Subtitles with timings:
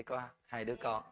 [0.00, 1.02] thì có hai đứa con.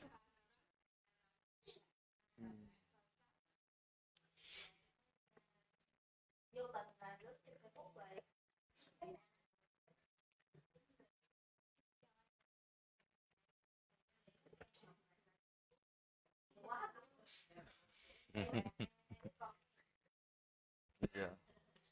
[21.13, 21.29] yeah.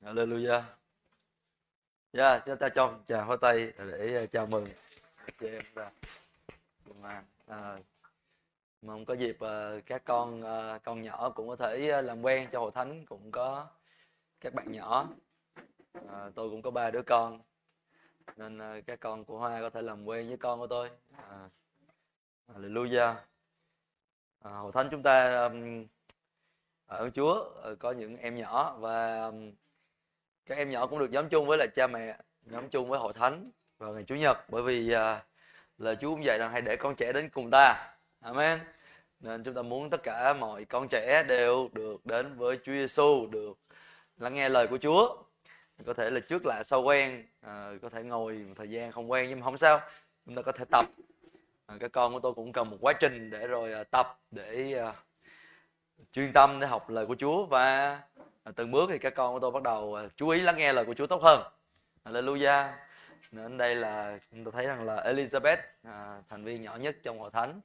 [0.02, 0.64] Hallelujah.
[2.12, 4.68] Yeah, chúng ta cho chào hoa tay để uh, chào mừng
[5.40, 5.92] chị em ra.
[7.04, 7.78] À, à,
[8.82, 12.50] mong có dịp uh, các con uh, con nhỏ cũng có thể uh, làm quen
[12.52, 13.68] cho hội thánh cũng có
[14.40, 15.10] các bạn nhỏ.
[16.10, 17.42] À, tôi cũng có ba đứa con
[18.38, 20.90] nên uh, các con của Hoa có thể làm quen với con của tôi.
[21.30, 21.50] À,
[22.48, 23.16] Hallelujah.
[24.44, 25.86] À, hội thánh chúng ta um,
[26.88, 29.32] ở Chúa ờ, có những em nhỏ và
[30.46, 33.14] các em nhỏ cũng được nhóm chung với là cha mẹ nhóm chung với hội
[33.14, 34.80] thánh vào ngày Chủ nhật bởi vì
[35.78, 37.96] là Chúa cũng dạy rằng hãy để con trẻ đến cùng ta.
[38.22, 38.60] Amen.
[39.20, 43.28] Nên chúng ta muốn tất cả mọi con trẻ đều được đến với Chúa Giêsu,
[43.32, 43.58] được
[44.18, 45.24] lắng nghe lời của Chúa.
[45.86, 49.12] Có thể là trước lạ sau quen, à, có thể ngồi một thời gian không
[49.12, 49.82] quen nhưng mà không sao.
[50.26, 50.86] Chúng ta có thể tập.
[51.66, 54.74] À, các con của tôi cũng cần một quá trình để rồi à, tập để
[54.74, 54.94] à,
[56.16, 57.90] chuyên tâm để học lời của Chúa và
[58.44, 60.74] à, từng bước thì các con của tôi bắt đầu à, chú ý lắng nghe
[60.74, 61.42] lời của Chúa tốt hơn.
[62.06, 62.72] Hallelujah.
[63.32, 67.20] Nên đây là chúng ta thấy rằng là Elizabeth à, thành viên nhỏ nhất trong
[67.20, 67.62] hội thánh.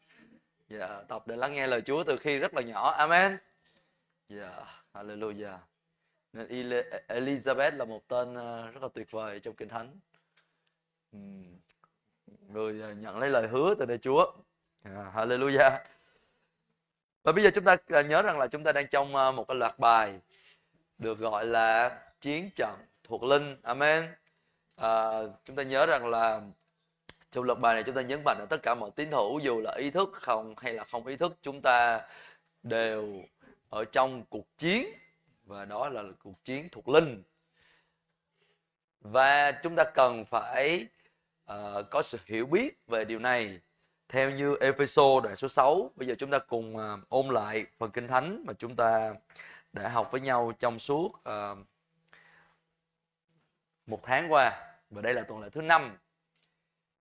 [0.70, 2.90] Yeah, tập để lắng nghe lời Chúa từ khi rất là nhỏ.
[2.90, 3.38] Amen.
[4.28, 4.52] Yeah,
[4.94, 5.58] hallelujah.
[6.32, 6.46] Nên
[7.08, 9.98] Elizabeth là một tên à, rất là tuyệt vời trong Kinh Thánh.
[12.48, 14.32] Người nhận lấy lời hứa từ nơi Chúa.
[14.84, 15.78] Yeah, hallelujah.
[17.22, 19.48] Và bây giờ chúng ta à, nhớ rằng là chúng ta đang trong à, một
[19.48, 20.20] cái loạt bài
[20.98, 23.56] được gọi là chiến trận thuộc linh.
[23.62, 24.08] Amen.
[24.76, 25.10] À,
[25.44, 26.40] chúng ta nhớ rằng là
[27.30, 29.60] trong loạt bài này chúng ta nhấn mạnh ở tất cả mọi tín hữu dù
[29.60, 32.00] là ý thức không hay là không ý thức chúng ta
[32.62, 33.22] đều
[33.68, 34.86] ở trong cuộc chiến
[35.44, 37.22] và đó là cuộc chiến thuộc linh
[39.00, 40.86] và chúng ta cần phải
[41.52, 43.60] uh, có sự hiểu biết về điều này
[44.10, 47.90] theo như Epheso đoạn số 6 bây giờ chúng ta cùng uh, ôn lại phần
[47.90, 49.14] kinh thánh mà chúng ta
[49.72, 51.58] đã học với nhau trong suốt uh,
[53.86, 54.66] một tháng qua.
[54.90, 55.98] Và đây là tuần lễ thứ năm.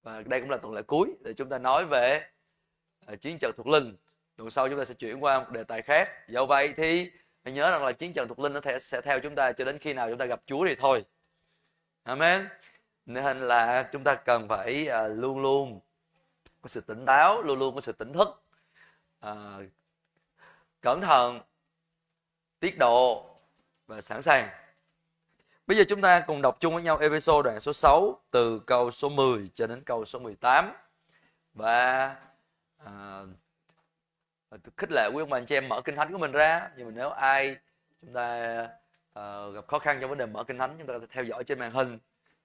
[0.04, 2.30] Và đây cũng là tuần lễ cuối để chúng ta nói về
[3.14, 3.96] uh, chiến trận thuộc linh.
[4.36, 6.10] Tuần sau chúng ta sẽ chuyển qua một đề tài khác.
[6.28, 7.12] Do vậy thì
[7.44, 9.80] hãy nhớ rằng là chiến trận thuộc linh nó sẽ theo chúng ta cho đến
[9.80, 11.06] khi nào chúng ta gặp Chúa thì thôi.
[12.04, 12.48] Amen.
[13.06, 15.80] Nên là chúng ta cần phải uh, luôn luôn
[16.62, 18.42] có sự tỉnh táo luôn luôn có sự tỉnh thức.
[19.20, 19.60] À,
[20.82, 21.42] cẩn thận
[22.60, 23.26] tiết độ
[23.88, 24.50] và sẵn sàng.
[25.68, 28.92] Bây giờ chúng ta cùng đọc chung với nhau Ephesos đoạn số 6 từ câu
[28.92, 30.74] số 10 cho đến câu số 18
[31.54, 32.16] và
[32.78, 33.22] à,
[34.78, 36.70] khích lệ quý ông bà anh chị em mở kinh thánh của mình ra.
[36.78, 37.58] Nhưng mà nếu ai
[38.02, 38.68] chúng ta
[39.14, 41.24] à, gặp khó khăn trong vấn đề mở kinh thánh chúng ta có thể theo
[41.24, 42.00] dõi trên màn hình.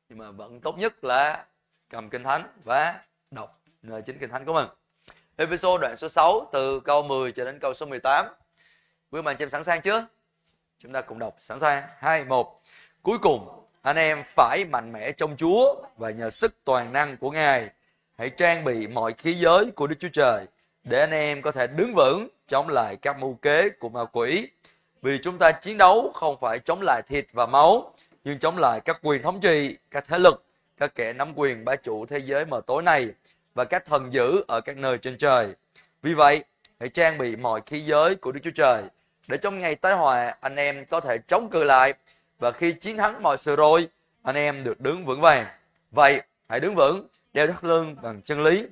[0.08, 1.46] Nhưng mà vẫn tốt nhất là
[1.88, 3.63] cầm kinh thánh và đọc
[4.04, 4.68] chính kinh thánh của mình.
[5.36, 8.26] Ephesos đoạn số 6 từ câu 10 cho đến câu số 18.
[9.10, 10.06] Quý bạn chị em sẵn sàng chưa?
[10.78, 11.82] Chúng ta cùng đọc sẵn sàng.
[11.98, 12.60] 2 1.
[13.02, 13.48] Cuối cùng,
[13.82, 17.68] anh em phải mạnh mẽ trong Chúa và nhờ sức toàn năng của Ngài.
[18.18, 20.46] Hãy trang bị mọi khí giới của Đức Chúa Trời
[20.84, 24.48] để anh em có thể đứng vững chống lại các mưu kế của ma quỷ.
[25.02, 28.80] Vì chúng ta chiến đấu không phải chống lại thịt và máu, nhưng chống lại
[28.80, 30.44] các quyền thống trị, các thế lực,
[30.76, 33.08] các kẻ nắm quyền bá chủ thế giới mờ tối này
[33.54, 35.48] và các thần dữ ở các nơi trên trời.
[36.02, 36.44] Vì vậy,
[36.80, 38.82] hãy trang bị mọi khí giới của Đức Chúa Trời
[39.26, 41.94] để trong ngày tái hòa anh em có thể chống cự lại
[42.38, 43.88] và khi chiến thắng mọi sự rồi
[44.22, 45.46] anh em được đứng vững vàng.
[45.90, 48.66] Vậy, hãy đứng vững, đeo thắt lưng bằng chân lý,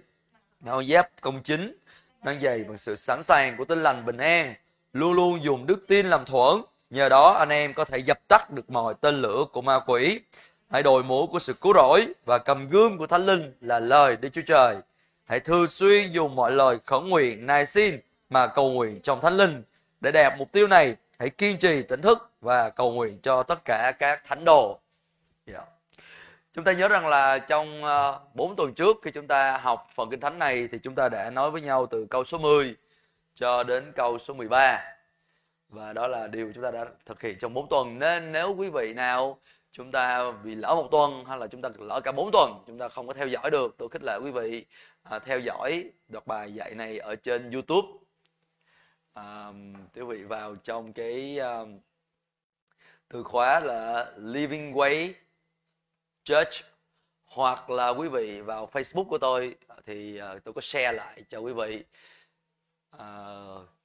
[0.66, 1.76] áo giáp công chính,
[2.22, 4.54] mang giày bằng sự sẵn sàng của tinh lành bình an,
[4.92, 6.62] luôn luôn dùng đức tin làm thuẫn.
[6.90, 10.20] Nhờ đó anh em có thể dập tắt được mọi tên lửa của ma quỷ
[10.72, 14.16] Hãy đội mũ của sự cứu rỗi và cầm gươm của Thánh Linh là lời
[14.16, 14.76] Đức Chúa Trời.
[15.24, 19.36] Hãy thường xuyên dùng mọi lời khẩn nguyện, nài xin mà cầu nguyện trong Thánh
[19.36, 19.62] Linh.
[20.00, 23.64] Để đạt mục tiêu này, hãy kiên trì tỉnh thức và cầu nguyện cho tất
[23.64, 24.78] cả các thánh đồ.
[25.46, 25.64] Yeah.
[26.54, 30.10] Chúng ta nhớ rằng là trong ờ, 4 tuần trước khi chúng ta học phần
[30.10, 32.76] Kinh Thánh này thì chúng ta đã nói với nhau từ câu số 10
[33.34, 34.84] cho đến câu số 13.
[35.68, 37.98] Và đó là điều chúng ta đã thực hiện trong 4 tuần.
[37.98, 39.38] Nên nếu quý vị nào
[39.72, 42.78] chúng ta bị lỡ một tuần hay là chúng ta lỡ cả bốn tuần chúng
[42.78, 43.74] ta không có theo dõi được.
[43.78, 44.66] Tôi khích lệ quý vị
[45.02, 47.88] à, theo dõi đọc bài dạy này ở trên YouTube.
[49.14, 49.52] À,
[49.94, 51.60] quý vị vào trong cái à,
[53.08, 55.12] từ khóa là Living Way
[56.24, 56.64] Church
[57.24, 61.24] hoặc là quý vị vào Facebook của tôi à, thì à, tôi có share lại
[61.28, 61.84] cho quý vị
[62.90, 63.06] à,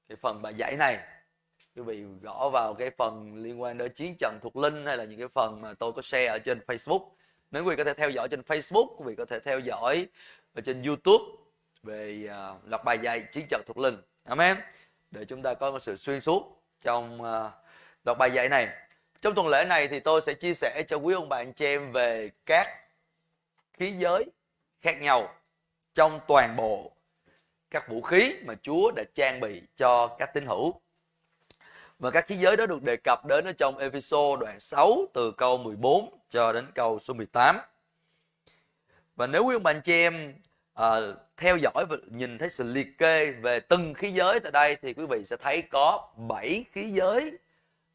[0.08, 1.17] cái phần bài giải này
[1.78, 5.04] quý vị gõ vào cái phần liên quan đến chiến trận thuộc linh hay là
[5.04, 7.10] những cái phần mà tôi có share ở trên Facebook.
[7.52, 10.08] Nếu quý vị có thể theo dõi trên Facebook quý vị có thể theo dõi
[10.54, 11.24] ở trên YouTube
[11.84, 13.98] về à, uh, lập bài dạy chiến trận thuộc linh.
[14.24, 14.58] Amen.
[15.12, 17.52] Để chúng ta có một sự xuyên suốt trong à, uh,
[18.04, 18.68] đọc bài dạy này.
[19.22, 21.92] Trong tuần lễ này thì tôi sẽ chia sẻ cho quý ông bạn chị em
[21.92, 22.68] về các
[23.74, 24.26] khí giới
[24.82, 25.36] khác nhau
[25.94, 26.92] trong toàn bộ
[27.70, 30.82] các vũ khí mà Chúa đã trang bị cho các tín hữu.
[32.00, 35.32] Và các khí giới đó được đề cập đến ở trong Ephesos đoạn 6 từ
[35.32, 37.58] câu 14 cho đến câu số 18.
[39.16, 40.34] Và nếu quý ông bà anh chị em
[40.74, 40.98] à,
[41.38, 44.94] theo dõi và nhìn thấy sự liệt kê về từng khí giới tại đây thì
[44.94, 47.32] quý vị sẽ thấy có 7 khí giới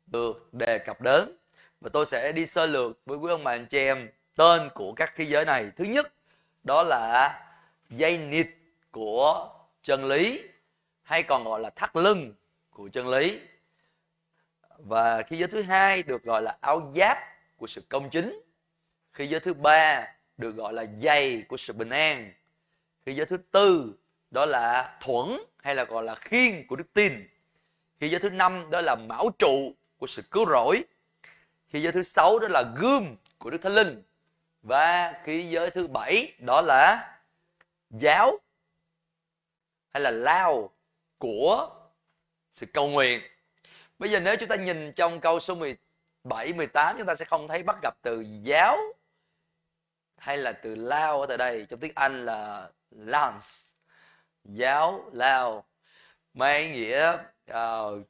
[0.07, 1.37] được đề cập đến.
[1.81, 4.93] Và tôi sẽ đi sơ lược với quý ông bà anh chị em tên của
[4.93, 5.71] các khí giới này.
[5.77, 6.13] Thứ nhất
[6.65, 7.41] đó là
[7.91, 8.47] dây nịt
[8.91, 9.49] của
[9.83, 10.43] chân lý
[11.03, 12.35] hay còn gọi là thắt lưng
[12.71, 13.41] của chân lý
[14.87, 17.19] và khi giới thứ hai được gọi là áo giáp
[17.57, 18.41] của sự công chính.
[19.13, 22.33] Khi giới thứ ba được gọi là giày của sự bình an.
[23.07, 23.95] Khi giới thứ tư,
[24.31, 25.27] đó là thuẫn
[25.57, 27.29] hay là gọi là khiên của đức tin.
[28.01, 30.85] Khi giới thứ năm, đó là mão trụ của sự cứu rỗi.
[31.69, 34.03] Khi giới thứ sáu, đó là gươm của đức thánh linh.
[34.63, 37.15] Và khi giới thứ bảy, đó là
[37.91, 38.39] giáo
[39.95, 40.71] hay là lao
[41.19, 41.71] của
[42.51, 43.21] sự cầu nguyện.
[44.03, 47.49] Bây giờ nếu chúng ta nhìn trong câu số 17, 18 chúng ta sẽ không
[47.49, 48.79] thấy bắt gặp từ giáo
[50.17, 51.67] hay là từ lao ở tại đây.
[51.69, 53.47] Trong tiếng Anh là lance.
[54.45, 55.65] Giáo, lao.
[56.35, 57.17] Mang nghĩa
[57.51, 58.07] uh,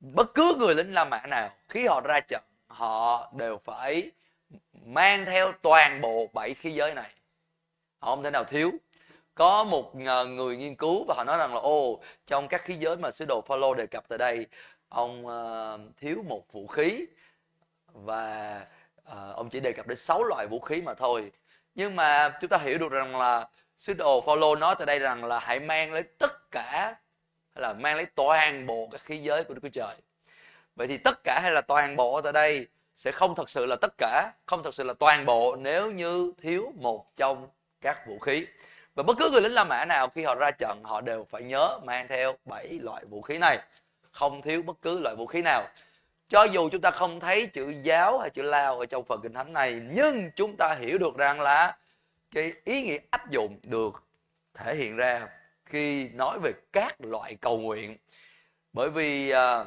[0.00, 4.10] bất cứ người lính La Mã nào khi họ ra trận họ đều phải
[4.84, 7.10] mang theo toàn bộ bảy khí giới này
[7.98, 8.70] họ không thể nào thiếu
[9.34, 12.74] có một ờ, người nghiên cứu và họ nói rằng là ô trong các khí
[12.74, 14.46] giới mà sứ đồ Phaolô đề cập tại đây
[14.92, 17.06] ông uh, thiếu một vũ khí
[17.86, 18.66] và
[19.00, 21.32] uh, ông chỉ đề cập đến sáu loại vũ khí mà thôi.
[21.74, 25.24] Nhưng mà chúng ta hiểu được rằng là sứ đồ Phaolô nói tại đây rằng
[25.24, 26.96] là hãy mang lấy tất cả
[27.54, 29.96] hay là mang lấy toàn bộ các khí giới của Đức Chúa Trời.
[30.76, 33.76] Vậy thì tất cả hay là toàn bộ tại đây sẽ không thật sự là
[33.76, 37.48] tất cả không thật sự là toàn bộ nếu như thiếu một trong
[37.80, 38.46] các vũ khí.
[38.94, 41.42] Và bất cứ người lính La Mã nào khi họ ra trận họ đều phải
[41.42, 43.58] nhớ mang theo bảy loại vũ khí này
[44.12, 45.68] không thiếu bất cứ loại vũ khí nào.
[46.28, 49.32] Cho dù chúng ta không thấy chữ giáo hay chữ lao ở trong phần kinh
[49.32, 51.76] thánh này nhưng chúng ta hiểu được rằng là
[52.30, 54.04] cái ý nghĩa áp dụng được
[54.54, 55.28] thể hiện ra
[55.66, 57.96] khi nói về các loại cầu nguyện.
[58.72, 59.64] Bởi vì à,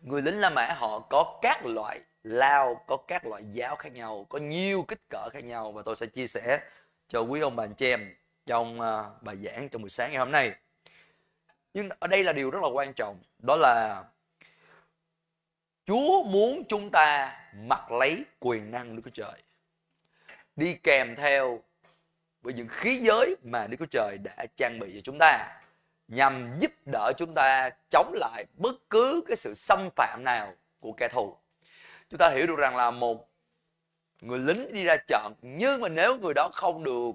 [0.00, 4.26] người lính La Mã họ có các loại lao có các loại giáo khác nhau
[4.28, 6.60] có nhiều kích cỡ khác nhau và tôi sẽ chia sẻ
[7.08, 8.14] cho quý ông bà anh chị em
[8.46, 10.52] trong uh, bài giảng trong buổi sáng ngày hôm nay
[11.74, 14.04] nhưng ở đây là điều rất là quan trọng đó là
[15.86, 19.42] Chúa muốn chúng ta mặc lấy quyền năng Đức Chúa Trời
[20.56, 21.62] đi kèm theo
[22.42, 25.60] với những khí giới mà Đức Chúa Trời đã trang bị cho chúng ta
[26.08, 30.92] nhằm giúp đỡ chúng ta chống lại bất cứ cái sự xâm phạm nào của
[30.92, 31.36] kẻ thù.
[32.10, 33.28] Chúng ta hiểu được rằng là một
[34.20, 37.10] người lính đi ra trận nhưng mà nếu người đó không được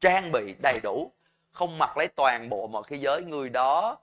[0.00, 1.12] trang bị đầy đủ
[1.56, 3.98] không mặc lấy toàn bộ mọi khí giới người đó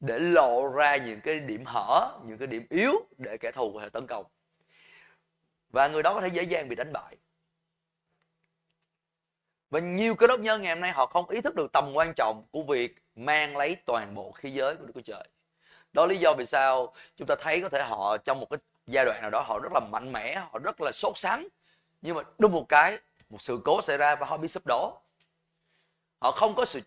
[0.00, 3.80] để lộ ra những cái điểm hở những cái điểm yếu để kẻ thù có
[3.80, 4.26] thể tấn công
[5.70, 7.16] và người đó có thể dễ dàng bị đánh bại
[9.72, 12.12] và nhiều cơ đốc nhân ngày hôm nay họ không ý thức được tầm quan
[12.16, 15.28] trọng của việc mang lấy toàn bộ khí giới của Đức Chúa Trời.
[15.92, 19.04] Đó lý do vì sao chúng ta thấy có thể họ trong một cái giai
[19.04, 21.48] đoạn nào đó họ rất là mạnh mẽ, họ rất là sốt sắng.
[22.02, 22.98] Nhưng mà đúng một cái,
[23.30, 25.00] một sự cố xảy ra và họ bị sụp đổ.
[26.22, 26.80] Họ không có sự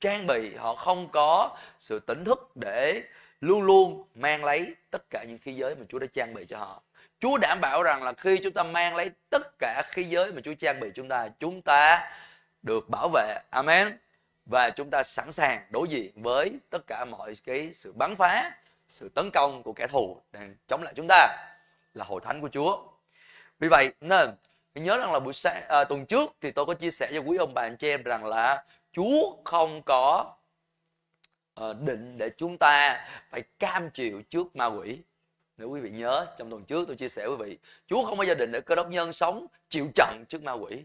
[0.00, 3.02] trang bị, họ không có sự tỉnh thức để
[3.40, 6.58] luôn luôn mang lấy tất cả những khí giới mà Chúa đã trang bị cho
[6.58, 6.82] họ.
[7.20, 10.40] Chúa đảm bảo rằng là khi chúng ta mang lấy tất cả khí giới mà
[10.40, 12.10] Chúa trang bị chúng ta, chúng ta
[12.62, 13.38] được bảo vệ.
[13.50, 13.98] Amen.
[14.46, 18.52] Và chúng ta sẵn sàng đối diện với tất cả mọi cái sự bắn phá,
[18.88, 21.36] sự tấn công của kẻ thù đang chống lại chúng ta
[21.94, 22.82] là hội thánh của Chúa.
[23.58, 24.30] Vì vậy nên
[24.80, 27.36] nhớ rằng là buổi sáng à, tuần trước thì tôi có chia sẻ cho quý
[27.36, 30.34] ông bà anh chị em rằng là Chúa không có
[31.54, 34.98] à, định để chúng ta phải cam chịu trước ma quỷ.
[35.56, 38.18] Nếu quý vị nhớ trong tuần trước tôi chia sẻ với quý vị Chúa không
[38.18, 40.84] bao giờ định để cơ đốc nhân sống chịu trận trước ma quỷ.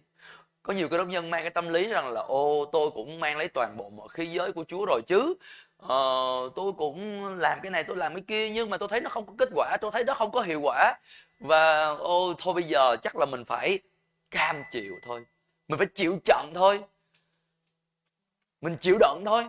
[0.63, 3.37] Có nhiều cơ đốc nhân mang cái tâm lý rằng là ô tôi cũng mang
[3.37, 5.33] lấy toàn bộ mọi khí giới của Chúa rồi chứ.
[5.77, 5.95] Ờ,
[6.55, 9.25] tôi cũng làm cái này tôi làm cái kia nhưng mà tôi thấy nó không
[9.25, 10.93] có kết quả tôi thấy nó không có hiệu quả
[11.41, 13.79] và, ô, thôi bây giờ chắc là mình phải
[14.31, 15.25] cam chịu thôi.
[15.67, 16.83] Mình phải chịu trận thôi.
[18.61, 19.45] Mình chịu đựng thôi.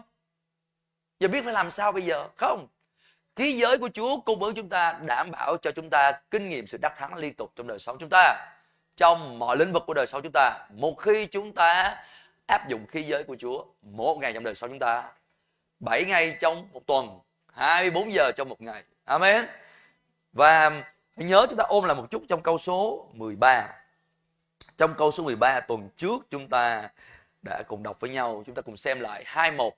[1.20, 2.68] Giờ biết phải làm sao bây giờ, không?
[3.36, 6.66] Thế giới của Chúa cung ứng chúng ta đảm bảo cho chúng ta kinh nghiệm
[6.66, 8.52] sự đắc thắng liên tục trong đời sống chúng ta.
[8.96, 11.96] Trong mọi lĩnh vực của đời sống chúng ta, một khi chúng ta
[12.46, 15.12] áp dụng khí giới của Chúa, một ngày trong đời sống chúng ta
[15.80, 18.84] 7 ngày trong một tuần 24 giờ trong một ngày.
[19.04, 19.46] Amen.
[20.32, 20.82] Và
[21.16, 23.68] hãy nhớ chúng ta ôm lại một chút trong câu số 13
[24.76, 26.88] trong câu số 13 tuần trước chúng ta
[27.42, 28.42] đã cùng đọc với nhau.
[28.46, 29.76] Chúng ta cùng xem lại hai một.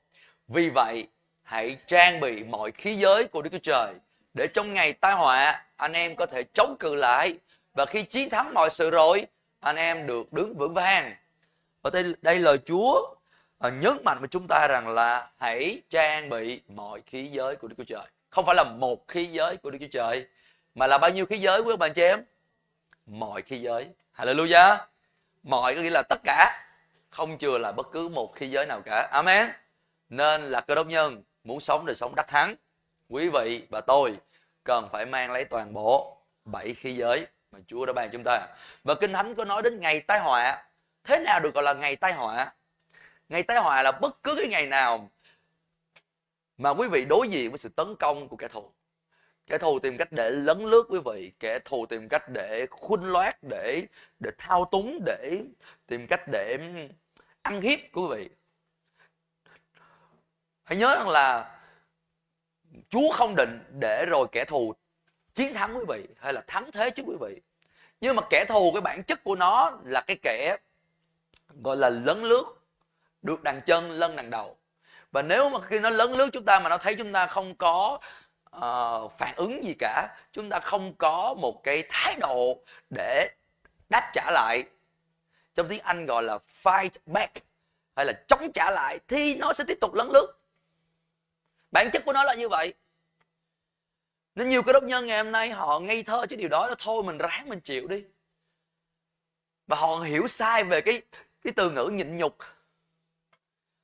[0.49, 1.09] Vì vậy,
[1.43, 3.95] hãy trang bị mọi khí giới của Đức Chúa Trời
[4.35, 7.39] để trong ngày tai họa, anh em có thể chống cự lại.
[7.75, 9.27] Và khi chiến thắng mọi sự rồi,
[9.61, 11.15] anh em được đứng vững vàng
[11.83, 13.15] ở đây đây lời Chúa
[13.59, 17.69] à, nhấn mạnh với chúng ta rằng là hãy trang bị mọi khí giới của
[17.69, 18.07] Đức Chúa Trời.
[18.31, 20.27] Không phải là một khí giới của Đức Chúa Trời
[20.75, 22.25] mà là bao nhiêu khí giới quý ông bà chị em?
[23.07, 23.89] Mọi khí giới.
[24.17, 24.77] Hallelujah.
[25.43, 26.67] Mọi có nghĩa là tất cả.
[27.11, 29.09] Không chừa là bất cứ một khí giới nào cả.
[29.13, 29.51] Amen.
[30.09, 32.55] Nên là cơ đốc nhân muốn sống đời sống đắc thắng.
[33.09, 34.19] Quý vị và tôi
[34.65, 38.49] cần phải mang lấy toàn bộ bảy khí giới mà Chúa đã ban chúng ta.
[38.85, 40.65] Và kinh thánh có nói đến ngày tai họa.
[41.05, 42.53] Thế nào được gọi là ngày tai họa?
[43.29, 45.11] Ngày tai họa là bất cứ cái ngày nào
[46.59, 48.71] mà quý vị đối diện với sự tấn công của kẻ thù
[49.47, 53.05] kẻ thù tìm cách để lấn lướt quý vị, kẻ thù tìm cách để khuynh
[53.05, 53.83] loát để
[54.21, 55.41] để thao túng, để
[55.87, 56.59] tìm cách để
[57.43, 58.29] ăn hiếp quý vị.
[60.65, 61.59] Hãy nhớ rằng là
[62.91, 64.75] Chúa không định để rồi kẻ thù
[65.35, 67.41] chiến thắng quý vị hay là thắng thế trước quý vị.
[68.01, 70.57] Nhưng mà kẻ thù, cái bản chất của nó là cái kẻ
[71.63, 72.45] gọi là lấn lướt,
[73.23, 74.57] được đằng chân, lân đằng đầu.
[75.13, 77.55] Và nếu mà khi nó lấn lướt chúng ta mà nó thấy chúng ta không
[77.55, 77.99] có
[78.57, 80.17] uh, phản ứng gì cả.
[80.33, 83.29] Chúng ta không có một cái thái độ để
[83.89, 84.65] đáp trả lại.
[85.55, 87.33] Trong tiếng anh gọi là fight back
[87.97, 90.33] hay là chống trả lại thì nó sẽ tiếp tục lấn lướt.
[91.73, 92.75] Bản chất của nó là như vậy.
[94.35, 96.75] Nên nhiều cái đốc nhân ngày hôm nay họ ngây thơ chứ điều đó là
[96.79, 98.05] thôi mình ráng mình chịu đi.
[99.67, 101.03] Và họ hiểu sai về cái
[101.45, 102.39] cái từ ngữ nhịn nhục.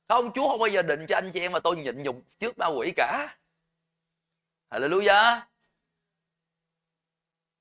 [0.07, 2.57] Không chúa không bao giờ định cho anh chị em mà tôi nhịn nhục trước
[2.57, 3.37] ma quỷ cả
[4.71, 5.39] hallelujah.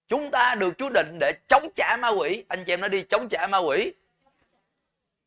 [0.08, 2.44] Chúng ta được chúa định để chống trả ma quỷ.
[2.48, 3.92] Anh chị em nói đi chống trả ma quỷ.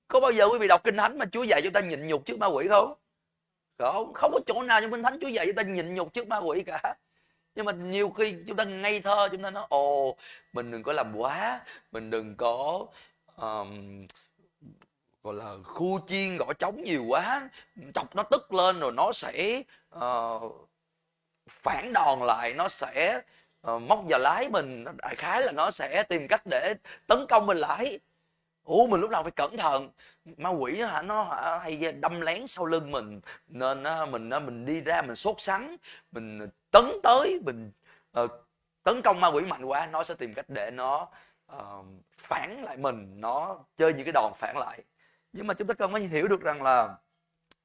[0.08, 2.26] Có bao giờ quý vị đọc kinh thánh mà chúa dạy chúng ta nhịn nhục
[2.26, 2.94] trước ma quỷ không?
[3.78, 6.28] Không không có chỗ nào trong kinh thánh chúa dạy chúng ta nhịn nhục trước
[6.28, 6.96] ma quỷ cả.
[7.56, 10.18] Nhưng mà nhiều khi chúng ta ngây thơ chúng ta nói ồ
[10.54, 11.62] mình đừng có làm quá
[11.92, 12.86] mình đừng có
[13.36, 14.08] um,
[15.24, 17.50] gọi là khu chiên gõ trống nhiều quá.
[17.94, 19.64] Chọc nó tức lên rồi nó sẽ
[19.98, 20.70] uh,
[21.50, 23.22] phản đòn lại nó sẽ
[23.72, 24.86] uh, móc vào lái mình.
[24.98, 26.74] Đại khái là nó sẽ tìm cách để
[27.08, 28.00] tấn công mình lại
[28.64, 29.90] ủa mình lúc nào phải cẩn thận.
[30.38, 33.22] Ma quỷ hả nó hả, hay đâm lén sau lưng mình.
[33.48, 35.78] Nên mình mình đi ra mình sốt sắng
[36.12, 37.72] mình tấn tới mình
[38.20, 38.32] uh,
[38.84, 41.08] tấn công ma quỷ mạnh quá nó sẽ tìm cách để nó
[41.56, 41.86] uh,
[42.18, 43.22] phản lại mình.
[43.22, 44.80] Nó chơi những cái đòn phản lại.
[45.34, 46.96] Nhưng mà chúng ta cần phải hiểu được rằng là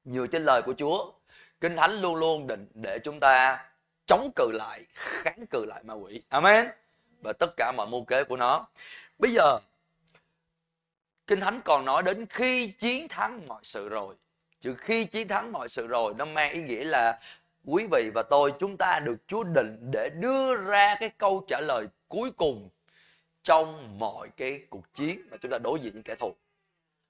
[0.03, 1.11] nhiều trên lời của Chúa
[1.61, 3.65] kinh thánh luôn luôn định để chúng ta
[4.09, 6.67] chống cự lại, kháng cự lại ma quỷ amen
[7.21, 8.67] và tất cả mọi mưu kế của nó
[9.19, 9.59] bây giờ,
[11.27, 14.15] kinh thánh còn nói đến khi chiến thắng mọi sự rồi
[14.59, 17.19] chứ khi chiến thắng mọi sự rồi, nó mang ý nghĩa là
[17.65, 21.61] quý vị và tôi, chúng ta được Chúa định để đưa ra cái câu trả
[21.61, 22.69] lời cuối cùng
[23.43, 26.35] trong mọi cái cuộc chiến mà chúng ta đối diện với kẻ thù.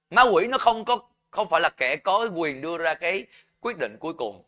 [0.09, 0.99] Ma quỷ nó không có,
[1.31, 3.25] không phải là kẻ có quyền đưa ra cái
[3.61, 4.43] quyết định cuối cùng.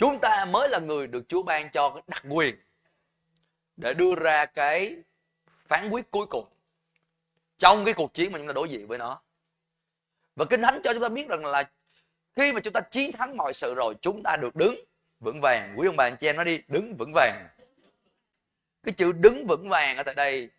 [0.00, 2.56] Chúng ta mới là người được Chúa ban cho cái đặc quyền
[3.76, 4.96] để đưa ra cái
[5.66, 6.46] phán quyết cuối cùng
[7.58, 9.22] trong cái cuộc chiến mà chúng ta đối diện với nó.
[10.36, 11.70] Và Kinh Thánh cho chúng ta biết rằng là
[12.36, 14.84] khi mà chúng ta chiến thắng mọi sự rồi chúng ta được đứng
[15.20, 15.74] vững vàng.
[15.76, 17.48] Quý ông bà anh chị em nói đi đứng vững vàng.
[18.82, 20.50] Cái chữ đứng vững vàng ở tại đây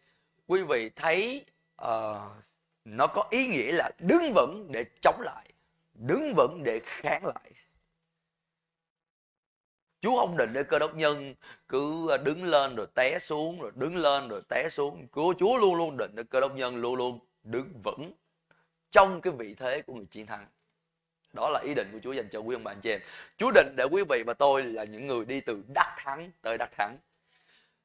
[0.47, 1.45] quý vị thấy
[1.81, 1.87] uh,
[2.85, 5.53] nó có ý nghĩa là đứng vững để chống lại
[5.93, 7.51] đứng vững để kháng lại.
[10.01, 11.35] Chúa không định để cơ đốc nhân
[11.69, 15.07] cứ à, đứng lên rồi té xuống, rồi đứng lên rồi té xuống.
[15.15, 18.13] Chúa Chúa luôn luôn định để cơ đốc nhân luôn luôn đứng vững
[18.91, 20.47] trong cái vị thế của người chiến thắng.
[21.33, 23.01] Đó là ý định của Chúa dành cho quý ông bà anh chị em.
[23.37, 26.57] Chúa định để quý vị và tôi là những người đi từ đắc thắng tới
[26.57, 26.97] đắc thắng.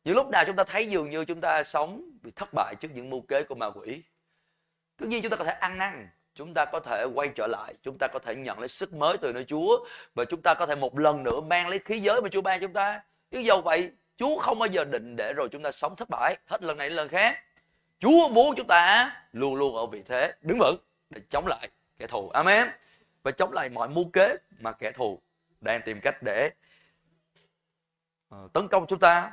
[0.04, 2.88] Những lúc nào chúng ta thấy dường như chúng ta sống bị thất bại trước
[2.94, 4.02] những mưu kế của ma quỷ.
[4.96, 7.74] tất nhiên chúng ta có thể ăn năn chúng ta có thể quay trở lại
[7.82, 10.66] chúng ta có thể nhận lấy sức mới từ nơi Chúa và chúng ta có
[10.66, 13.02] thể một lần nữa mang lấy khí giới mà Chúa ban chúng ta.
[13.30, 16.36] Chứ dầu vậy Chúa không bao giờ định để rồi chúng ta sống thất bại.
[16.46, 17.38] Hết lần này đến lần khác.
[18.00, 20.76] Chúa muốn chúng ta luôn luôn ở vị thế đứng vững
[21.10, 22.28] để chống lại kẻ thù.
[22.28, 22.68] Amen.
[23.22, 25.20] Và chống lại mọi mưu kế mà kẻ thù
[25.60, 26.50] đang tìm cách để
[28.34, 29.30] uh, tấn công chúng ta.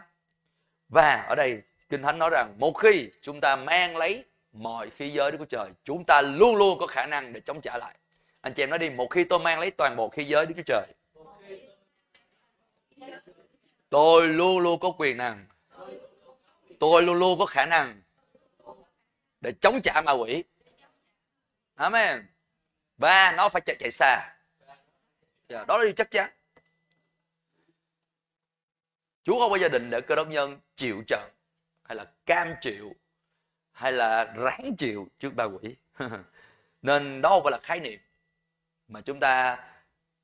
[0.90, 5.10] Và ở đây kinh thánh nói rằng một khi chúng ta mang lấy mọi khí
[5.10, 7.96] giới Đức Chúa Trời, chúng ta luôn luôn có khả năng để chống trả lại.
[8.42, 10.54] Anh chị em nói đi, một khi tôi mang lấy toàn bộ khí giới Đức
[10.58, 10.88] Chúa Trời,
[13.90, 15.46] tôi luôn luôn có quyền năng,
[16.80, 18.02] tôi luôn luôn có khả năng
[19.42, 20.44] để chống trả ma quỷ.
[21.76, 22.26] Amen.
[22.98, 24.36] Và nó phải chạy chạy xa.
[25.50, 26.30] Dạ, đó là điều chắc chắn.
[29.24, 31.30] Chúa không bao giờ định để cơ đốc nhân chịu trận
[31.84, 32.96] hay là cam chịu
[33.74, 35.76] hay là ráng chịu trước ba quỷ?
[36.82, 38.00] Nên đó không phải là khái niệm
[38.88, 39.58] mà chúng ta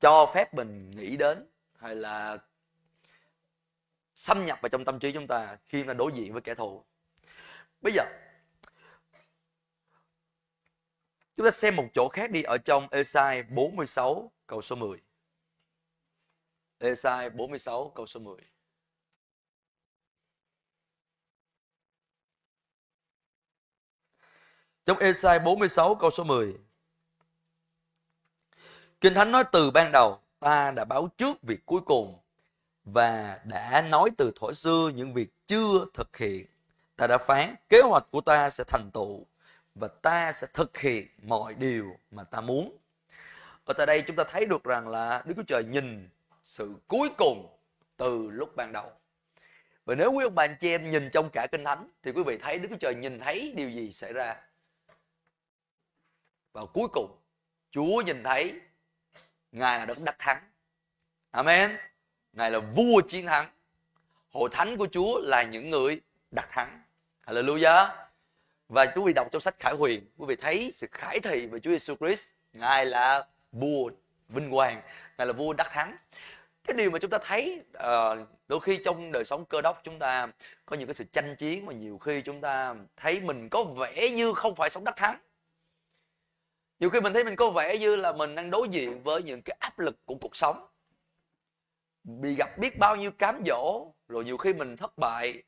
[0.00, 1.46] cho phép mình nghĩ đến
[1.78, 2.38] hay là
[4.16, 6.84] xâm nhập vào trong tâm trí chúng ta khi mà đối diện với kẻ thù.
[7.80, 8.04] Bây giờ,
[11.36, 14.98] chúng ta xem một chỗ khác đi ở trong Esai 46 câu số 10
[16.78, 18.36] Esai 46 câu số 10
[24.84, 26.54] Trong Esai 46 câu số 10
[29.00, 32.18] Kinh Thánh nói từ ban đầu, ta đã báo trước việc cuối cùng
[32.84, 36.46] và đã nói từ thổi xưa những việc chưa thực hiện.
[36.96, 39.26] Ta đã phán kế hoạch của ta sẽ thành tựu
[39.74, 42.76] và ta sẽ thực hiện mọi điều mà ta muốn.
[43.64, 46.08] Ở tại đây chúng ta thấy được rằng là Đức Chúa Trời nhìn
[46.44, 47.56] sự cuối cùng
[47.96, 48.92] từ lúc ban đầu.
[49.84, 52.22] Và nếu quý ông bà anh chị em nhìn trong cả kinh thánh thì quý
[52.22, 54.36] vị thấy Đức Chúa Trời nhìn thấy điều gì xảy ra
[56.52, 57.16] và cuối cùng
[57.70, 58.60] Chúa nhìn thấy
[59.52, 60.42] Ngài là đấng đắc thắng.
[61.30, 61.76] Amen.
[62.32, 63.46] Ngài là vua chiến thắng.
[64.30, 66.82] Hội thánh của Chúa là những người đắc thắng.
[67.26, 67.88] Hallelujah.
[68.68, 71.60] Và quý vị đọc trong sách Khải Huyền Quý vị thấy sự khải thị về
[71.60, 72.30] Chúa Giêsu Christ.
[72.52, 73.90] Ngài là vua
[74.28, 74.82] vinh quang
[75.18, 75.96] Ngài là vua đắc thắng.
[76.64, 79.98] Cái điều mà chúng ta thấy uh, đôi khi trong đời sống cơ đốc chúng
[79.98, 80.28] ta
[80.66, 84.10] có những cái sự tranh chiến mà nhiều khi chúng ta thấy mình có vẻ
[84.10, 85.16] như không phải sống đắc thắng
[86.80, 89.42] nhiều khi mình thấy mình có vẻ như là mình đang đối diện với những
[89.42, 90.66] cái áp lực của cuộc sống.
[92.04, 95.42] Bị gặp biết bao nhiêu cám dỗ rồi nhiều khi mình thất bại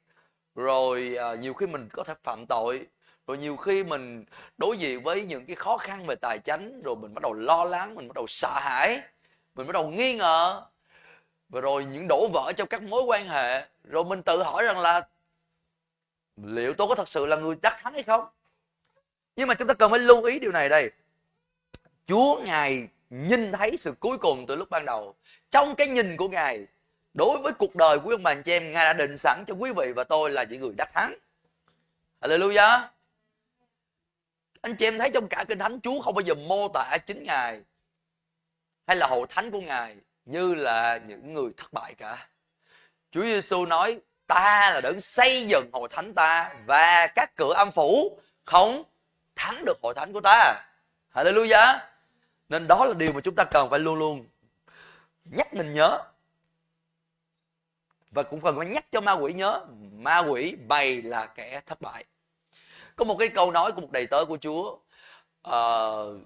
[0.54, 2.86] rồi à, nhiều khi mình có thể phạm tội
[3.26, 4.24] rồi nhiều khi mình
[4.58, 7.64] đối diện với những cái khó khăn về tài chính rồi mình bắt đầu lo
[7.64, 9.00] lắng mình bắt đầu sợ hãi
[9.54, 10.62] mình bắt đầu nghi ngờ
[11.52, 13.66] và rồi những đổ vỡ trong các mối quan hệ.
[13.84, 15.08] Rồi mình tự hỏi rằng là
[16.36, 18.24] liệu tôi có thật sự là người đắc thắng hay không?
[19.36, 20.90] Nhưng mà chúng ta cần phải lưu ý điều này đây.
[22.06, 25.14] Chúa Ngài nhìn thấy sự cuối cùng từ lúc ban đầu.
[25.50, 26.66] Trong cái nhìn của Ngài,
[27.14, 29.54] đối với cuộc đời của ông bà anh chị em, Ngài đã định sẵn cho
[29.54, 31.14] quý vị và tôi là những người đắc thắng.
[32.20, 32.88] Hallelujah.
[34.60, 37.22] Anh chị em thấy trong cả Kinh Thánh, Chúa không bao giờ mô tả chính
[37.22, 37.60] Ngài
[38.86, 42.28] hay là hậu thánh của Ngài như là những người thất bại cả.
[43.10, 47.70] Chúa Giêsu nói, ta là đấng xây dựng hội thánh ta và các cửa âm
[47.72, 48.82] phủ không
[49.36, 50.64] thắng được hội thánh của ta.
[51.14, 51.91] Hallelujah
[52.52, 54.24] nên đó là điều mà chúng ta cần phải luôn luôn
[55.24, 55.98] nhắc mình nhớ.
[58.10, 61.80] Và cũng cần phải nhắc cho ma quỷ nhớ ma quỷ mày là kẻ thất
[61.80, 62.04] bại.
[62.96, 64.78] Có một cái câu nói của một đầy tớ của chúa
[65.48, 66.20] uh,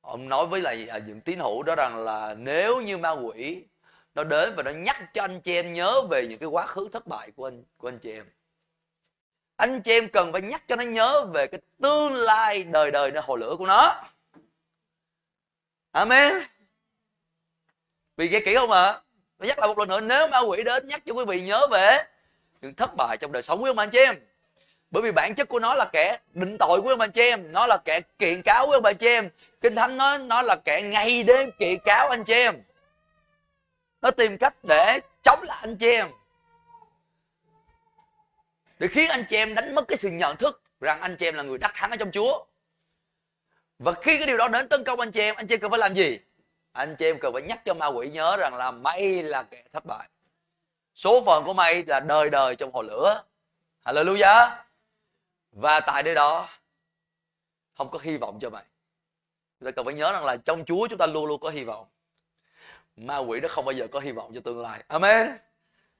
[0.00, 3.64] ông nói với lại à, những tín hữu đó rằng là nếu như ma quỷ
[4.14, 6.88] nó đến và nó nhắc cho anh chị em nhớ về những cái quá khứ
[6.92, 8.26] thất bại của anh của anh chị em
[9.56, 13.10] anh chị em cần phải nhắc cho nó nhớ về cái tương lai đời đời
[13.10, 14.02] nó hồ lửa của nó
[15.92, 16.34] amen.
[18.16, 18.82] Vì nghe kỹ không ạ?
[18.82, 19.00] À?
[19.38, 21.66] tôi nhắc lại một lần nữa, nếu ma quỷ đến, nhắc cho quý vị nhớ
[21.70, 22.04] về
[22.60, 24.14] những thất bại trong đời sống của ông anh chị em.
[24.90, 27.52] Bởi vì bản chất của nó là kẻ định tội của ông anh chị em,
[27.52, 29.30] nó là kẻ kiện cáo của ông anh chị em.
[29.60, 32.62] Kinh thánh nói nó là kẻ ngày đêm kiện cáo anh chị em.
[34.02, 36.08] Nó tìm cách để chống lại anh chị em.
[38.78, 41.34] Để khiến anh chị em đánh mất cái sự nhận thức rằng anh chị em
[41.34, 42.44] là người đắc thắng ở trong Chúa
[43.78, 45.70] và khi cái điều đó đến tấn công anh chị em, anh chị em cần
[45.70, 46.18] phải làm gì?
[46.72, 49.64] Anh chị em cần phải nhắc cho ma quỷ nhớ rằng là mày là kẻ
[49.72, 50.08] thất bại.
[50.94, 53.22] Số phận của mày là đời đời trong hồ lửa.
[53.84, 54.50] Hallelujah.
[55.52, 56.48] Và tại nơi đó,
[57.76, 58.64] không có hy vọng cho mày
[59.60, 61.64] chúng ta cần phải nhớ rằng là trong Chúa chúng ta luôn luôn có hy
[61.64, 61.86] vọng.
[62.96, 64.84] Ma quỷ nó không bao giờ có hy vọng cho tương lai.
[64.88, 65.36] Amen.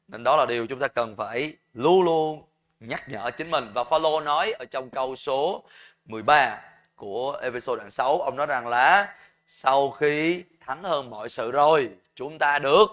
[0.09, 2.43] Nên đó là điều chúng ta cần phải luôn luôn
[2.81, 3.71] nhắc nhở chính mình.
[3.75, 5.65] Và Phaolô nói ở trong câu số
[6.05, 6.61] 13
[6.99, 9.15] của episode đoạn 6 ông nói rằng là
[9.47, 12.87] sau khi thắng hơn mọi sự rồi, chúng ta được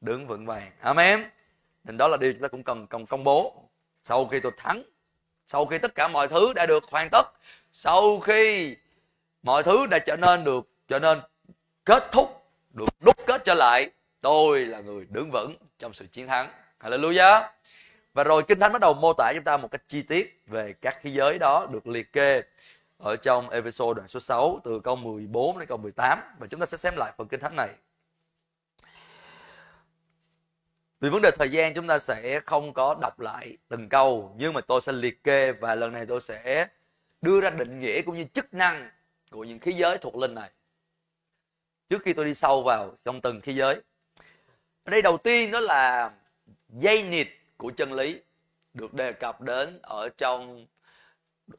[0.00, 0.70] đứng vững vàng.
[0.80, 1.30] Amen.
[1.84, 3.68] Nên đó là điều chúng ta cũng cần cần công bố.
[4.02, 4.82] Sau khi tôi thắng,
[5.46, 7.22] sau khi tất cả mọi thứ đã được hoàn tất,
[7.70, 8.76] sau khi
[9.42, 11.20] mọi thứ đã trở nên được, trở nên
[11.84, 16.26] kết thúc, được đúc kết trở lại, tôi là người đứng vững trong sự chiến
[16.26, 16.48] thắng.
[16.80, 17.42] Hallelujah.
[18.14, 20.74] Và rồi kinh thánh bắt đầu mô tả chúng ta một cách chi tiết về
[20.80, 22.42] các khí giới đó được liệt kê
[23.04, 26.66] ở trong Ephesos đoạn số 6 từ câu 14 đến câu 18 và chúng ta
[26.66, 27.68] sẽ xem lại phần kinh thánh này.
[31.00, 34.54] Vì vấn đề thời gian, chúng ta sẽ không có đọc lại từng câu, nhưng
[34.54, 36.68] mà tôi sẽ liệt kê và lần này tôi sẽ
[37.22, 38.90] đưa ra định nghĩa cũng như chức năng
[39.30, 40.50] của những khí giới thuộc linh này.
[41.88, 43.74] Trước khi tôi đi sâu vào trong từng khí giới.
[44.84, 46.12] Ở đây đầu tiên đó là
[46.68, 48.20] dây nịt của chân lý
[48.74, 50.66] được đề cập đến ở trong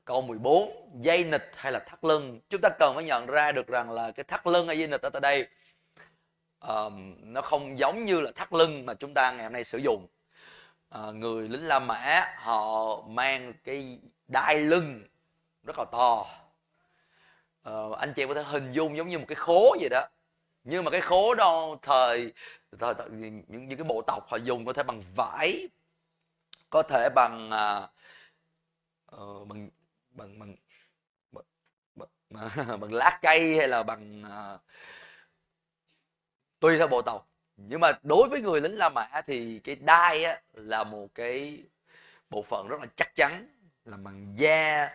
[0.05, 2.39] câu 14 dây nịch hay là thắt lưng?
[2.49, 5.01] Chúng ta cần phải nhận ra được rằng là cái thắt lưng hay dây nịch
[5.01, 5.47] ở tại đây
[6.67, 9.77] um, nó không giống như là thắt lưng mà chúng ta ngày hôm nay sử
[9.77, 10.07] dụng.
[10.99, 15.07] Uh, người lính La Mã họ mang cái đai lưng
[15.63, 16.25] rất là to.
[17.69, 20.07] Uh, anh chị có thể hình dung giống như một cái khố vậy đó.
[20.63, 22.33] Nhưng mà cái khố đó thời,
[22.79, 25.67] thời, thời những, những cái bộ tộc họ dùng có thể bằng vải
[26.69, 27.89] có thể bằng uh,
[29.21, 29.69] uh, bằng
[30.11, 30.55] bằng bằng
[31.31, 34.61] bằng, bằng, bằng lá cây hay là bằng uh,
[36.59, 40.23] tùy theo bộ tộc nhưng mà đối với người lính La Mã thì cái đai
[40.23, 41.63] á, là một cái
[42.29, 43.47] bộ phận rất là chắc chắn
[43.85, 44.89] là bằng da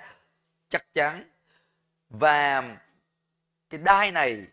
[0.68, 1.30] chắc chắn.
[2.08, 2.62] Và
[3.70, 4.46] cái đai này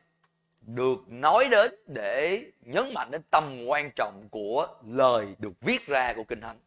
[0.61, 6.13] được nói đến để nhấn mạnh đến tầm quan trọng của lời được viết ra
[6.13, 6.59] của kinh thánh.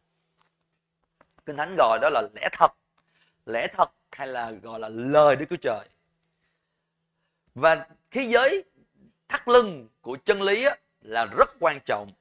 [1.45, 2.71] Kinh thánh gọi đó là lẽ thật
[3.45, 5.85] lẽ thật hay là gọi là lời Đức Chúa Trời.
[7.55, 8.63] Và khí giới
[9.27, 12.11] thắt lưng của chân lý á, là rất quan trọng.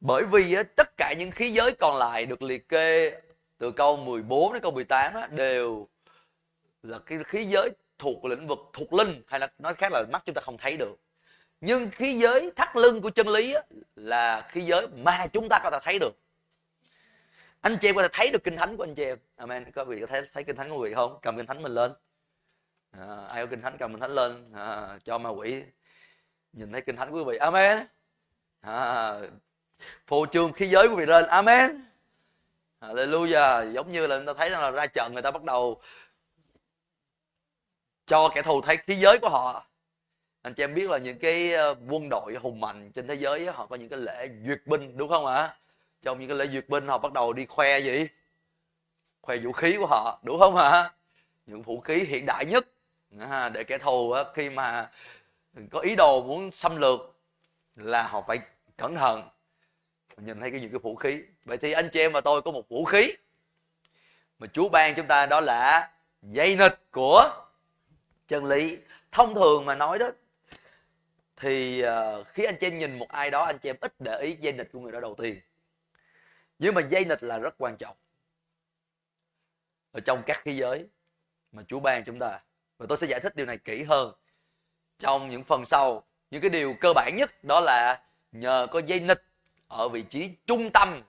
[0.00, 3.20] Bởi vì á, tất cả những khí giới còn lại được liệt kê
[3.58, 5.88] từ câu 14 đến câu 18 á, đều
[6.82, 10.22] là cái khí giới thuộc lĩnh vực thuộc linh hay là nói khác là mắt
[10.26, 10.96] chúng ta không thấy được.
[11.60, 13.62] Nhưng khí giới thắt lưng của chân lý á,
[13.96, 16.23] là khí giới mà chúng ta có thể thấy được
[17.64, 19.18] anh chị em có thể thấy được kinh thánh của anh chị em.
[19.36, 19.72] Amen.
[19.72, 21.18] Có vị có thấy thấy kinh thánh của vị không?
[21.22, 21.92] Cầm kinh thánh mình lên.
[22.90, 25.62] À, ai có kinh thánh cầm kinh thánh lên à, cho ma quỷ
[26.52, 27.36] nhìn thấy kinh thánh của quý vị.
[27.36, 27.86] Amen.
[28.60, 29.12] À,
[30.06, 31.26] phô trương khí giới của vị lên.
[31.26, 31.84] Amen.
[32.80, 33.72] Hallelujah.
[33.72, 35.80] Giống như là chúng ta thấy rằng là ra trận người ta bắt đầu
[38.06, 39.66] cho kẻ thù thấy khí giới của họ.
[40.42, 43.46] Anh chị em biết là những cái ờ, quân đội hùng mạnh trên thế giới
[43.46, 45.56] họ có những cái lễ duyệt binh đúng không ạ?
[46.04, 48.06] Trong những cái lễ duyệt binh họ bắt đầu đi khoe gì?
[49.22, 50.90] Khoe vũ khí của họ, đúng không hả?
[51.46, 52.66] Những vũ khí hiện đại nhất.
[53.18, 54.90] À, để kẻ thù khi mà
[55.70, 57.00] có ý đồ muốn xâm lược
[57.76, 58.38] là họ phải
[58.76, 59.28] cẩn thận.
[60.16, 61.22] Nhìn thấy cái những cái vũ khí.
[61.44, 63.12] Vậy thì anh chị em và tôi có một vũ khí.
[64.38, 65.90] Mà Chúa ban chúng ta đó là
[66.22, 67.44] dây nịch của
[68.28, 68.78] chân lý.
[69.12, 70.06] Thông thường mà nói đó,
[71.36, 74.20] thì à, khi anh chị em nhìn một ai đó, anh chị em ít để
[74.20, 75.40] ý dây nịch của người đó đầu tiên
[76.58, 77.96] nhưng mà dây nịch là rất quan trọng.
[79.92, 80.86] Ở trong các khí giới
[81.52, 82.40] mà Chúa ban chúng ta.
[82.78, 84.14] Và tôi sẽ giải thích điều này kỹ hơn
[84.98, 86.04] trong những phần sau.
[86.30, 89.22] Những cái điều cơ bản nhất đó là nhờ có dây nịch
[89.68, 91.02] ở vị trí trung tâm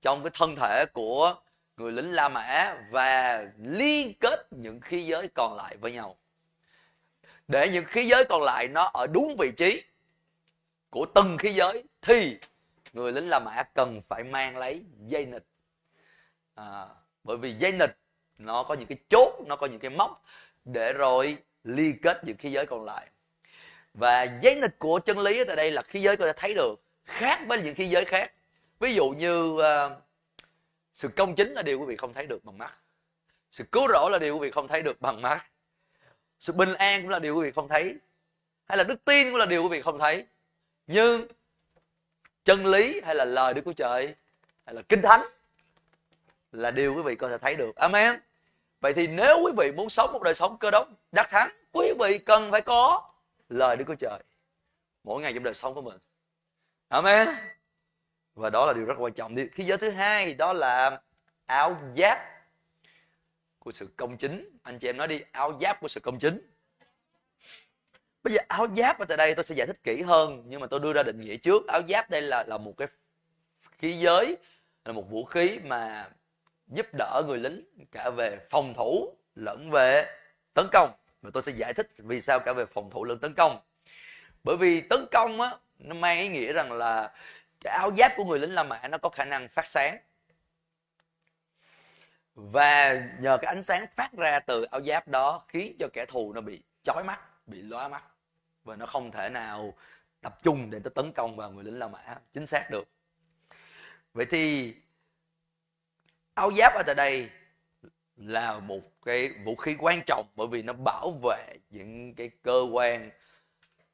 [0.00, 1.34] trong cái thân thể của
[1.76, 6.16] người lính La Mã và liên kết những khí giới còn lại với nhau.
[7.48, 9.82] Để những khí giới còn lại nó ở đúng vị trí
[10.90, 12.38] của từng khí giới thì
[12.98, 15.44] người lính La Mã cần phải mang lấy dây nịch
[16.54, 16.86] à,
[17.24, 17.98] bởi vì dây nịch
[18.38, 20.24] nó có những cái chốt nó có những cái móc
[20.64, 23.08] để rồi liên kết những khí giới còn lại.
[23.94, 26.74] Và dây nịch của chân lý tại đây là khí giới có thể thấy được
[27.04, 28.32] khác với những khí giới khác.
[28.80, 29.62] Ví dụ như uh,
[30.94, 32.74] sự công chính là điều quý vị không thấy được bằng mắt.
[33.50, 35.46] Sự cứu rỗi là điều quý vị không thấy được bằng mắt.
[36.38, 37.94] Sự bình an cũng là điều quý vị không thấy.
[38.68, 40.26] Hay là đức tin cũng là điều quý vị không thấy.
[40.86, 41.26] Nhưng
[42.48, 44.14] chân lý hay là lời Đức Chúa Trời
[44.66, 45.20] hay là kinh thánh
[46.52, 47.76] là điều quý vị có thể thấy được.
[47.76, 48.20] Amen.
[48.80, 51.92] Vậy thì nếu quý vị muốn sống một đời sống cơ đốc đắc thắng, quý
[51.98, 53.10] vị cần phải có
[53.48, 54.18] lời Đức Chúa Trời
[55.04, 55.98] mỗi ngày trong đời sống của mình.
[56.88, 57.28] Amen.
[58.34, 59.36] Và đó là điều rất quan trọng.
[59.52, 61.00] Khí giới thứ hai đó là
[61.46, 62.18] áo giáp
[63.58, 64.58] của sự công chính.
[64.62, 66.50] Anh chị em nói đi, áo giáp của sự công chính
[68.28, 70.66] bây giờ áo giáp ở tại đây tôi sẽ giải thích kỹ hơn, nhưng mà
[70.66, 71.66] tôi đưa ra định nghĩa trước.
[71.66, 72.88] Áo giáp đây là là một cái
[73.78, 74.36] khí giới,
[74.84, 76.08] là một vũ khí mà
[76.66, 80.06] giúp đỡ người lính cả về phòng thủ lẫn về
[80.54, 80.90] tấn công.
[81.22, 83.60] Và tôi sẽ giải thích vì sao cả về phòng thủ lẫn tấn công.
[84.44, 87.12] Bởi vì tấn công á, nó mang ý nghĩa rằng là
[87.64, 89.98] cái áo giáp của người lính La Mã nó có khả năng phát sáng.
[92.34, 96.32] Và nhờ cái ánh sáng phát ra từ áo giáp đó khiến cho kẻ thù
[96.32, 98.02] nó bị chói mắt, bị lóa mắt
[98.64, 99.74] và nó không thể nào
[100.20, 102.16] tập trung để nó tấn công vào người lính La Mã.
[102.32, 102.88] Chính xác được.
[104.14, 104.74] Vậy thì,
[106.34, 107.30] áo giáp ở tại đây
[108.16, 112.66] là một cái vũ khí quan trọng bởi vì nó bảo vệ những cái cơ
[112.72, 113.10] quan,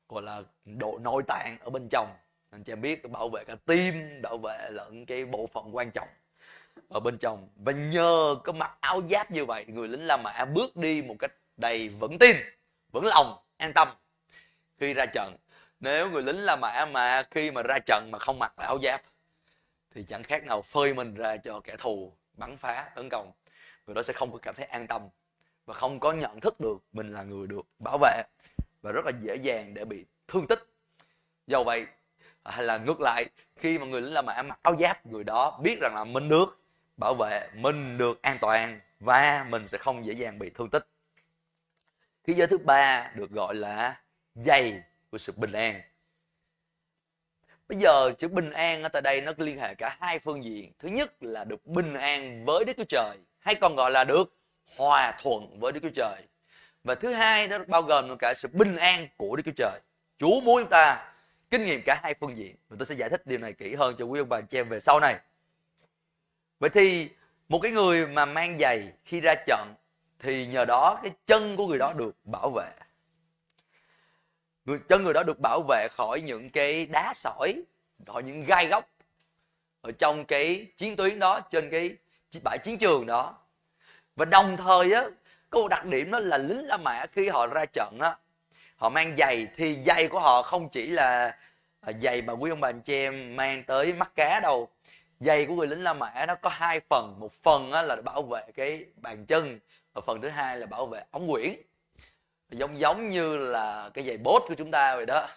[0.08, 2.16] gọi là, độ nội tạng ở bên trong.
[2.50, 5.90] Anh chị em biết, bảo vệ cả tim, bảo vệ lẫn cái bộ phận quan
[5.90, 6.08] trọng
[6.88, 7.48] ở bên trong.
[7.56, 11.16] Và nhờ có mặc áo giáp như vậy, người lính La Mã bước đi một
[11.18, 12.36] cách đầy vững tin,
[12.92, 13.88] vững lòng, an tâm
[14.78, 15.36] khi ra trận.
[15.80, 19.02] Nếu người lính La Mã mà khi mà ra trận mà không mặc áo giáp,
[19.94, 23.32] thì chẳng khác nào phơi mình ra cho kẻ thù, bắn phá, tấn công.
[23.86, 25.08] Người đó sẽ không có cảm thấy an tâm
[25.66, 28.22] và không có nhận thức được mình là người được bảo vệ
[28.82, 30.62] và rất là dễ dàng để bị thương tích.
[31.46, 31.86] Do vậy
[32.42, 35.24] à, hay là ngược lại, khi mà người lính La Mã mặc áo giáp, người
[35.24, 36.60] đó biết rằng là mình được
[36.96, 40.86] bảo vệ, mình được an toàn và mình sẽ không dễ dàng bị thương tích.
[42.24, 44.00] Khí giới thứ ba được gọi là
[44.34, 45.80] giày của sự bình an.
[47.68, 50.72] Bây giờ chữ bình an ở tại đây nó liên hệ cả hai phương diện.
[50.78, 54.36] Thứ nhất là được bình an với đức chúa trời, hay còn gọi là được
[54.76, 56.22] hòa thuận với đức chúa trời.
[56.84, 59.80] Và thứ hai nó bao gồm cả sự bình an của đức chúa trời.
[60.18, 61.12] Chúa muốn chúng ta
[61.50, 62.56] kinh nghiệm cả hai phương diện.
[62.68, 64.68] Và tôi sẽ giải thích điều này kỹ hơn cho quý ông bà chị em
[64.68, 65.16] về sau này.
[66.58, 67.08] Vậy thì
[67.48, 69.74] một cái người mà mang giày khi ra trận,
[70.18, 72.70] thì nhờ đó cái chân của người đó được bảo vệ
[74.64, 77.62] người chân người đó được bảo vệ khỏi những cái đá sỏi
[78.06, 78.88] khỏi những gai góc
[79.80, 81.96] ở trong cái chiến tuyến đó trên cái
[82.44, 83.38] bãi chiến trường đó.
[84.16, 85.04] Và đồng thời á
[85.50, 88.16] có một đặc điểm đó là lính La Mã khi họ ra trận á
[88.76, 91.36] họ mang giày thì giày của họ không chỉ là
[91.80, 94.68] à, giày mà quý ông bà anh chị em mang tới mắt cá đâu.
[95.20, 98.22] Giày của người lính La Mã nó có hai phần một phần á, là bảo
[98.22, 99.58] vệ cái bàn chân
[99.92, 101.54] và phần thứ hai là bảo vệ ống quyển
[102.50, 105.28] giống giống như là cái giày bốt của chúng ta vậy đó.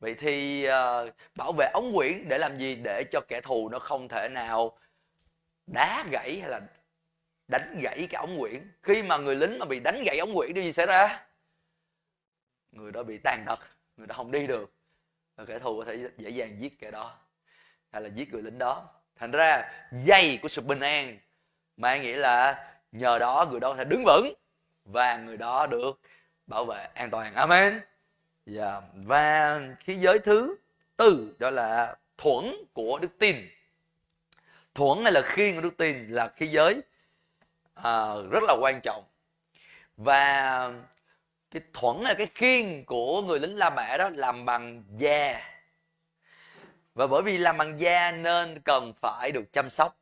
[0.00, 3.78] Vậy thì uh, bảo vệ ống quyển để làm gì để cho kẻ thù nó
[3.78, 4.78] không thể nào
[5.66, 6.60] đá gãy hay là
[7.48, 8.72] đánh gãy cái ống quyển?
[8.82, 11.26] Khi mà người lính mà bị đánh gãy ống quyển điều gì xảy ra?
[12.72, 13.58] Người đó bị tàn tật
[13.96, 14.72] người đó không đi được.
[15.36, 17.16] Và kẻ thù có thể dễ dàng giết kẻ đó
[17.92, 18.88] hay là giết người lính đó.
[19.16, 21.18] Thành ra dây của sự bình an
[21.76, 24.34] mà nghĩa là nhờ đó người đó có thể đứng vững
[24.84, 26.00] và người đó được
[26.48, 27.34] bảo vệ an toàn.
[27.34, 27.80] Amen.
[28.56, 28.84] Yeah.
[28.94, 30.56] Và khí giới thứ
[30.96, 33.36] tư đó là thuẫn của đức tin.
[34.74, 36.80] Thuẫn hay là khiên của đức tin là khí giới
[37.74, 39.04] à, rất là quan trọng.
[39.96, 40.72] Và
[41.50, 45.40] cái thuẫn là cái khiên của người lính La Mã đó làm bằng da.
[46.94, 49.98] Và bởi vì làm bằng da nên cần phải được chăm sóc.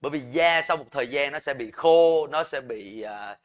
[0.00, 3.38] Bởi vì da sau một thời gian nó sẽ bị khô nó sẽ bị uh,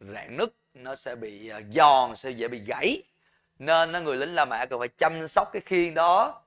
[0.00, 3.02] rạn nứt nó sẽ bị à, giòn, sẽ dễ bị gãy.
[3.58, 6.42] Nên nó người lính La Mã cần phải chăm sóc cái khiên đó.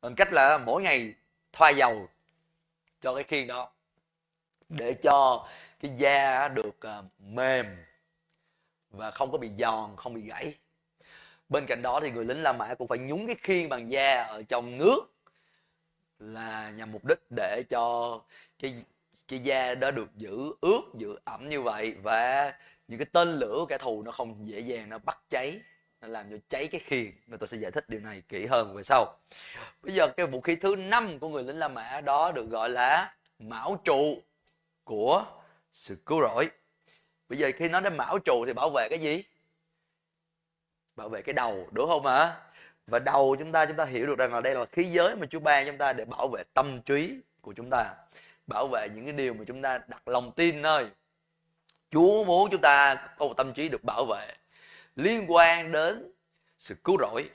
[0.00, 1.14] Bằng cách là mỗi ngày
[1.52, 2.08] thoa dầu
[3.00, 3.70] cho cái khiên đó
[4.68, 5.48] để cho
[5.80, 7.66] cái da được à, mềm
[8.90, 10.54] và không có bị giòn, không bị gãy.
[11.48, 14.22] Bên cạnh đó thì người lính La Mã cũng phải nhúng cái khiên bằng da
[14.22, 15.00] ở trong nước
[16.18, 18.20] là nhằm mục đích để cho
[18.58, 18.84] cái
[19.28, 22.52] cái da đó được giữ ướt giữ ẩm như vậy và
[22.88, 25.60] những cái tên lửa của kẻ thù nó không dễ dàng, nó bắt cháy,
[26.00, 27.12] nó làm cho cháy cái khiên.
[27.26, 29.16] Và tôi sẽ giải thích điều này kỹ hơn về sau.
[29.82, 32.70] Bây giờ cái vũ khí thứ năm của người lính La Mã đó được gọi
[32.70, 34.22] là mão trụ
[34.84, 35.24] của
[35.72, 36.50] sự cứu rỗi.
[37.28, 39.24] Bây giờ khi nói đến mão trụ thì bảo vệ cái gì?
[40.96, 42.36] Bảo vệ cái đầu, đúng không ạ?
[42.86, 45.26] Và đầu chúng ta chúng ta hiểu được rằng là đây là khí giới mà
[45.26, 47.94] Chúa ban chúng ta để bảo vệ tâm trí của chúng ta
[48.46, 50.86] bảo vệ những cái điều mà chúng ta đặt lòng tin nơi.
[51.90, 54.34] Chúa muốn chúng ta có một tâm trí được bảo vệ
[54.96, 56.12] liên quan đến
[56.58, 57.30] sự cứu rỗi.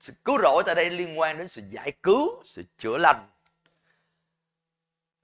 [0.00, 3.28] Sự cứu rỗi tại đây liên quan đến sự giải cứu sự chữa lành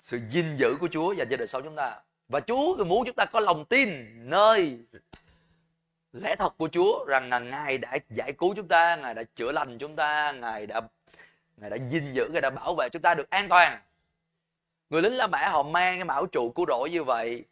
[0.07, 2.01] sự gìn giữ của Chúa dành cho đời sống chúng ta.
[2.29, 4.79] Và Chúa muốn chúng ta có lòng tin nơi
[6.13, 9.53] lẽ thật của Chúa rằng là Ngài đã giải cứu chúng ta, Ngài đã chữa
[9.53, 10.81] lành chúng ta, Ngài đã
[11.57, 13.79] Ngài đã gìn giữ, Ngài đã bảo vệ chúng ta được an toàn.
[14.91, 17.45] Người lính La Mã họ mang cái mão trụ cứu rỗi như vậy.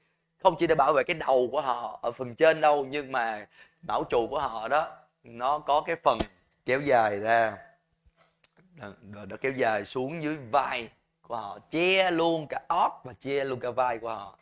[0.42, 3.46] Không chỉ để bảo vệ cái đầu của họ ở phần trên đâu, nhưng mà
[3.82, 4.88] mão trụ của họ đó,
[5.24, 6.18] nó có cái phần
[6.66, 7.56] kéo dài ra.
[9.12, 10.88] Rồi nó kéo dài xuống dưới vai
[11.22, 14.38] của họ, che luôn cả óc và che luôn cả vai của họ.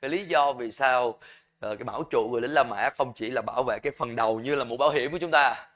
[0.00, 1.18] Cái lý do vì sao
[1.60, 4.16] ờ, cái bảo trụ người lính La Mã không chỉ là bảo vệ cái phần
[4.16, 5.68] đầu như là mũ bảo hiểm của chúng ta,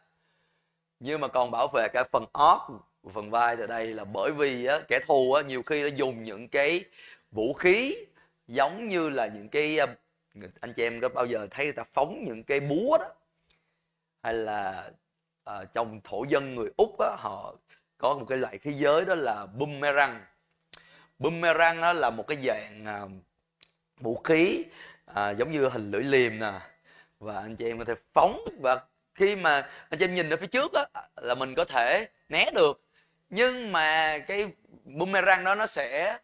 [1.01, 2.69] nhưng mà còn bảo vệ cả phần óc
[3.13, 6.25] phần vai tại đây là bởi vì á, kẻ thù á, nhiều khi nó dùng
[6.25, 6.85] những cái
[7.31, 7.97] vũ khí
[8.47, 9.87] giống như là những cái à,
[10.61, 13.07] anh chị em có bao giờ thấy người ta phóng những cái búa đó?
[14.23, 14.91] Hay là
[15.45, 17.55] à, trong thổ dân người úc á, họ
[17.99, 20.25] có một cái loại khí giới đó là boomerang.
[21.19, 23.01] Boomerang đó là một cái dạng à,
[24.01, 24.65] vũ khí
[25.07, 26.53] à, giống như hình lưỡi liềm nè.
[27.19, 28.81] Và anh chị em có thể phóng và
[29.15, 32.51] khi mà anh chị em nhìn ở phía trước á là mình có thể né
[32.55, 32.86] được
[33.31, 34.53] nhưng mà cái
[34.85, 36.19] boomerang đó nó sẽ,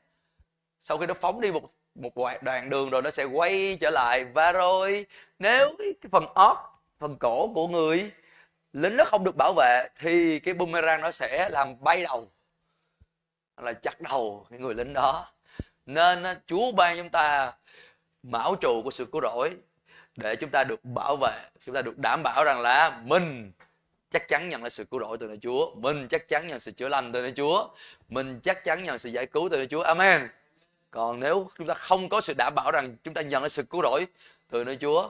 [0.80, 2.12] sau khi nó phóng đi một một
[2.42, 4.24] đoạn đường rồi nó sẽ quay trở lại.
[4.24, 5.06] Và rồi
[5.38, 6.56] nếu cái phần ót
[6.98, 8.10] phần cổ của người,
[8.72, 12.28] lính nó không được bảo vệ thì cái boomerang nó sẽ làm bay đầu
[13.56, 15.32] là chặt đầu cái người lính đó.
[15.86, 17.52] Nên à, Chúa ban chúng ta
[18.22, 19.56] mão trụ của sự cứu rỗi
[20.16, 23.52] để chúng ta được bảo vệ, chúng ta được đảm bảo rằng là mình
[24.12, 25.74] chắc chắn nhận lại sự cứu rỗi từ nơi Chúa.
[25.74, 27.68] Mình chắc chắn nhận sự chữa lành từ nơi Chúa.
[28.08, 29.82] Mình chắc chắn nhận sự giải cứu từ nơi Chúa.
[29.82, 30.28] Amen.
[30.90, 33.62] Còn nếu chúng ta không có sự đảm bảo rằng chúng ta nhận lại sự
[33.62, 34.06] cứu rỗi
[34.50, 35.08] từ nơi Chúa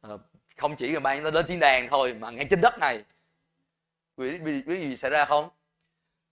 [0.00, 0.18] ờ,
[0.56, 3.04] không chỉ là mang nó đến thiên đàng thôi, mà ngay trên đất này,
[4.16, 5.48] quý vị biết gì xảy ra không?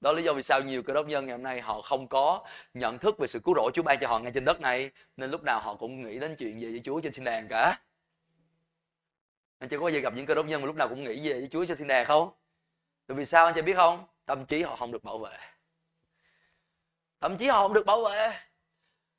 [0.00, 2.08] Đó là lý do vì sao nhiều cơ đốc nhân ngày hôm nay họ không
[2.08, 4.90] có nhận thức về sự cứu rỗi Chúa ban cho họ ngay trên đất này,
[5.16, 7.78] nên lúc nào họ cũng nghĩ đến chuyện về với Chúa trên thiên đàng cả
[9.58, 11.28] anh chị có bao giờ gặp những cơ đốc nhân mà lúc nào cũng nghĩ
[11.28, 12.30] về với Chúa trên thiên đàng không?
[13.06, 14.06] Tại vì sao anh chị biết không?
[14.26, 15.38] Tâm trí họ không được bảo vệ.
[17.20, 18.40] Thậm chí họ không được bảo vệ.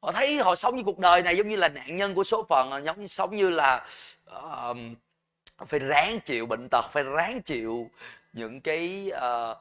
[0.01, 2.45] Họ thấy họ sống như cuộc đời này giống như là nạn nhân của số
[2.49, 3.87] phận giống sống như là
[4.37, 4.77] uh,
[5.67, 7.89] phải ráng chịu bệnh tật phải ráng chịu
[8.33, 9.57] những cái uh,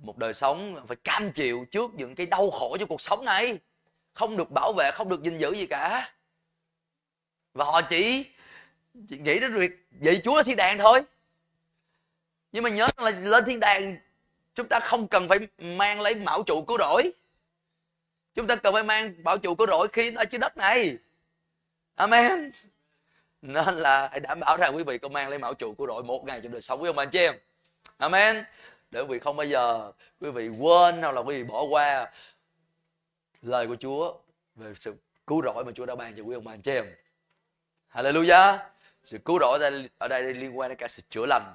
[0.00, 3.58] một đời sống phải cam chịu trước những cái đau khổ trong cuộc sống này.
[4.12, 6.14] Không được bảo vệ không được gìn giữ gì cả.
[7.54, 8.26] Và họ chỉ
[8.94, 11.02] nghĩ đến việc vậy chúa là thiên đàng thôi.
[12.52, 13.96] Nhưng mà nhớ là lên thiên đàng,
[14.54, 17.12] chúng ta không cần phải mang lấy mão trụ cứu rỗi.
[18.34, 20.98] Chúng ta cần phải mang bảo trụ cứu rỗi khi ở trên đất này.
[21.94, 22.50] Amen.
[23.42, 26.02] Nên là hãy đảm bảo rằng quý vị có mang lấy mão trụ cứu rỗi
[26.02, 27.34] một ngày trong đời sống của ông anh chị em.
[27.96, 28.44] Amen.
[28.90, 32.12] Để quý vị không bao giờ quý vị quên hoặc là quý vị bỏ qua
[33.42, 34.14] lời của Chúa
[34.54, 34.94] về sự
[35.26, 36.94] cứu rỗi mà Chúa đã ban cho quý ông bà anh chị em.
[37.92, 38.73] Hallelujah.
[39.04, 41.54] Sự cứu độ ở đây, ở đây liên quan đến cả sự chữa lành,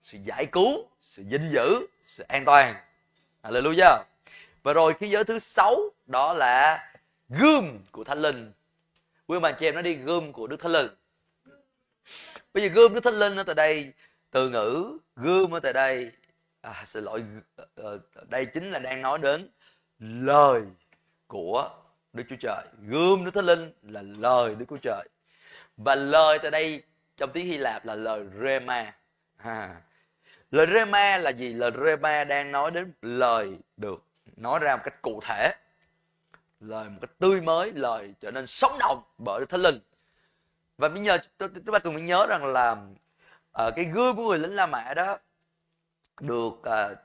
[0.00, 2.74] sự giải cứu, sự dinh giữ, sự an toàn.
[3.42, 4.02] Hallelujah.
[4.62, 6.84] Và rồi khi giới thứ sáu đó là
[7.28, 8.52] gươm của Thánh Linh.
[9.26, 10.88] Quý ông bà chị em nó đi gươm của Đức Thánh Linh.
[12.54, 13.92] Bây giờ gươm Đức Thánh Linh ở tại đây
[14.30, 16.10] từ ngữ gươm ở tại đây
[16.60, 17.24] à, xin lỗi
[17.56, 19.48] ờ, ờ, đây chính là đang nói đến
[19.98, 20.62] lời
[21.26, 21.70] của
[22.12, 25.08] Đức Chúa Trời gươm Đức Thánh Linh là lời Đức Chúa Trời
[25.76, 26.82] và lời tại đây
[27.20, 28.94] trong tiếng Hy Lạp là lời Rema.
[29.36, 29.80] À.
[30.50, 31.52] lời Rema là gì?
[31.52, 34.04] Lời Rema đang nói đến lời được
[34.36, 35.52] nói ra một cách cụ thể.
[36.60, 39.78] Lời một cách tươi mới lời trở nên sống động bởi Thánh Linh.
[40.78, 42.76] Và bây giờ chúng ta cần phải nhớ rằng là
[43.52, 45.18] ờ, cái gươm của người lính La Mã đó
[46.20, 46.98] được uh,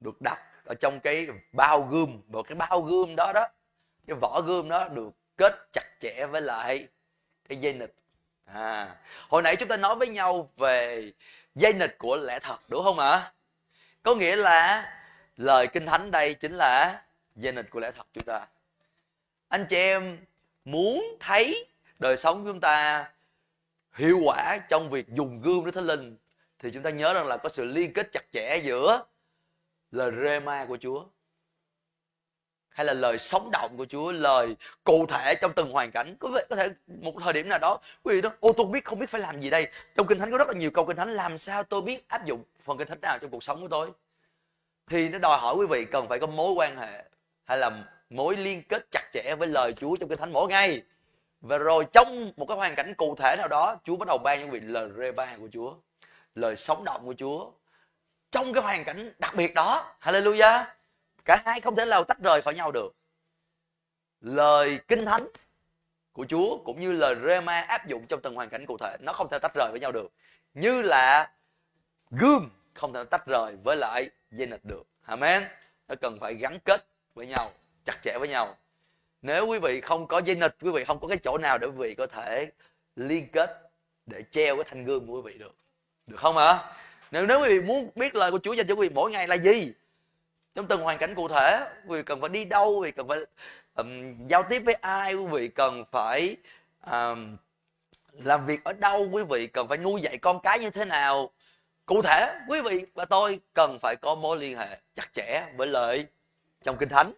[0.00, 2.22] được đặt ở trong cái bao gươm.
[2.28, 3.46] Và cái bao gươm đó đó
[4.06, 6.88] cái vỏ gươm đó được kết chặt chẽ với lại
[7.48, 7.94] cái dây nịch
[8.44, 8.96] à
[9.28, 11.12] hồi nãy chúng ta nói với nhau về
[11.54, 13.32] dây nịch của lẽ thật, đúng không ạ?
[14.02, 14.92] Có nghĩa là
[15.36, 17.02] lời kinh thánh đây chính là
[17.36, 18.46] dây nịch của lẽ thật chúng ta.
[19.48, 20.18] Anh chị em
[20.64, 21.66] muốn thấy
[21.98, 23.04] đời sống của chúng ta
[23.92, 26.16] hiệu quả trong việc dùng gươm Đức Thánh Linh,
[26.58, 29.04] thì chúng ta nhớ rằng là có sự liên kết chặt chẽ giữa
[29.90, 31.04] lời rema của Chúa
[32.74, 36.16] hay là lời sống động của Chúa, lời cụ thể trong từng hoàn cảnh.
[36.20, 38.84] Có thể, có thể một thời điểm nào đó quý vị đó, ô tôi biết
[38.84, 39.66] không biết phải làm gì đây.
[39.94, 42.24] Trong kinh thánh có rất là nhiều câu kinh thánh làm sao tôi biết áp
[42.24, 43.90] dụng phần kinh thánh nào trong cuộc sống của tôi.
[44.90, 47.04] Thì nó đòi hỏi quý vị cần phải có mối quan hệ
[47.44, 47.70] hay là
[48.10, 50.82] mối liên kết chặt chẽ với lời Chúa trong kinh thánh mỗi ngày.
[51.40, 54.40] Và rồi trong một cái hoàn cảnh cụ thể nào đó, Chúa bắt đầu ban
[54.40, 55.74] những vị lời rema của Chúa
[56.34, 57.50] lời sống động của Chúa
[58.30, 60.64] trong cái hoàn cảnh đặc biệt đó Hallelujah
[61.24, 62.94] cả hai không thể nào tách rời khỏi nhau được.
[64.20, 65.26] Lời kinh thánh
[66.12, 69.12] của Chúa cũng như lời rema áp dụng trong từng hoàn cảnh cụ thể, nó
[69.12, 70.12] không thể tách rời với nhau được.
[70.54, 71.30] Như là
[72.10, 74.82] gươm không thể tách rời với lại dây nịch được.
[75.06, 75.44] Amen.
[75.88, 77.52] Nó cần phải gắn kết với nhau,
[77.84, 78.56] chặt chẽ với nhau.
[79.22, 81.66] Nếu quý vị không có dây nịch quý vị không có cái chỗ nào để
[81.66, 82.50] quý vị có thể
[82.96, 83.70] liên kết
[84.06, 85.54] để treo cái thanh gươm của quý vị được.
[86.06, 86.58] Được không ạ?
[87.10, 89.28] Nếu nếu quý vị muốn biết lời của Chúa dành cho quý vị mỗi ngày
[89.28, 89.72] là gì?
[90.54, 93.08] Trong từng hoàn cảnh cụ thể quý vị cần phải đi đâu quý vị cần
[93.08, 93.18] phải
[93.74, 96.36] um, giao tiếp với ai quý vị cần phải
[96.90, 97.36] um,
[98.12, 101.30] làm việc ở đâu quý vị cần phải nuôi dạy con cái như thế nào.
[101.86, 105.66] Cụ thể quý vị và tôi cần phải có mối liên hệ chặt chẽ với
[105.66, 106.06] lời
[106.62, 107.12] trong kinh thánh.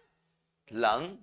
[0.69, 1.17] Lẫn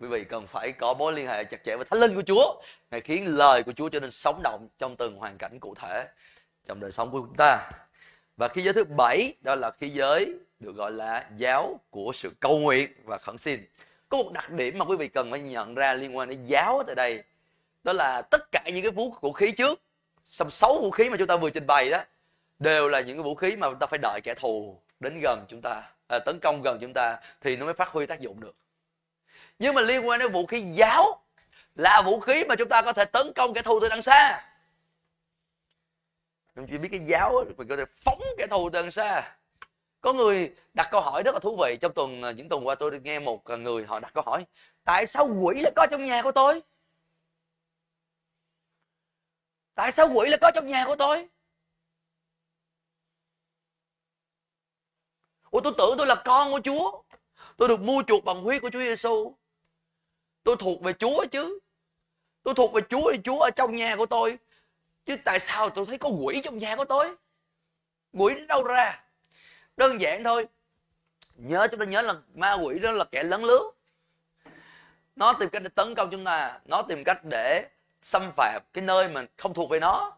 [0.00, 2.62] quý vị cần phải có mối liên hệ chặt chẽ với thánh linh của Chúa.
[2.90, 6.08] Ngài khiến lời của Chúa trở nên sống động trong từng hoàn cảnh cụ thể
[6.66, 7.70] trong đời sống của chúng ta.
[8.36, 12.30] Và khí giới thứ bảy đó là khí giới được gọi là giáo của sự
[12.40, 13.64] cầu nguyện và khẩn xin.
[14.08, 16.82] Có một đặc điểm mà quý vị cần phải nhận ra liên quan đến giáo
[16.86, 17.22] tại đây
[17.84, 19.80] đó là tất cả những cái vũ vũ khí trước
[20.24, 22.04] xong sáu vũ khí mà chúng ta vừa trình bày đó
[22.58, 25.44] đều là những cái vũ khí mà chúng ta phải đợi kẻ thù đến gần
[25.48, 28.40] chúng ta à, tấn công gần chúng ta thì nó mới phát huy tác dụng
[28.40, 28.56] được.
[29.58, 31.22] Nhưng mà liên quan đến vũ khí giáo
[31.74, 34.44] là vũ khí mà chúng ta có thể tấn công kẻ thù từ đằng xa.
[36.54, 39.36] Chúng chỉ biết cái giáo mình có thể phóng kẻ thù từ đằng xa
[40.00, 41.76] có người đặt câu hỏi rất là thú vị.
[41.80, 44.46] Trong tuần à, những tuần qua tôi nghe một à, người họ đặt câu hỏi,
[44.84, 46.62] tại sao quỷ lại có trong nhà của tôi?
[49.74, 51.28] Tại sao quỷ lại có trong nhà của tôi?
[55.50, 57.02] Ủa, tôi tưởng tôi là con của chúa.
[57.56, 59.34] Tôi được mua chuộc bằng huyết của chúa giêsu
[60.46, 61.58] tôi thuộc về chúa chứ.
[62.42, 64.38] Tôi thuộc về chúa thì chúa ở trong nhà của tôi.
[65.04, 67.16] Chứ tại sao tôi thấy có quỷ trong nhà của tôi?
[68.12, 69.05] Quỷ đến đâu ra?
[69.76, 70.46] Đơn giản thôi.
[71.36, 73.72] Nhớ, chúng ta nhớ là ma quỷ đó là kẻ lớn lướt
[75.16, 76.60] nó tìm cách để tấn công chúng ta.
[76.64, 77.68] Nó tìm cách để
[78.02, 80.16] xâm phạm cái nơi mình không thuộc về nó.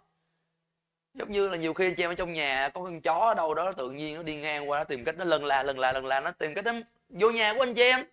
[1.15, 3.35] Giống như là nhiều khi anh chị em ở trong nhà, có con chó ở
[3.35, 5.79] đâu đó, tự nhiên nó đi ngang qua, nó tìm cách nó lần la lần
[5.79, 6.21] la lần la.
[6.21, 6.73] Nó tìm cách nó
[7.09, 8.05] vô nhà của anh chị em.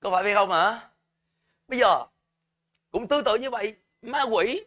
[0.00, 0.88] Có phải vậy không hả?
[1.68, 2.04] Bây giờ,
[2.90, 3.76] cũng tương tự như vậy.
[4.02, 4.64] Ma quỷ,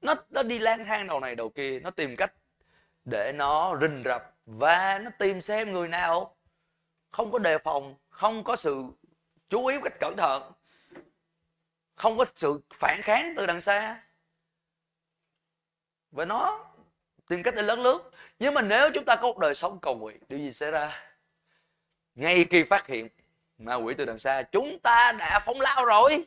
[0.00, 1.80] nó nó đi lang thang đầu này đầu kia.
[1.80, 2.32] Nó tìm cách
[3.04, 6.36] để nó rình rập và nó tìm xem người nào
[7.10, 8.84] không có đề phòng, không có sự
[9.48, 10.52] chú ý cách cẩn thận,
[11.94, 14.02] không có sự phản kháng từ đằng xa.
[16.10, 16.66] Và nó
[17.28, 18.10] tìm cách để lớn lướt.
[18.38, 21.02] Nhưng mà nếu chúng ta có một đời sống cầu nguyện, điều gì xảy ra?
[22.14, 23.08] Ngay khi phát hiện
[23.58, 26.24] ma quỷ từ đằng xa, chúng ta đã phóng lao rồi.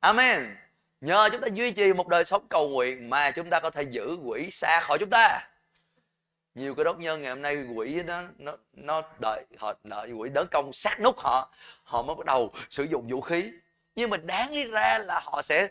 [0.00, 0.56] Amen.
[1.00, 3.82] Nhờ chúng ta duy trì một đời sống cầu nguyện mà chúng ta có thể
[3.82, 5.48] giữ quỷ xa khỏi chúng ta
[6.56, 10.28] nhiều cái đốc nhân ngày hôm nay quỷ nó nó nó đợi họ, đợi quỷ
[10.28, 11.52] đỡ công sát nút họ
[11.82, 13.52] họ mới bắt đầu sử dụng vũ khí.
[13.94, 15.68] Nhưng mà đáng lý ra là họ sẽ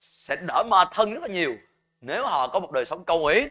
[0.00, 1.56] sẽ đỡ mệt thân rất là nhiều.
[2.00, 3.48] Nếu họ có một đời sống cầu nguyện.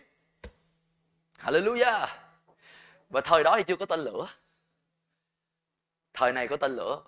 [1.40, 2.08] Hallelujah.
[3.10, 4.28] Và thời đó thì chưa có tên lửa.
[6.14, 7.02] Thời này có tên lửa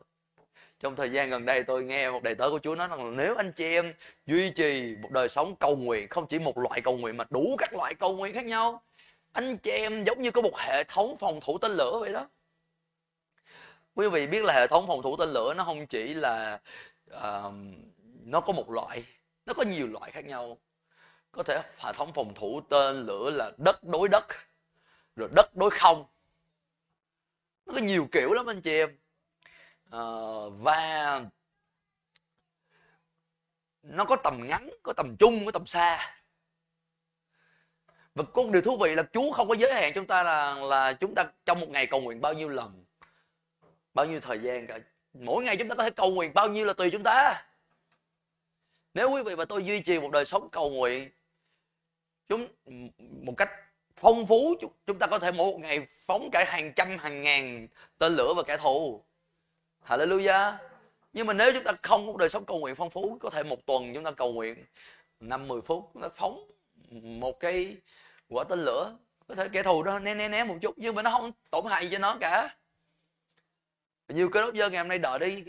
[0.83, 3.35] trong thời gian gần đây tôi nghe một đầy tớ của Chúa nói rằng nếu
[3.35, 3.93] anh chị em
[4.25, 7.55] duy trì một đời sống cầu nguyện không chỉ một loại cầu nguyện mà đủ
[7.59, 8.81] các loại cầu nguyện khác nhau
[9.33, 12.27] anh chị em giống như có một hệ thống phòng thủ tên lửa vậy đó.
[13.95, 16.59] Quý vị biết là hệ thống phòng thủ tên lửa nó không chỉ là
[17.13, 17.53] uh,
[18.23, 19.03] nó có một loại
[19.45, 20.57] nó có nhiều loại khác nhau.
[21.31, 24.25] Có thể hệ thống phòng thủ tên lửa là đất đối đất
[25.15, 26.05] rồi đất đối không.
[27.65, 28.97] Nó có nhiều kiểu lắm anh chị em
[29.93, 30.03] à,
[30.49, 31.21] và
[33.83, 36.15] nó có tầm ngắn có tầm trung có tầm xa.
[38.15, 40.93] Và có điều thú vị là Chúa không có giới hạn chúng ta là là
[40.93, 42.85] chúng ta trong một ngày cầu nguyện bao nhiêu lần
[43.93, 44.79] bao nhiêu thời gian cả.
[45.13, 47.45] Mỗi ngày chúng ta có thể cầu nguyện bao nhiêu là tùy chúng ta.
[48.93, 51.11] Nếu quý vị và tôi duy trì một đời sống cầu nguyện
[52.27, 52.47] chúng
[53.25, 53.49] một cách
[53.95, 54.55] phong phú
[54.87, 57.67] chúng ta có thể mỗi một ngày phóng cả hàng trăm hàng ngàn
[57.97, 59.03] tên lửa và kẻ thù
[59.87, 60.53] hallelujah.
[61.13, 63.43] Nhưng mà nếu chúng ta không có đời sống cầu nguyện phong phú có thể
[63.43, 64.65] một tuần chúng ta cầu nguyện
[65.19, 66.51] năm mười phút nó phóng
[66.91, 67.77] một cái
[68.29, 68.95] quả tên lửa.
[69.27, 71.65] Có thể kẻ thù đó né né né một chút nhưng mà nó không tổn
[71.65, 72.55] hại cho nó cả.
[74.07, 75.43] Nhiều cái đốc dân ngày hôm nay đợi đi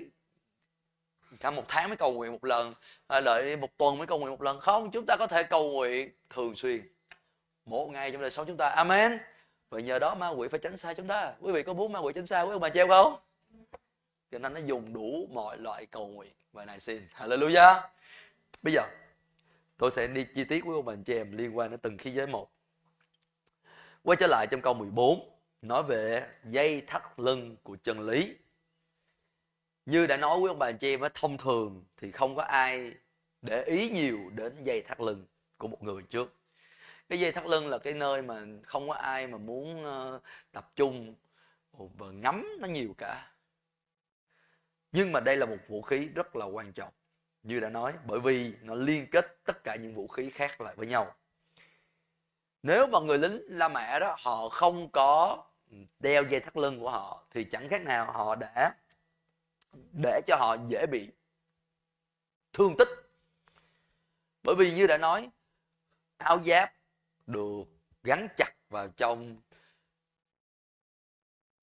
[1.41, 2.75] cả một tháng mới cầu nguyện một lần
[3.07, 4.61] à, đợi một tuần mới cầu nguyện một lần.
[4.61, 6.83] Không chúng ta có thể cầu nguyện thường xuyên.
[7.67, 8.69] Một ngày trong đời sống chúng ta.
[8.69, 9.19] Amen.
[9.71, 11.33] Và nhờ đó ma quỷ phải tránh xa chúng ta.
[11.41, 13.17] Quý vị có muốn ma quỷ tránh xa quý ông bà treo không?
[14.31, 16.33] Cho nên nó dùng đủ mọi loại cầu nguyện.
[16.53, 17.07] Và này xin.
[17.17, 17.81] Hallelujah.
[18.63, 18.83] Bây giờ,
[19.77, 22.11] tôi sẽ đi chi tiết với ông bà chị em liên quan đến từng khí
[22.11, 22.51] giới một.
[24.03, 25.31] Quay trở lại trong câu 14
[25.63, 28.35] nói về dây thắt lưng của chân lý.
[29.87, 32.95] Như đã nói với ông bà chị em thông thường thì không có ai
[33.43, 35.27] để ý nhiều đến dây thắt lưng
[35.59, 36.35] của một người trước.
[37.09, 40.21] Cái dây thắt lưng là cái nơi mà không có ai mà muốn ờ,
[40.53, 41.15] tập trung
[41.79, 43.31] và ngắm nó nhiều cả
[44.95, 46.93] nhưng mà đây là một vũ khí rất là quan trọng,
[47.43, 50.75] như đã nói, bởi vì nó liên kết tất cả những vũ khí khác lại
[50.77, 51.15] với nhau.
[52.63, 55.45] Nếu mà người lính La Mã đó, họ không có
[55.99, 58.77] đeo dây thắt lưng của họ, thì chẳng khác nào họ đã
[60.03, 61.09] để cho họ dễ bị
[62.53, 62.89] thương tích.
[64.43, 65.31] Bởi vì như đã nói,
[66.17, 66.73] áo giáp
[67.27, 67.65] được
[68.03, 69.41] gắn chặt vào trong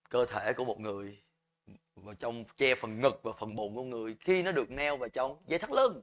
[0.10, 1.24] cơ thể của một người
[2.04, 5.10] vào trong che phần ngực và phần bụng của người, khi nó được neo vào
[5.10, 6.02] trong dây thắt lưng.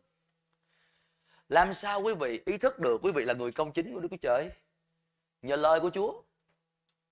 [1.49, 4.09] Làm sao quý vị ý thức được quý vị là người công chính của Đức
[4.11, 4.51] Chúa Trời?
[5.43, 6.23] Nhờ lời của Chúa.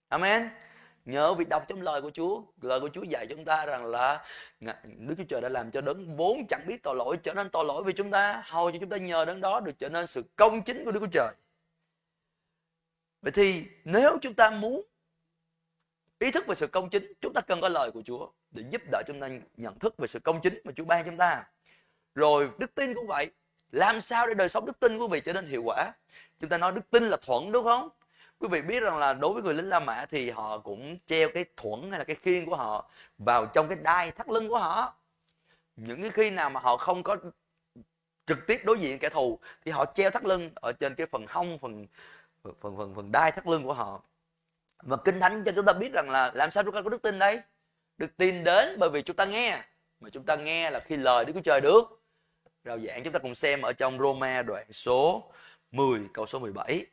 [0.09, 0.49] Amen.
[1.05, 2.43] Nhờ việc đọc trong lời của Chúa.
[2.61, 4.25] Lời của Chúa dạy chúng ta rằng là
[4.85, 7.65] Đức Chúa Trời đã làm cho đấng vốn chẳng biết tội lỗi trở nên tội
[7.65, 10.25] lỗi vì chúng ta, hầu cho chúng ta nhờ đấng đó được trở nên sự
[10.37, 11.35] công chính của Đức Chúa Trời.
[13.23, 14.83] Vậy thì nếu chúng ta muốn
[16.19, 18.83] ý thức về sự công chính, chúng ta cần có lời của Chúa để giúp
[18.93, 21.45] đỡ chúng ta nhận thức về sự công chính mà Chúa ban chúng ta.
[22.15, 23.31] Rồi, đức tin cũng vậy.
[23.73, 25.93] Làm sao để đời sống đức tin của quý vị trở nên hiệu quả?
[26.41, 27.89] Chúng ta nói đức tin là thuận đúng không?
[28.39, 31.29] Quý vị biết rằng là đối với người lính La Mã thì họ cũng treo
[31.35, 34.59] cái thuẫn hay là cái khiên của họ vào trong cái đai thắt lưng của
[34.59, 34.95] họ.
[35.77, 37.17] Những cái khi nào mà họ không có
[38.27, 41.27] trực tiếp đối diện kẻ thù thì họ treo thắt lưng ở trên cái phần
[41.29, 41.87] hông, phần
[42.61, 44.03] phần phần phần đai thắt lưng của họ
[44.83, 47.03] và kinh thánh cho chúng ta biết rằng là làm sao chúng ta có đức
[47.03, 47.41] tin đây?
[47.99, 49.63] Được tin đến bởi vì chúng ta nghe.
[50.01, 52.03] Mà chúng ta nghe là khi lời Đức Chúa Trời được.
[52.65, 55.33] Rao giảng chúng ta cùng xem ở trong Roma đoạn số
[55.71, 56.87] 10 câu số 17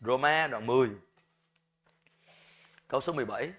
[0.00, 0.88] Roma đoạn 10
[2.88, 3.50] câu số 17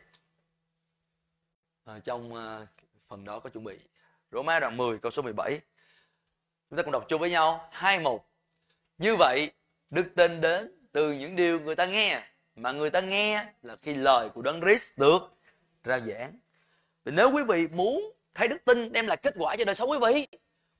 [1.86, 2.68] à, trong uh,
[3.08, 3.80] phần đó có chuẩn bị.
[4.32, 5.60] Roma đoạn 10 câu số 17
[6.70, 7.70] chúng ta cùng đọc chung với nhau.
[7.72, 8.30] Hai một.
[8.98, 9.52] Như vậy
[9.90, 13.94] đức tin đến từ những điều người ta nghe mà người ta nghe là khi
[13.94, 15.20] lời của đấng Christ được
[15.84, 16.40] ra giảng.
[17.06, 19.90] Thì nếu quý vị muốn thấy đức tin đem lại kết quả cho đời sống
[19.90, 20.28] quý vị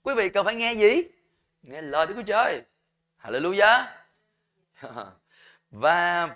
[0.04, 1.04] quý vị cần phải nghe gì?
[1.62, 2.62] Nghe lời Đức Chúa Trời.
[3.24, 3.86] Hallelujah.
[5.72, 6.28] Và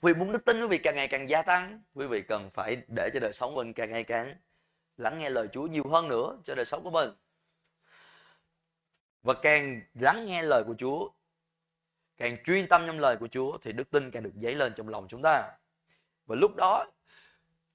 [0.00, 2.50] quý vị muốn đức tin quý vị càng ngày càng gia tăng, quý vị cần
[2.50, 4.34] phải để cho đời sống mình càng ngày càng
[4.96, 7.10] lắng nghe lời Chúa nhiều hơn nữa cho đời sống của mình.
[9.22, 11.08] Và càng lắng nghe lời của Chúa
[12.16, 14.88] càng chuyên tâm trong lời của Chúa thì đức tin càng được dấy lên trong
[14.88, 15.42] lòng chúng ta.
[16.26, 16.86] Và lúc đó,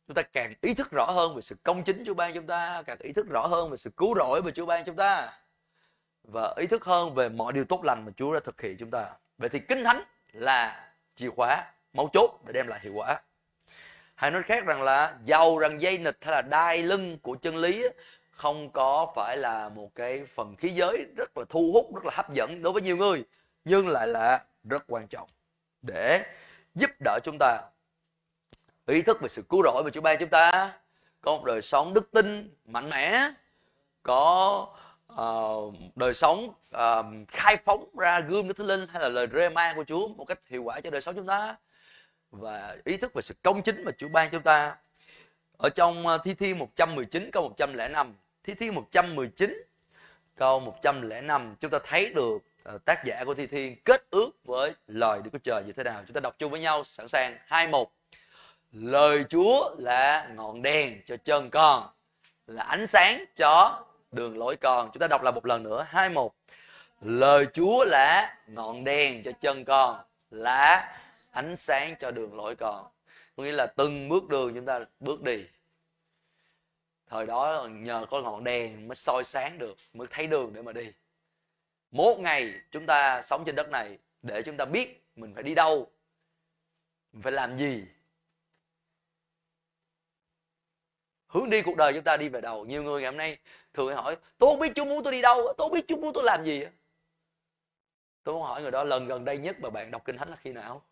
[0.08, 2.84] chúng ta càng ý thức rõ hơn về sự công chính Chúa ban chúng ta,
[2.86, 5.40] càng ý thức rõ hơn về sự cứu rỗi mà Chúa ban chúng ta,
[6.24, 8.92] và ý thức hơn về mọi điều tốt lành mà Chúa đã thực hiện chúng
[8.92, 9.06] ta.
[9.38, 13.22] Vậy thì kinh thánh là chìa khóa, mấu chốt để đem lại hiệu quả.
[14.16, 17.58] Hay nói khác rằng là giàu rằng dây nịch hay là đai lưng của chân
[17.58, 17.88] lý
[18.32, 22.12] không có phải là một cái phần khí giới rất là thu hút, rất là
[22.16, 23.24] hấp dẫn đối với nhiều người
[23.66, 25.30] nhưng lại là rất quan trọng
[25.82, 26.26] để
[26.76, 27.62] giúp đỡ chúng ta.
[28.86, 30.74] Ý thức về sự cứu rỗi mà Chúa ban chúng ta.
[31.22, 33.32] Có một đời sống đức tin mạnh mẽ.
[34.04, 34.68] Có
[35.14, 39.74] uh, đời sống uh, khai phóng ra gươm Đức Thánh Linh hay là lời rema
[39.76, 41.56] của Chúa một cách hiệu quả cho đời sống chúng ta.
[42.32, 44.76] Và ý thức về sự công chính mà Chúa ban chúng ta.
[45.58, 49.64] Ở trong ờ, Thi Thiên 119 câu 105 Thi Thiên 119
[50.36, 54.74] câu 105 chúng ta thấy được Ờ, tác giả của Thi Thiên kết ước với
[54.88, 56.04] lời Đức Chúa Trời như thế nào?
[56.08, 57.38] Chúng ta đọc chung với nhau, sẵn sàng.
[57.46, 57.92] Hai một.
[58.72, 61.90] Lời Chúa là ngọn đèn cho chân con,
[62.48, 64.90] là ánh sáng cho đường lối con.
[64.94, 65.86] Chúng ta đọc lại một lần nữa.
[65.90, 66.36] Hai một.
[67.02, 70.94] Lời chúa là ngọn đèn cho chân con, là
[71.32, 72.88] ánh sáng cho đường lối con.
[73.36, 75.46] Có nghĩa là từng bước đường chúng ta bước đi.
[77.10, 80.72] Thời đó nhờ có ngọn đèn mới soi sáng được, mới thấy đường để mà
[80.72, 80.92] đi
[81.92, 85.56] một ngày chúng ta sống trên đất này để chúng ta biết mình phải đi
[85.56, 85.92] đâu
[87.14, 87.86] mình phải làm gì.
[91.28, 93.38] Hướng đi cuộc đời chúng ta đi về đâu nhiều người ngày hôm nay
[93.74, 96.14] thường hỏi tôi không biết chú muốn tôi đi đâu tôi không biết chú muốn
[96.14, 96.66] tôi làm gì
[98.24, 100.36] tôi muốn hỏi người đó lần gần đây nhất mà bạn đọc kinh thánh là
[100.36, 100.84] khi nào?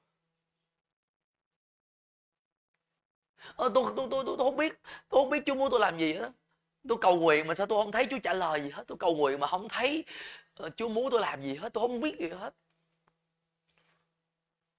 [3.55, 4.79] Ờ, tôi, tôi, tôi, tôi, tôi không biết
[5.09, 6.31] tôi không biết chú muốn tôi làm gì hết
[6.88, 8.84] tôi cầu nguyện mà sao tôi không thấy chúa trả lời gì hết?
[8.88, 10.05] Tôi cầu nguyện mà không thấy
[10.55, 11.73] ờ, chúa muốn tôi làm gì hết?
[11.73, 12.55] Tôi không biết gì hết.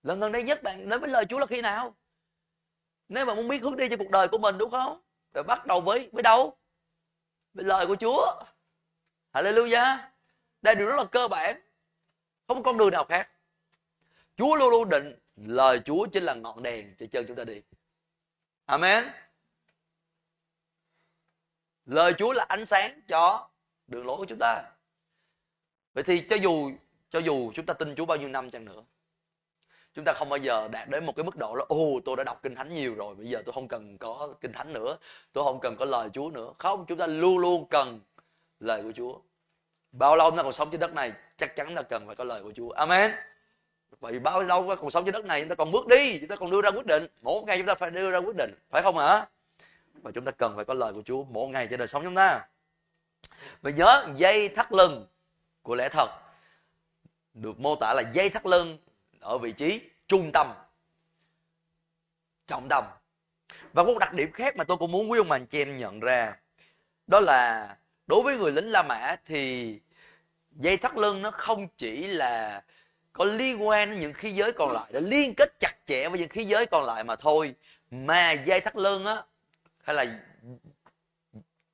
[0.03, 1.97] Lần gần đây nhất bạn đến với lời chúa là khi nào?
[3.09, 5.01] Nếu mà muốn biết, hướng đi cho cuộc đời của mình, đúng không?
[5.35, 6.57] Rồi bắt đầu với với đâu?
[7.55, 8.43] Với lời của Chúa.
[9.33, 9.99] Hallelujah.
[10.63, 11.61] Đây điều rất là cơ bản.
[12.49, 13.31] Không có con đường nào khác.
[14.37, 17.63] Chúa luôn luôn định lời Chúa chính là ngọn đèn cho chân chúng ta đi.
[18.67, 19.05] Amen
[21.87, 23.49] lời Chúa là ánh sáng cho
[23.87, 24.63] đường lối của chúng ta.
[25.95, 26.71] Vậy thì cho dù
[27.11, 28.83] cho dù chúng ta tin Chúa bao nhiêu năm chăng nữa,
[29.95, 32.25] chúng ta không bao giờ đạt đến một cái mức độ là, ồ, tôi đã
[32.25, 34.99] đọc kinh thánh nhiều rồi, bây giờ tôi không cần có kinh thánh nữa,
[35.33, 36.53] tôi không cần có lời chúa nữa.
[36.59, 38.01] Không, chúng ta luôn luôn cần
[38.61, 39.19] lời của chúa.
[39.93, 42.25] Bao lâu chúng ta còn sống trên đất này, chắc chắn là cần phải có
[42.25, 42.71] lời của chúa.
[42.71, 43.13] Amen.
[44.01, 46.29] Bởi vì bao lâu còn sống trên đất này, chúng ta còn bước đi, chúng
[46.29, 47.07] ta còn đưa ra quyết định.
[47.23, 49.29] Mỗi ngày chúng ta phải đưa ra quyết định, phải không ạ?
[50.03, 52.15] Và chúng ta cần phải có lời của Chúa mỗi ngày cho đời sống chúng
[52.15, 52.47] ta.
[53.63, 55.07] Và nhớ, dây thắt lưng
[55.63, 56.11] của lẽ thật
[57.35, 58.79] được mô tả là dây thắt lưng
[59.21, 60.53] ở vị trí trung tâm,
[62.47, 62.85] trọng tâm.
[63.73, 65.77] Và một đặc điểm khác mà tôi cũng muốn quý ông bà anh chị em
[65.77, 66.37] nhận ra,
[67.07, 67.77] đó là
[68.07, 69.81] đối với người lính La Mã thì
[70.51, 72.63] dây thắt lưng nó không chỉ là
[73.13, 76.19] có liên quan đến những khí giới còn lại, nó liên kết chặt chẽ với
[76.19, 77.55] những khí giới còn lại mà thôi.
[77.91, 79.23] Mà dây thắt lưng á
[79.97, 80.21] hay là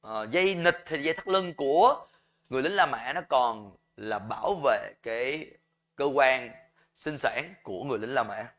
[0.07, 2.07] uh, dây nịch thì dây thắt lưng của
[2.49, 5.51] người lính La Mã nó còn là bảo vệ cái
[5.97, 6.51] cơ quan
[6.95, 8.53] sinh sản của người lính La Mã.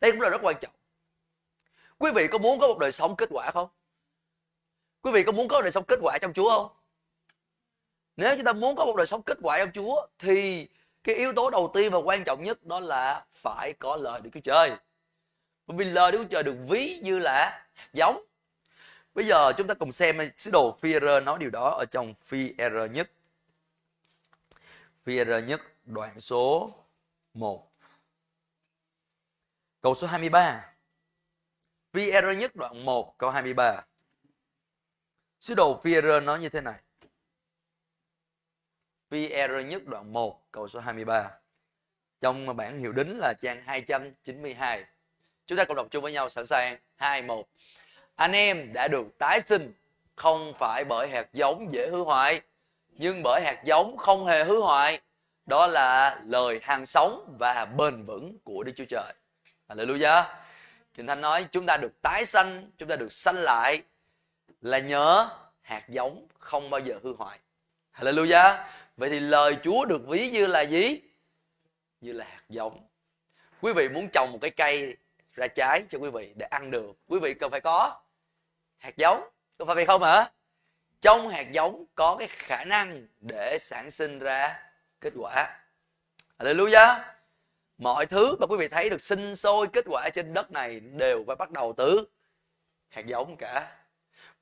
[0.00, 0.72] Đây cũng là rất quan trọng.
[1.98, 3.68] Quý vị có muốn có một đời sống kết quả không?
[5.02, 6.76] Quý vị có muốn có một đời sống kết quả trong chúa không?
[8.16, 10.68] Nếu chúng ta muốn có một đời sống kết quả trong chúa thì
[11.04, 14.30] cái yếu tố đầu tiên và quan trọng nhất đó là phải có lời Đức
[14.34, 14.76] Chúa Trời.
[15.66, 18.24] Bởi vì lời Đức Chúa Trời, được ví như là giống.
[19.14, 22.54] Bây giờ chúng ta cùng xem sứ đồ phi nói điều đó ở trong phi
[22.90, 23.10] nhất.
[25.04, 26.74] phi nhất, đoạn số
[27.34, 27.72] 1.
[29.80, 30.72] Câu số 23.
[31.92, 33.84] phi nhất, đoạn 1 câu 23.
[35.40, 36.80] Sứ đồ phi nói như thế này.
[39.10, 39.28] phi
[39.64, 41.30] nhất, đoạn 1 câu số 23.
[42.20, 44.84] Trong bản hiệu đính là trang 292.
[45.46, 46.76] Chúng ta cùng đọc chung với nhau sẵn sàng.
[46.96, 47.48] 2 1.
[48.16, 49.72] Anh em đã được tái sinh
[50.14, 52.40] không phải bởi hạt giống dễ hư hoại,
[52.92, 55.00] nhưng bởi hạt giống không hề hư hoại.
[55.46, 59.14] Đó là lời hàng sống và bền vững của Đức Chúa Trời.
[59.68, 60.24] Hallelujah.
[60.94, 63.82] Kinh Thánh nói chúng ta được tái sanh, chúng ta được sanh lại
[64.60, 65.28] là nhớ
[65.62, 67.38] hạt giống không bao giờ hư hoại.
[67.94, 68.64] Hallelujah
[68.96, 71.00] vậy thì lời chúa được ví như là gì
[72.00, 72.86] như là hạt giống
[73.60, 74.96] quý vị muốn trồng một cái cây
[75.36, 76.92] ra trái cho quý vị để ăn được.
[77.08, 78.00] Quý vị cần phải có
[78.78, 79.28] hạt giống.
[79.58, 80.30] Có phải vậy không hả?
[81.00, 84.62] Trong hạt giống có cái khả năng để sản sinh ra
[85.00, 85.60] kết quả.
[86.38, 87.00] Hallelujah.
[87.78, 91.24] Mọi thứ mà quý vị thấy được sinh sôi kết quả trên đất này đều
[91.26, 92.04] phải bắt đầu từ
[92.88, 93.76] hạt giống cả.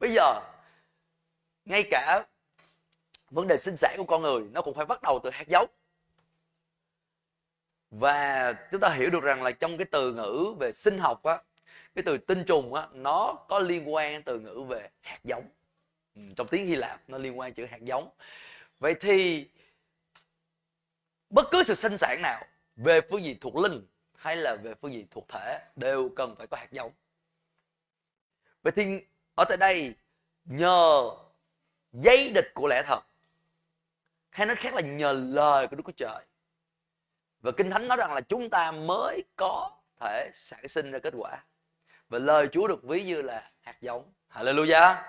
[0.01, 0.41] Bây giờ,
[1.65, 2.25] ngay cả
[3.31, 5.71] vấn đề sinh sản của con người nó cũng phải bắt đầu từ hạt giống
[7.99, 11.39] và chúng ta hiểu được rằng là trong cái từ ngữ về sinh học á,
[11.95, 15.45] cái từ tinh trùng á, nó có liên quan từ ngữ về hạt giống.
[16.15, 18.11] Ừ, trong tiếng hy lạp nó liên quan chữ hạt giống.
[18.79, 19.49] Vậy thì
[21.31, 22.45] bất cứ sự sinh sản nào,
[22.77, 26.47] về phương diện thuộc linh hay là về phương diện thuộc thể đều cần phải
[26.47, 26.93] có hạt giống.
[28.63, 28.85] Vậy thì
[29.35, 29.95] ở tại đây,
[30.45, 31.11] nhờ
[31.93, 33.01] dây địch của lẽ thật,
[34.31, 36.25] hay nói khác là nhờ lời của Đức Chúa Trời
[37.45, 39.71] và Kinh Thánh nói rằng là chúng ta mới có
[40.01, 41.45] thể sản sinh ra kết quả.
[42.09, 44.13] Và lời Chúa được ví như là hạt giống.
[44.31, 45.03] Hallelujah.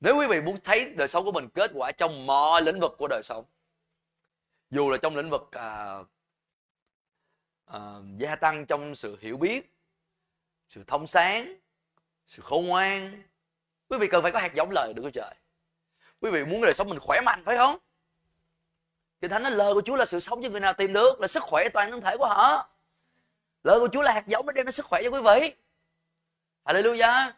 [0.00, 2.92] Nếu quý vị muốn thấy đời sống của mình kết quả trong mọi lĩnh vực
[2.98, 3.44] của đời sống
[4.70, 5.98] dù là trong lĩnh vực à,
[7.66, 7.80] à,
[8.18, 9.74] gia tăng trong sự hiểu biết
[10.68, 11.56] sự thông sáng
[12.26, 13.22] sự khôn ngoan
[13.88, 15.34] quý vị cần phải có hạt giống lời được không Trời.
[16.20, 17.78] Quý vị muốn đời sống mình khỏe mạnh phải không?
[19.20, 21.28] Thì thánh nói, lời của Chúa là sự sống cho người nào tìm được là
[21.28, 22.68] sức khỏe toàn thân thể của họ.
[23.64, 25.54] Lời của Chúa là hạt giống để đem đến sức khỏe cho quý vị.
[26.64, 27.30] Hallelujah.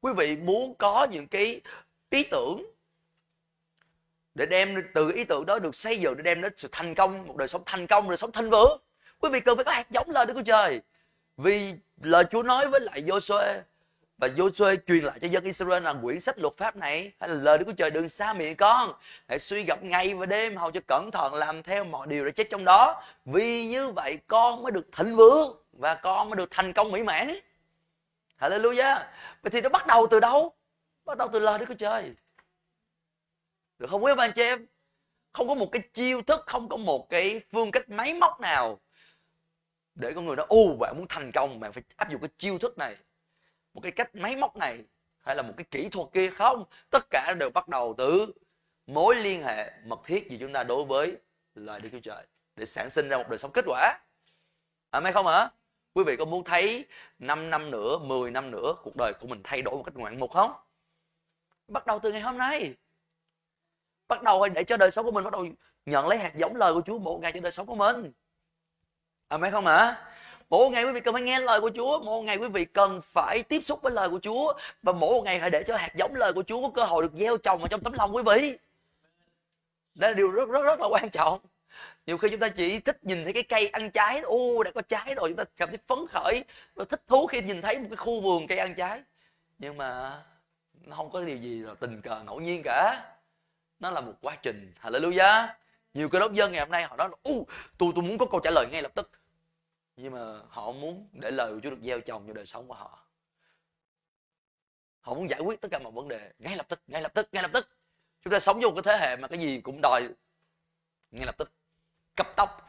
[0.00, 1.60] Quý vị muốn có những cái
[2.10, 2.62] ý tưởng
[4.34, 7.26] để đem từ ý tưởng đó được xây dựng để đem đến sự thành công,
[7.26, 8.80] một đời sống thành công đời sống thịnh vượng.
[9.20, 10.80] Quý vị cần phải có hạt giống lời Đức Chúa Trời.
[11.36, 13.60] Vì lời Chúa nói với lại Joshua
[14.20, 17.34] và Joshua truyền lại cho dân Israel là quyển sách luật pháp này hay là
[17.34, 18.92] lời Đức Chúa Trời đừng xa miệng con.
[19.28, 22.30] Hãy suy gặp ngày và đêm, hầu cho cẩn thận làm theo mọi điều đã
[22.30, 23.02] chết trong đó.
[23.24, 27.02] Vì như vậy con mới được thịnh vượng và con mới được thành công mỹ
[27.02, 27.34] mãn.
[28.40, 29.04] Hallelujah.
[29.42, 30.52] Vậy thì nó bắt đầu từ đâu?
[31.04, 32.14] Bắt đầu từ lời Đức Chúa Trời.
[33.78, 34.66] Được không quý anh chị em?
[35.32, 38.80] Không có một cái chiêu thức, không có một cái phương cách máy móc nào
[39.94, 41.60] để con người đó ô bạn muốn thành công.
[41.60, 42.96] Bạn phải áp dụng cái chiêu thức này
[43.74, 44.78] một cái cách máy móc này
[45.20, 46.64] hay là một cái kỹ thuật kia không?
[46.90, 48.32] Tất cả đều bắt đầu từ
[48.86, 51.16] mối liên hệ mật thiết gì chúng ta đối với
[51.54, 53.98] lời Đức Chúa Trời để sản sinh ra một đời sống kết quả.
[54.90, 55.50] À mấy không hả
[55.94, 56.86] quý vị có muốn thấy
[57.18, 60.20] 5 năm nữa 10 năm nữa cuộc đời của mình thay đổi một cách ngoạn
[60.20, 60.52] mục không?
[61.68, 62.74] Bắt đầu từ ngày hôm nay.
[64.08, 65.46] Bắt đầu để cho đời sống của mình bắt đầu
[65.86, 68.12] nhận lấy hạt giống lời của Chúa một ngày cho đời sống của mình.
[69.28, 70.09] À mấy không hả
[70.50, 73.00] mỗi ngày quý vị cần phải nghe lời của Chúa, mỗi ngày quý vị cần
[73.02, 76.14] phải tiếp xúc với lời của Chúa và mỗi ngày hãy để cho hạt giống
[76.14, 78.58] lời của Chúa có cơ hội được gieo trồng vào trong tấm lòng quý vị.
[79.94, 81.40] Đây là điều rất rất rất là quan trọng.
[82.06, 84.82] Nhiều khi chúng ta chỉ thích nhìn thấy cái cây ăn trái, ô, đã có
[84.82, 86.44] trái rồi, chúng ta cảm thấy phấn khởi
[86.74, 89.02] và thích thú khi nhìn thấy một cái khu vườn cây ăn trái.
[89.58, 90.22] Nhưng mà
[90.86, 93.02] nó không có điều gì là tình cờ ngẫu nhiên cả.
[93.80, 94.72] Nó là một quá trình.
[94.82, 95.46] Hallelujah.
[95.94, 97.16] Nhiều cơ đốc dân ngày hôm nay họ nói là
[97.78, 99.19] tôi tôi muốn có câu trả lời ngay lập tức
[100.02, 102.74] nhưng mà họ muốn để lời của Chúa được gieo trồng cho đời sống của
[102.74, 103.06] họ.
[105.00, 107.28] Họ muốn giải quyết tất cả mọi vấn đề ngay lập tức, ngay lập tức,
[107.32, 107.68] ngay lập tức.
[108.22, 110.08] Chúng ta sống trong một cái thế hệ mà cái gì cũng đòi
[111.10, 111.52] ngay lập tức.
[112.16, 112.66] Cấp tốc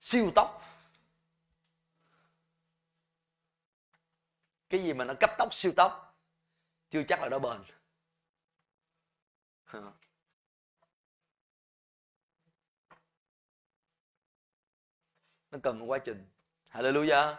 [0.00, 0.62] siêu tốc
[4.70, 6.18] cái gì mà nó cấp tốc siêu tốc
[6.90, 7.62] chưa chắc là nó bền
[15.52, 16.26] nó cần một quá trình.
[16.72, 17.34] Hallelujah.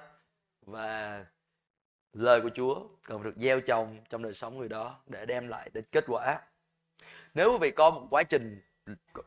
[0.62, 1.26] Và
[2.14, 5.70] lời của Chúa cần được gieo trồng trong đời sống người đó để đem lại
[5.74, 6.42] đến kết quả.
[7.34, 8.62] Nếu quý vị có một quá trình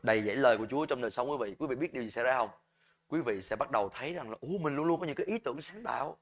[0.03, 2.09] đầy dạy lời của Chúa trong đời sống quý vị quý vị biết điều gì
[2.09, 2.49] xảy ra không?
[3.07, 5.25] Quý vị sẽ bắt đầu thấy rằng là, ủa, mình luôn luôn có những cái
[5.25, 6.17] ý tưởng sáng tạo.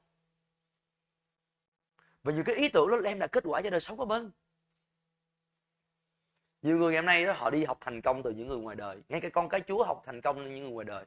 [2.23, 4.31] Và những cái ý tưởng đó đem lại kết quả cho đời sống của mình.
[6.61, 8.75] Nhiều người ngày hôm nay đó, họ đi học thành công từ những người ngoài
[8.75, 9.01] đời.
[9.09, 11.05] Ngay cả con cái chúa học thành công từ những người ngoài đời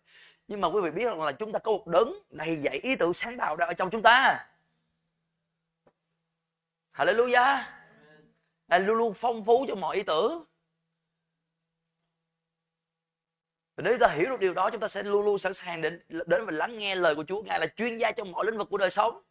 [0.49, 2.97] nhưng mà quý vị biết rằng là chúng ta có một đấng đầy dạy ý
[2.97, 4.47] tưởng sáng tạo đang ở trong chúng ta.
[6.93, 7.63] Hallelujah.
[8.69, 10.45] Là luôn luôn phong phú cho mọi ý tưởng.
[13.77, 16.03] Và nếu ta hiểu được điều đó, chúng ta sẽ luôn luôn sẵn sàng đến
[16.09, 17.43] đến và lắng nghe lời của Chúa.
[17.43, 19.23] Ngài là chuyên gia trong mọi lĩnh vực của đời sống.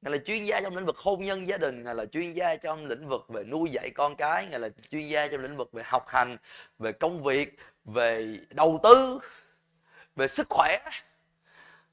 [0.00, 1.84] Ngài là chuyên gia trong lĩnh vực hôn nhân gia đình.
[1.84, 4.46] Ngài là chuyên gia trong lĩnh vực về nuôi dạy con cái.
[4.46, 6.36] Ngài là chuyên gia trong lĩnh vực về học hành,
[6.78, 9.18] về công việc, về đầu tư
[10.18, 10.78] về sức khỏe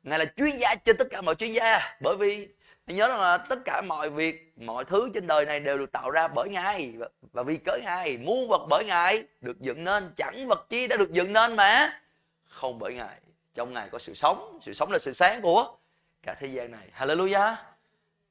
[0.03, 2.47] ngài là chuyên gia trên tất cả mọi chuyên gia bởi vì
[2.88, 6.09] nhớ rằng là tất cả mọi việc, mọi thứ trên đời này đều được tạo
[6.09, 6.93] ra bởi Ngài
[7.34, 10.97] và vì cớ Ngài, muôn vật bởi Ngài được dựng nên, chẳng vật chi đã
[10.97, 12.01] được dựng nên mà
[12.47, 13.19] không bởi Ngài.
[13.53, 15.78] Trong Ngài có sự sống, sự sống là sự sáng của
[16.23, 16.89] cả thế gian này.
[16.97, 17.55] Hallelujah.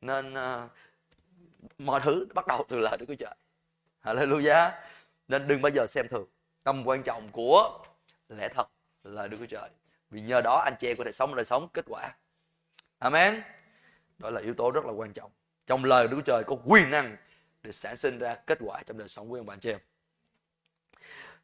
[0.01, 0.71] Nên uh,
[1.79, 3.35] mọi thứ bắt đầu từ lời Đức Chúa Trời.
[4.05, 4.71] Hallelujah.
[5.29, 6.27] Nên đừng bao giờ xem thường
[6.63, 7.79] tầm quan trọng của
[8.29, 8.69] lẽ thật
[9.05, 9.71] là Đức Chúa Trời.
[10.11, 12.17] Vì nhờ đó anh chị em có thể sống đời sống kết quả.
[12.99, 13.43] Amen.
[14.19, 15.31] Đó là yếu tố rất là quan trọng.
[15.67, 17.17] Trong lời Đức Trời có quyền năng
[17.63, 19.79] để sản sinh ra kết quả trong đời sống của ông chị em.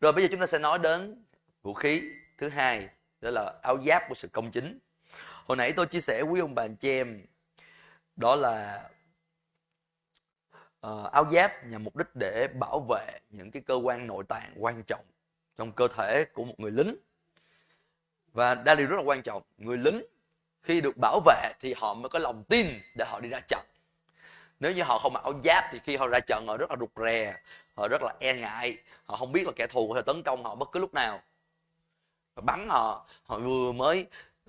[0.01, 1.25] Rồi bây giờ chúng ta sẽ nói đến
[1.63, 2.03] vũ khí.
[2.39, 2.89] Thứ hai
[3.21, 4.79] đó là áo giáp của sự công chính.
[5.47, 7.27] Hồi nãy tôi chia sẻ với ông bà anh chị em
[8.17, 8.89] đó là
[10.87, 14.55] uh, áo giáp nhằm mục đích để bảo vệ những cái cơ quan nội tạng
[14.57, 15.05] quan trọng
[15.57, 16.97] trong cơ thể của một người lính
[18.33, 19.43] và đa điều rất là quan trọng.
[19.59, 20.03] Người lính
[20.63, 23.67] khi được bảo vệ thì họ mới có lòng tin để họ đi ra trận.
[24.61, 26.77] Nếu như họ không mặc áo giáp thì khi họ ra trận họ rất là
[26.81, 27.37] rụt rè
[27.75, 30.45] họ rất là e ngại họ không biết là kẻ thù có thể tấn công
[30.45, 31.23] họ bất cứ lúc nào.
[32.37, 34.07] Họ bắn họ họ vừa mới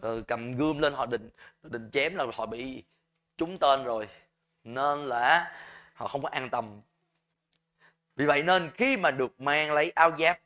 [0.08, 1.30] uh, cầm gươm lên họ định
[1.64, 2.84] định chém là họ bị
[3.38, 4.08] trúng tên rồi.
[4.64, 5.52] Nên là
[5.94, 6.82] họ không có an tâm.
[8.16, 10.40] Vì vậy nên khi mà được mang lấy áo giáp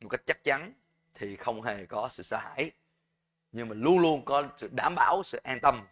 [0.00, 0.72] một cách chắc chắn
[1.18, 2.70] thì không hề có sự sợ hãi.
[3.52, 5.86] Nhưng mà luôn luôn có sự đảm bảo, sự an tâm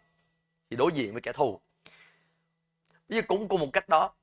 [0.69, 1.59] khi đối diện với kẻ thù.
[3.09, 4.13] Bây giờ cũng cùng một cách đó.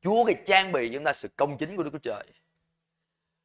[0.00, 2.24] Chúa thì trang bị chúng ta sự công chính của Đức Chúa Trời.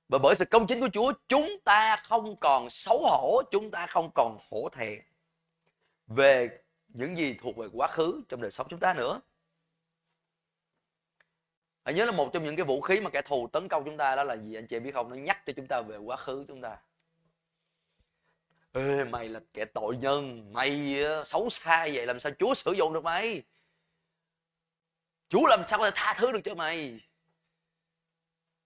[0.09, 3.87] Và bởi sự công chính của Chúa, chúng ta không còn xấu hổ, chúng ta
[3.87, 4.99] không còn hổ thẹn
[6.07, 9.21] về những gì thuộc về quá khứ trong đời sống chúng ta nữa.
[11.86, 13.97] Hãy nhớ là một trong những cái vũ khí mà kẻ thù tấn công chúng
[13.97, 14.55] ta đó là gì?
[14.55, 15.09] Anh chị biết không?
[15.09, 16.77] Nó nhắc cho chúng ta về quá khứ chúng ta.
[18.71, 20.53] Ê, mày là kẻ tội nhân.
[20.53, 23.43] Mày ờ, xấu xa vậy làm sao chúa sử dụng được mày?
[25.29, 26.99] Chúa làm sao có thể tha thứ được cho mày?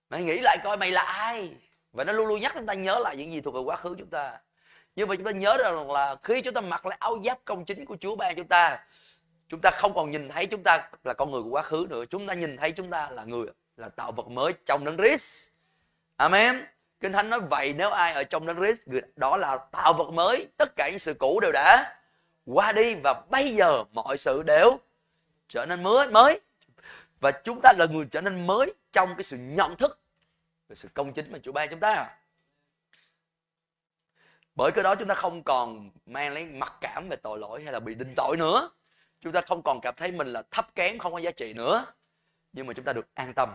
[0.10, 1.54] Mày nghĩ lại coi mày là ai?
[1.92, 3.96] Và nó luôn luôn nhắc chúng ta nhớ lại những gì thuộc về quá khứ
[4.00, 4.40] chúng ta.
[4.96, 7.66] Nhưng mà chúng ta nhớ rằng là khi chúng ta mặc lại áo giáp công
[7.66, 8.86] chính của chúa ban chúng ta
[9.50, 12.06] chúng ta không còn nhìn thấy chúng ta là con người của quá khứ nữa
[12.10, 15.50] chúng ta nhìn thấy chúng ta là người là tạo vật mới trong đấng Christ
[16.16, 16.66] amen
[17.00, 20.48] Kinh Thánh nói vậy nếu ai ở trong đấng Christ đó là tạo vật mới,
[20.58, 21.96] tất cả những sự cũ đều đã
[22.46, 24.78] qua đi và bây giờ mọi sự đều
[25.50, 26.40] trở nên mới mới.
[27.20, 30.00] Và chúng ta là người trở nên mới trong cái sự nhận thức
[30.70, 32.18] về sự công chính mà Chúa ban chúng ta.
[34.56, 37.74] Bởi cái đó chúng ta không còn mang lấy mặc cảm về tội lỗi hay
[37.74, 38.70] là bị đinh tội nữa.
[39.28, 41.86] Chúng ta không còn cảm thấy mình là thấp kém, không có giá trị nữa.
[42.54, 43.50] Nhưng mà chúng ta được an tâm.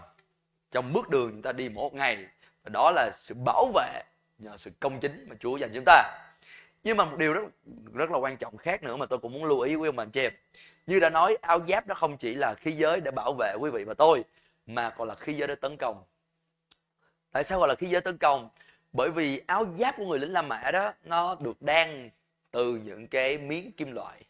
[0.70, 2.26] Trong bước đường chúng ta đi một ngày
[2.64, 4.02] và đó là sự bảo vệ
[4.38, 6.18] nhờ sự công chính mà Chúa dành cho chúng ta.
[6.84, 7.42] Nhưng mà một điều rất
[7.92, 10.02] rất là quan trọng khác nữa mà tôi cũng muốn lưu ý quý ông bà
[10.02, 10.32] anh chị em.
[10.86, 13.70] Như đã nói áo giáp nó không chỉ là khí giới để bảo vệ quý
[13.70, 14.24] vị và tôi
[14.66, 16.04] mà còn là khí giới để tấn công.
[17.30, 18.48] Tại sao gọi là khí giới tấn công?
[18.92, 22.10] Bởi vì áo giáp của người lính La Mã đó nó được đan
[22.50, 24.22] từ những cái miếng kim loại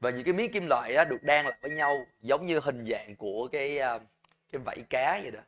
[0.00, 2.86] và những cái miếng kim loại đó được đan lại với nhau giống như hình
[2.90, 3.98] dạng của cái à,
[4.52, 5.40] cái vảy cá vậy đó.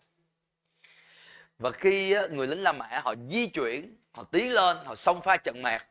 [1.58, 5.36] Và khi người lính La Mã họ di chuyển họ tiến lên họ xông pha
[5.36, 5.86] trận mạc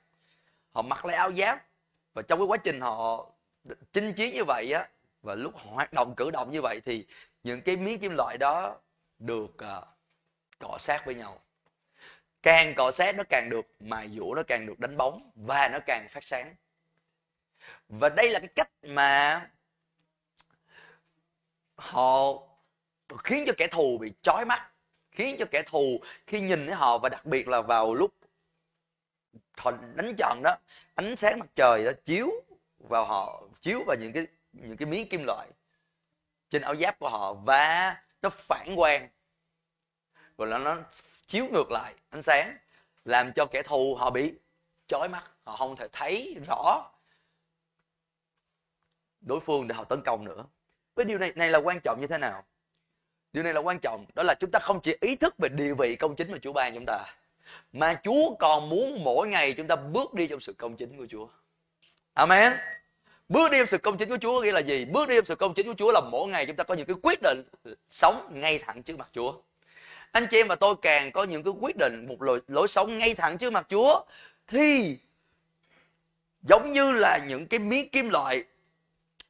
[0.71, 1.65] họ mặc lấy áo giáp.
[2.13, 3.31] Và trong cái quá trình họ
[3.93, 4.87] chinh chiến như vậy á
[5.21, 7.05] và lúc họ hoạt động cử động như vậy thì
[7.43, 8.79] những cái miếng kim loại đó
[9.19, 9.87] được uh,
[10.59, 11.39] cọ sát với nhau.
[12.41, 15.79] Càng cọ sát nó càng được mài dũa nó càng được đánh bóng và nó
[15.85, 16.55] càng phát sáng
[17.91, 19.49] và đây là cái cách mà
[21.75, 22.33] họ
[23.23, 24.71] khiến cho kẻ thù bị chói mắt,
[25.11, 28.13] khiến cho kẻ thù khi nhìn thấy họ và đặc biệt là vào lúc
[29.57, 30.55] họ đánh trận đó,
[30.95, 32.29] ánh sáng mặt trời đó chiếu
[32.79, 35.47] vào họ, chiếu vào những cái những cái miếng kim loại
[36.49, 39.09] trên áo giáp của họ và nó phản quang.
[40.37, 40.77] Rồi là nó
[41.27, 42.57] chiếu ngược lại ánh sáng,
[43.05, 44.33] làm cho kẻ thù họ bị
[44.87, 46.91] chói mắt, họ không thể thấy rõ
[49.21, 50.45] đối phương để họ tấn công nữa
[50.95, 52.43] Với điều này này là quan trọng như thế nào
[53.33, 55.73] điều này là quan trọng đó là chúng ta không chỉ ý thức về địa
[55.73, 57.05] vị công chính mà Chúa ban chúng ta
[57.73, 61.07] mà Chúa còn muốn mỗi ngày chúng ta bước đi trong sự công chính của
[61.09, 61.27] Chúa
[62.13, 62.53] Amen
[63.31, 64.85] Bước đi trong sự công chính của Chúa nghĩa là gì?
[64.85, 66.85] Bước đi trong sự công chính của Chúa là mỗi ngày chúng ta có những
[66.85, 67.43] cái quyết định
[67.91, 69.33] sống ngay thẳng trước mặt Chúa.
[70.11, 72.97] Anh chị em và tôi càng có những cái quyết định một lối, lối sống
[72.97, 74.03] ngay thẳng trước mặt Chúa
[74.47, 74.97] thì
[76.41, 78.43] giống như là những cái miếng kim loại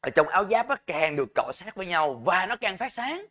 [0.02, 2.92] ở trong áo giáp nó càng được cọ sát với nhau và nó càng phát
[2.92, 3.26] sáng.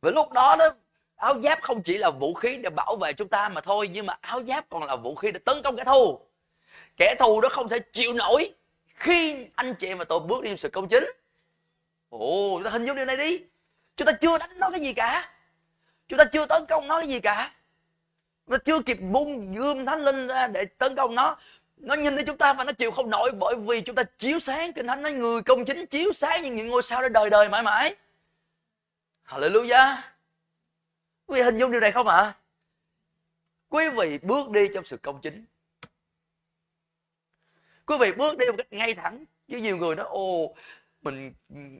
[0.00, 0.70] Và lúc đó đó,
[1.16, 4.06] áo giáp không chỉ là vũ khí để bảo vệ chúng ta mà thôi, nhưng
[4.06, 6.20] mà áo giáp còn là vũ khí để tấn công kẻ thù.
[6.96, 8.54] Kẻ thù đó không thể chịu nổi
[8.94, 11.04] khi anh chị em và tôi bước đi sự công chính.
[12.08, 13.44] Ồ, chúng ta hình dung điều này đi.
[13.96, 15.32] Chúng ta chưa đánh nó cái gì cả.
[16.08, 17.54] Chúng ta chưa tấn công nó cái gì cả.
[18.46, 21.36] Chúng ta chưa kịp vung gươm thánh linh ra để tấn công nó
[21.80, 24.38] nó nhìn thấy chúng ta và nó chịu không nổi bởi vì chúng ta chiếu
[24.38, 27.48] sáng kinh thánh nói người công chính chiếu sáng như những ngôi sao đời đời
[27.48, 27.96] mãi mãi.
[29.26, 29.96] Hallelujah.
[31.26, 32.16] Quý vị hình dung điều này không ạ?
[32.16, 32.34] À?
[33.70, 35.44] quý vị bước đi trong sự công chính.
[37.86, 39.24] Quý vị bước đi một cách ngay thẳng.
[39.48, 40.54] Chứ nhiều người nói ô
[41.02, 41.32] mình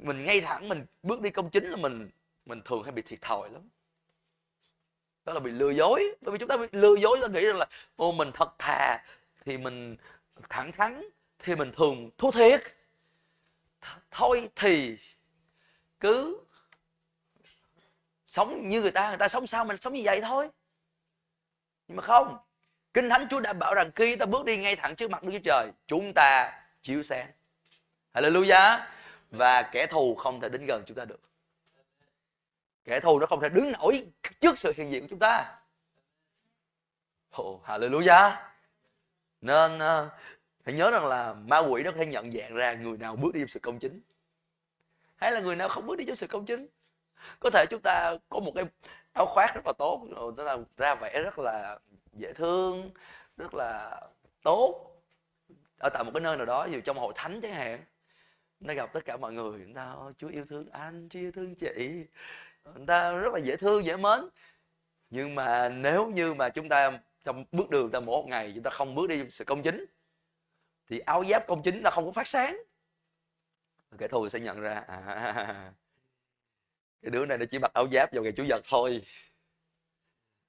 [0.02, 2.10] mình ngay thẳng, mình bước đi công chính là mình
[2.46, 3.62] mình thường hay bị thiệt thòi lắm.
[5.24, 6.14] Đó là bị lừa dối.
[6.20, 9.04] Bởi vì chúng ta bị lừa dối, ta nghĩ rằng là ô mình thật thà
[9.44, 9.96] thì mình
[10.48, 11.02] thẳng thắn
[11.38, 12.62] thì mình thường thua thiệt
[14.10, 14.98] thôi thì
[16.00, 16.44] cứ
[18.26, 20.48] sống như người ta người ta sống sao mình sống như vậy thôi
[21.88, 22.38] nhưng mà không
[22.94, 25.30] Kinh Thánh Chúa đã bảo rằng khi ta bước đi ngay thẳng trước mặt Đức
[25.32, 27.30] Chúa Trời, chúng ta chiếu sáng.
[28.14, 28.78] Hallelujah.
[29.30, 31.20] Và kẻ thù không thể đến gần chúng ta được.
[32.84, 34.06] Kẻ thù nó không thể đứng nổi
[34.40, 35.58] trước sự hiện diện của chúng ta.
[37.42, 38.49] Oh, hallelujah.
[39.40, 40.12] Nên ờ, uh,
[40.64, 43.34] hãy nhớ rằng là ma quỷ nó có thể nhận dạng ra người nào bước
[43.34, 44.00] đi trong sự công chính.
[45.16, 46.66] Hay là người nào không bước đi trong sự công chính.
[47.40, 48.64] Có thể chúng ta có một cái
[49.12, 51.78] áo khoác rất là tốt, đó là ra vẻ rất là
[52.12, 52.90] dễ thương
[53.36, 54.00] rất là
[54.42, 54.90] tốt
[55.78, 57.84] ở tại một cái nơi nào đó dù trong hội thánh chẳng hạn
[58.60, 61.54] nó gặp tất cả mọi người người ta chúa yêu thương anh chúa yêu thương
[61.54, 62.06] chị
[62.64, 64.20] người ta rất là dễ thương dễ mến
[65.10, 68.62] nhưng mà nếu như mà chúng ta trong bước đường ta mỗi một ngày chúng
[68.62, 69.84] ta không bước đi sự công chính.
[70.86, 72.62] Thì áo giáp công chính ta không có phát sáng.
[73.98, 75.72] Kẻ thù sẽ nhận ra à,
[77.02, 79.06] cái đứa này nó chỉ mặc áo giáp vào ngày chủ nhật thôi.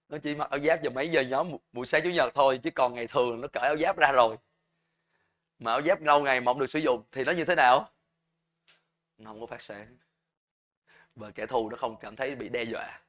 [0.09, 2.69] Nó chỉ mặc áo giáp vào mấy giờ nhóm buổi sáng chủ nhật thôi chứ
[2.75, 4.37] còn ngày thường nó cởi áo giáp ra rồi.
[5.59, 7.89] Mà áo giáp lâu ngày mà không được sử dụng thì nó như thế nào?
[9.17, 9.97] Nó không có phát sáng.
[11.15, 13.01] Và kẻ thù nó không cảm thấy bị đe dọa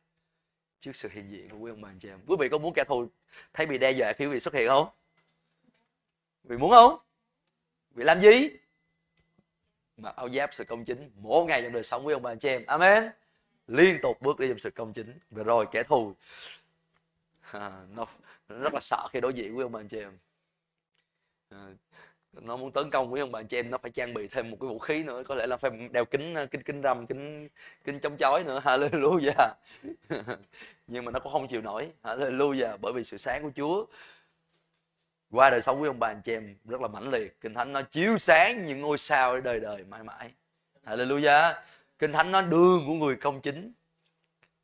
[0.82, 2.20] trước sự hiện diện của quý ông bà anh chị em.
[2.26, 3.08] Quý vị có muốn kẻ thù
[3.52, 4.88] thấy bị đe dọa khi quý vị xuất hiện không?
[6.44, 6.98] Vì vị muốn không?
[7.90, 8.48] Vì vị làm gì?
[9.96, 12.38] Mà áo giáp sự công chính mỗi ngày trong đời sống quý ông bà anh
[12.38, 12.64] chị em.
[12.66, 13.10] Amen.
[13.66, 15.18] Liên tục bước đi trong sự công chính.
[15.30, 16.14] Và rồi kẻ thù.
[17.40, 18.06] À, nó,
[18.48, 20.18] rất là sợ khi đối diện với ông bà anh chị em.
[21.48, 21.68] À,
[22.40, 24.50] nó muốn tấn công với ông bà anh chị em, nó phải trang bị thêm
[24.50, 27.06] một cái vũ khí nữa, có lẽ là phải đeo kính ờ, kính kính râm,
[27.06, 27.48] kính
[27.84, 28.60] kính chống chói nữa.
[28.64, 29.54] Hallelujah.
[30.86, 31.90] Nhưng mà nó cũng không chịu nổi.
[32.02, 32.76] Hallelujah.
[32.80, 33.86] Bởi vì sự sáng của Chúa
[35.30, 37.40] qua đời sống của ông bà anh chị em rất là mãnh liệt.
[37.40, 40.30] Kinh thánh nó chiếu sáng những ngôi sao đời đời mãi mãi.
[40.86, 41.54] Hallelujah.
[41.98, 43.72] Kinh thánh nó đường của người công chính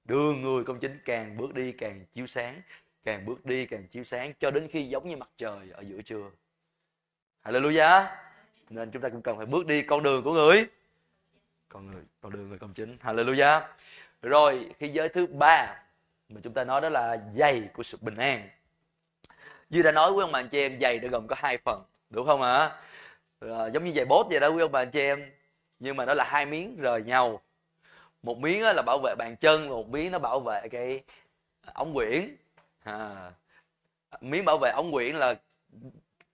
[0.08, 2.62] đường người công chính càng bước đi càng chiếu sáng,
[3.04, 6.02] càng bước đi càng chiếu sáng cho đến khi giống như mặt trời ở giữa
[6.02, 6.30] trưa
[7.48, 8.06] hallelujah.
[8.70, 10.66] Nên chúng ta cũng cần phải bước đi con đường của người.
[11.68, 12.96] Con người con đường người công chính.
[13.02, 13.60] Hallelujah.
[14.22, 15.82] Rồi khi giới thứ ba
[16.28, 18.48] mà chúng ta nói đó là giày của sự bình an.
[19.70, 21.82] Như đã nói với ông bà anh chị em giày đã gồm có hai phần
[22.10, 22.70] đúng không ạ?
[23.40, 23.68] À?
[23.74, 25.30] giống như giày bốt vậy đó quý ông bà anh chị em.
[25.78, 27.40] Nhưng mà nó là hai miếng rời nhau.
[28.22, 31.02] Một miếng là bảo vệ bàn chân một miếng nó bảo vệ cái
[31.62, 32.36] ờ, ống quyển.
[32.84, 33.30] À,
[34.20, 35.34] miếng bảo vệ ống quyển là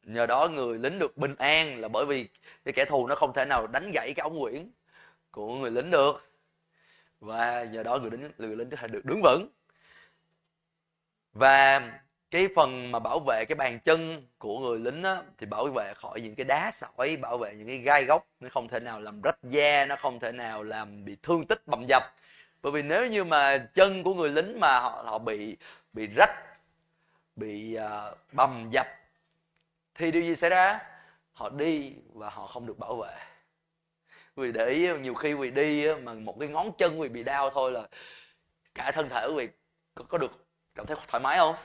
[0.07, 2.28] nhờ đó người lính được bình an là bởi vì
[2.64, 4.70] cái kẻ thù nó không thể nào đánh gãy cái ống quyển
[5.30, 6.30] của người lính được.
[7.20, 9.48] Và nhờ đó người lính người lính có thể được đứng vững.
[11.32, 11.80] Và
[12.30, 15.94] cái phần mà bảo vệ cái bàn chân của người lính á, thì bảo vệ
[15.94, 19.00] khỏi những cái đá sỏi bảo vệ những cái gai góc nó không thể nào
[19.00, 22.02] làm rách da nó không thể nào làm bị thương tích bầm dập.
[22.62, 25.57] Bởi vì nếu như mà chân của người lính mà họ họ bị
[25.92, 26.34] bị rách
[27.36, 28.86] bị uh, bầm dập
[29.95, 30.80] thì điều gì xảy ra?
[31.32, 33.16] Họ đi và họ không được bảo vệ.
[34.36, 37.51] Vì để ý nhiều khi vì đi mà một cái ngón chân vì bị đau
[37.51, 37.88] thôi là
[38.74, 39.49] cả thân thể vì
[39.95, 41.57] có, có được cảm thấy thoải mái không?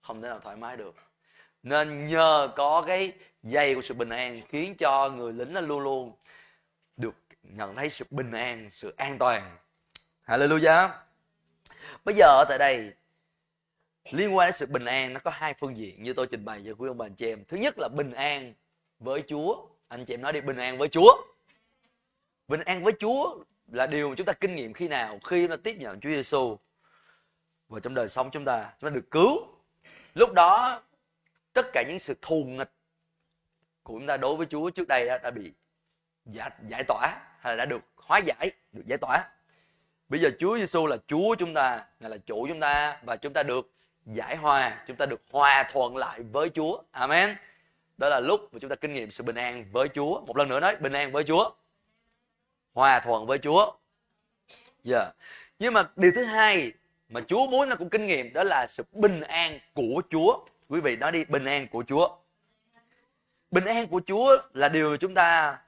[0.00, 0.94] Không thể nào thoải mái được.
[1.62, 3.12] Nên nhờ có cái
[3.42, 6.16] dây của sự bình an khiến cho người lính nó luôn luôn
[6.96, 9.56] được nhận thấy sự bình an sự an toàn.
[10.26, 10.88] Hallelujah.
[12.04, 12.92] Bây giờ tại đây
[14.10, 16.62] liên quan đến sự bình an nó có hai phương diện như tôi trình bày
[16.66, 17.44] cho quý ông bà anh chị em.
[17.48, 18.54] Thứ nhất là bình an
[18.98, 19.66] với chúa.
[19.88, 21.22] Anh chị em nói đi bình an với chúa.
[22.48, 25.18] Bình an với chúa là điều mà chúng ta kinh nghiệm khi nào?
[25.24, 26.56] Khi chúng ta tiếp nhận chúa giêsu
[27.68, 29.46] và trong đời sống chúng ta chúng ta được cứu.
[30.14, 30.82] Lúc đó
[31.52, 32.72] tất cả những sự thù nghịch
[33.82, 35.52] của chúng ta đối với chúa trước đây đã bị
[36.26, 39.24] giải, giải tỏa hay là đã được hóa giải được giải tỏa.
[40.08, 43.32] Bây giờ chúa giêsu là chúa chúng ta ngài là chủ chúng ta và chúng
[43.32, 43.70] ta được
[44.06, 46.82] giải hòa chúng ta được hòa thuận lại với chúa.
[46.90, 47.36] Amen.
[47.98, 50.20] Đó là lúc mà chúng ta kinh nghiệm sự bình an với chúa.
[50.20, 51.50] Một lần nữa nói bình an với chúa.
[52.72, 53.72] Hòa thuận với chúa.
[54.82, 55.14] Giờ yeah.
[55.58, 56.72] nhưng mà điều thứ hai
[57.08, 60.44] mà chúa muốn nó cũng kinh nghiệm đó là sự bình an của chúa.
[60.68, 62.08] Quý vị nói đi bình an của chúa.
[63.50, 65.58] Bình an của chúa là điều chúng ta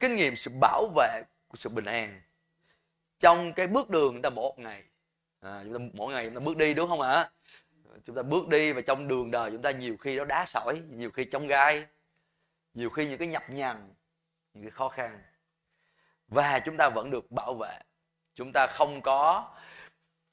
[0.00, 2.20] kinh nghiệm sự bảo vệ của sự bình an.
[3.18, 4.82] Trong cái bước đường chúng ta một ngày
[5.40, 7.30] à, chúng ta mỗi ngày chúng ta bước đi đúng không ạ?
[8.04, 10.82] Chúng ta bước đi và trong đường đời chúng ta nhiều khi nó đá sỏi
[10.90, 11.86] nhiều khi trong gai
[12.74, 13.94] nhiều khi những cái nhập nhằn
[14.56, 15.22] những cái khó khăn.
[16.28, 17.78] Và chúng ta vẫn được bảo vệ.
[18.34, 19.50] Chúng ta không có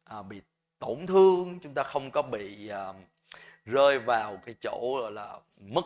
[0.04, 0.42] à, bị
[0.80, 2.94] tổn thương chúng ta không có bị à,
[3.66, 5.86] rơi vào cái chỗ gọi là mất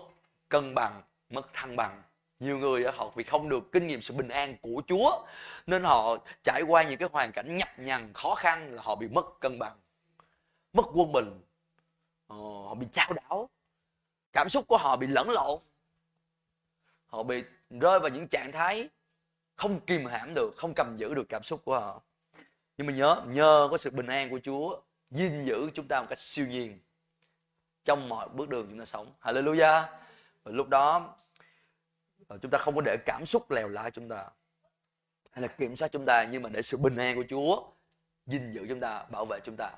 [0.50, 2.04] cân bằng mất thăng bằng.
[2.40, 5.26] Nhiều người họ vì không được kinh nghiệm sự bình an của Chúa
[5.68, 9.08] nên họ trải qua những cái hoàn cảnh nhập nhằn khó khăn là họ bị
[9.08, 9.78] mất cân bằng
[10.74, 11.42] mất quân bình.
[12.28, 13.50] Ờ, họ bị trao đảo.
[14.34, 15.60] Cảm xúc của họ bị lẫn lộn.
[17.06, 18.90] Họ bị rơi vào những trạng thái
[19.56, 22.02] không kìm hãm được, không cầm giữ được cảm xúc của họ.
[22.78, 26.08] Nhưng mà nhớ, nhờ có sự bình an của Chúa, gìn giữ chúng ta một
[26.10, 26.80] cách siêu nhiên
[27.86, 29.14] trong mọi bước đường chúng ta sống.
[29.22, 29.84] Hallelujah.
[30.44, 31.16] Và lúc đó
[32.28, 34.26] ờ, chúng ta không có để cảm xúc lèo lái chúng ta
[35.32, 37.64] hay là kiểm soát chúng ta, nhưng mà để sự bình an của Chúa
[38.28, 39.70] gìn giữ chúng ta, bảo vệ chúng ta.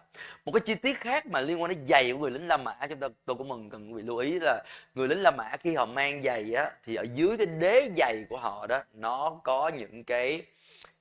[0.45, 2.75] Một cái chi tiết khác mà liên quan đến giày của người lính La Mã,
[2.89, 4.63] chúng ta, tôi cũng mừng cần quý vị lưu ý là
[4.95, 8.25] người lính La Mã khi họ mang giày á, thì ở dưới cái đế giày
[8.29, 10.41] của họ đó, nó có những cái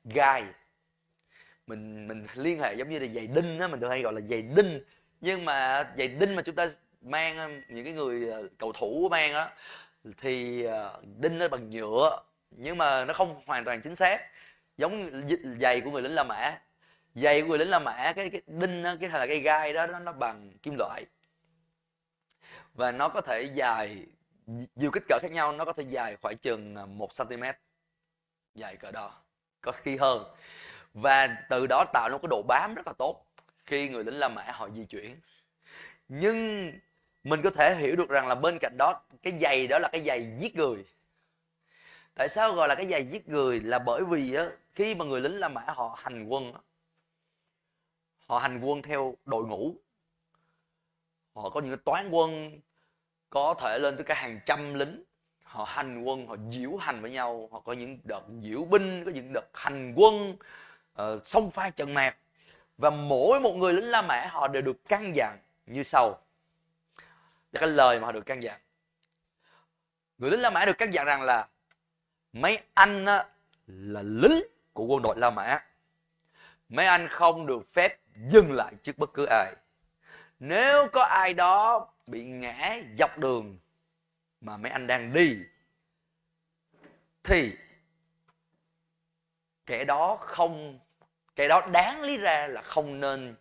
[0.04, 0.44] gai.
[1.66, 4.20] Mình mình liên hệ giống như là giày đinh á, mình thường hay gọi là
[4.20, 4.80] giày đinh.
[5.20, 6.68] Nhưng mà giày đinh mà chúng ta
[7.02, 9.50] mang, những cái người ờ, cầu thủ mang á,
[10.20, 14.20] thì ờ, đinh nó bằng nhựa, nhưng mà nó không hoàn toàn chính xác.
[14.76, 15.10] Giống
[15.60, 16.58] giày của người lính La Mã
[17.22, 19.72] giày của người lính La Mã cái cái đinh đó, cái hay là cái gai
[19.72, 21.04] đó nó, nó bằng kim loại.
[22.74, 24.06] Và nó có thể dài
[24.76, 27.42] nhiều kích cỡ khác nhau nó có thể dài khoảng chừng ờ, một cm
[28.54, 29.12] dài cỡ đó
[29.60, 30.24] có khi hơn.
[30.94, 33.26] Và từ đó tạo ra cái độ bám rất là tốt
[33.66, 35.20] khi người lính La Mã họ di chuyển.
[36.08, 36.72] Nhưng
[37.24, 40.04] mình có thể hiểu được rằng là bên cạnh đó cái giày đó là cái
[40.06, 40.84] giày giết người.
[42.14, 43.60] Tại sao gọi là cái giày giết người?
[43.60, 46.52] Là bởi vì á, khi mà người lính La Mã họ hành quân
[48.28, 49.74] họ hành quân theo đội ngũ.
[51.34, 52.60] Họ có những cái toán quân
[53.30, 55.02] có thể lên tới cả hàng trăm lính.
[55.42, 57.48] Họ hành quân họ diễu hành với nhau.
[57.52, 60.36] Họ có những đợt diễu binh có những đợt hành quân
[60.94, 62.16] ờ, uh, song pha trận mạc.
[62.78, 66.20] Và mỗi một người lính La Mã họ đều được căn dặn như sau.
[67.52, 68.60] Là cái lời mà họ được căn dặn.
[70.18, 71.48] Người lính La Mã được căn dặn rằng là
[72.32, 73.24] mấy anh á,
[73.66, 75.64] là lính của quân đội La Mã.
[76.68, 79.54] Mấy anh không được phép dừng lại trước bất cứ ai.
[80.38, 83.58] Nếu có ai đó bị ngã dọc đường
[84.40, 85.36] mà mấy anh đang đi,
[87.22, 87.56] thì
[89.66, 90.78] kẻ đó không,
[91.36, 93.36] kẻ đó đáng lý ra là không nên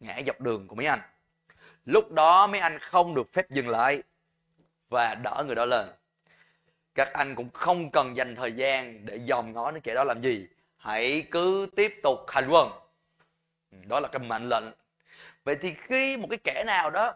[0.00, 1.00] ngã dọc đường của mấy anh.
[1.84, 4.02] Lúc đó mấy anh không được phép dừng lại
[4.88, 5.88] và đỡ người đó lên.
[6.94, 10.20] Các anh cũng không cần dành thời gian để dòm ngó đến kẻ đó làm
[10.20, 10.46] gì.
[10.76, 12.81] Hãy cứ tiếp tục hành quân.
[13.72, 14.64] Ừ, đó là cái mệnh lệnh.
[15.44, 17.14] Vậy thì khi một cái kẻ nào đó,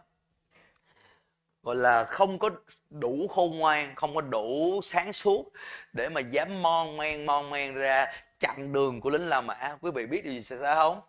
[1.63, 2.49] gọi là, không có
[2.89, 5.51] đủ khôn ngoan, không có đủ sáng suốt
[5.93, 9.91] để mà dám mon men mon men ra chặn đường của lính La Mã, quý
[9.91, 11.01] vị biết điều gì xảy ra không?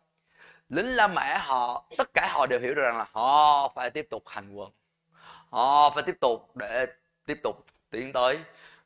[0.68, 4.22] Lính La Mã họ, tất cả họ đều hiểu rằng là họ phải tiếp tục
[4.28, 4.70] hành quân.
[5.50, 6.86] Họ phải tiếp tục để
[7.26, 8.38] tiếp tục tiến tới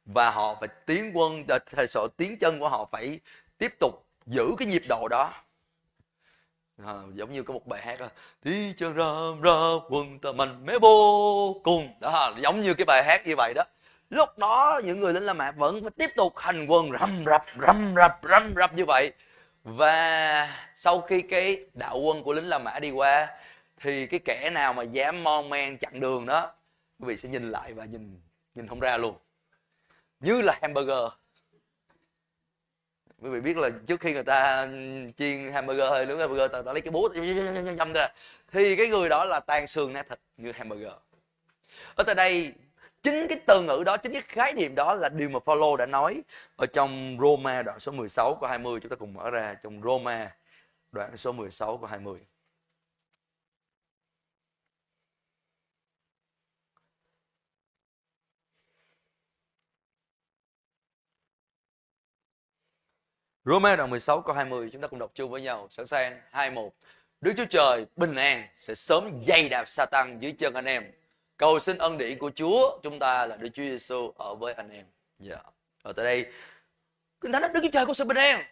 [0.07, 3.21] và họ phải tiến quân à, thời sự tiến chân của họ phải
[3.59, 5.33] tiếp tục giữ cái nhịp độ đó
[6.87, 8.09] à, giống như có một bài hát là
[8.43, 9.05] đi chân ra
[9.43, 9.53] ra
[9.89, 11.95] quân ta mình mẽ vô cùng.
[12.01, 13.63] Đó giống như cái bài hát như vậy đó.
[14.11, 17.43] Lúc đó những người lính La Mã vẫn phải tiếp tục hành quân rầm rập
[17.67, 19.13] rầm rập rầm rập như vậy.
[19.65, 23.29] Và sau khi cái đạo quân của lính La Mã đi qua
[23.81, 26.53] thì cái kẻ nào mà dám mon men chặn đường đó
[27.01, 28.21] quý vị sẽ nhìn lại và nhìn
[28.55, 29.15] nhìn không ra luôn.
[30.21, 31.22] Như là hamburger
[33.23, 34.69] quý vị biết là trước khi người ta
[35.19, 37.09] chiên hamburger hay nướng hamburger ta, ta lấy cái búa
[37.79, 38.09] dâm ra.
[38.53, 40.93] Thì cái người đó là tan xương nát thịt như hamburger.
[41.95, 42.53] Ở tại đây
[43.03, 45.87] chính cái từ ngữ đó chính cái khái niệm đó là điều mà Phaolô đã
[45.87, 46.23] nói
[46.57, 50.31] ở trong Roma đoạn số 16 câu 20 chúng ta cùng mở ra trong Roma
[50.93, 52.21] đoạn số 16 câu 20
[63.45, 65.67] Roma đoạn 16 câu 20 chúng ta cùng đọc chung với nhau.
[65.71, 66.21] Sẵn sàng?
[66.31, 66.73] 21
[67.21, 70.93] Đức Chúa Trời bình an sẽ sớm dây đạp Satan dưới chân anh em.
[71.37, 74.71] Cầu xin ân điển của Chúa, chúng ta là Đức Chúa Giêsu ở với anh
[74.71, 74.87] em.
[75.19, 75.35] Dạ.
[75.35, 75.47] Yeah.
[75.83, 76.27] ở tại đây,
[77.21, 78.45] kinh thánh Đức Chúa Trời có sự bình an.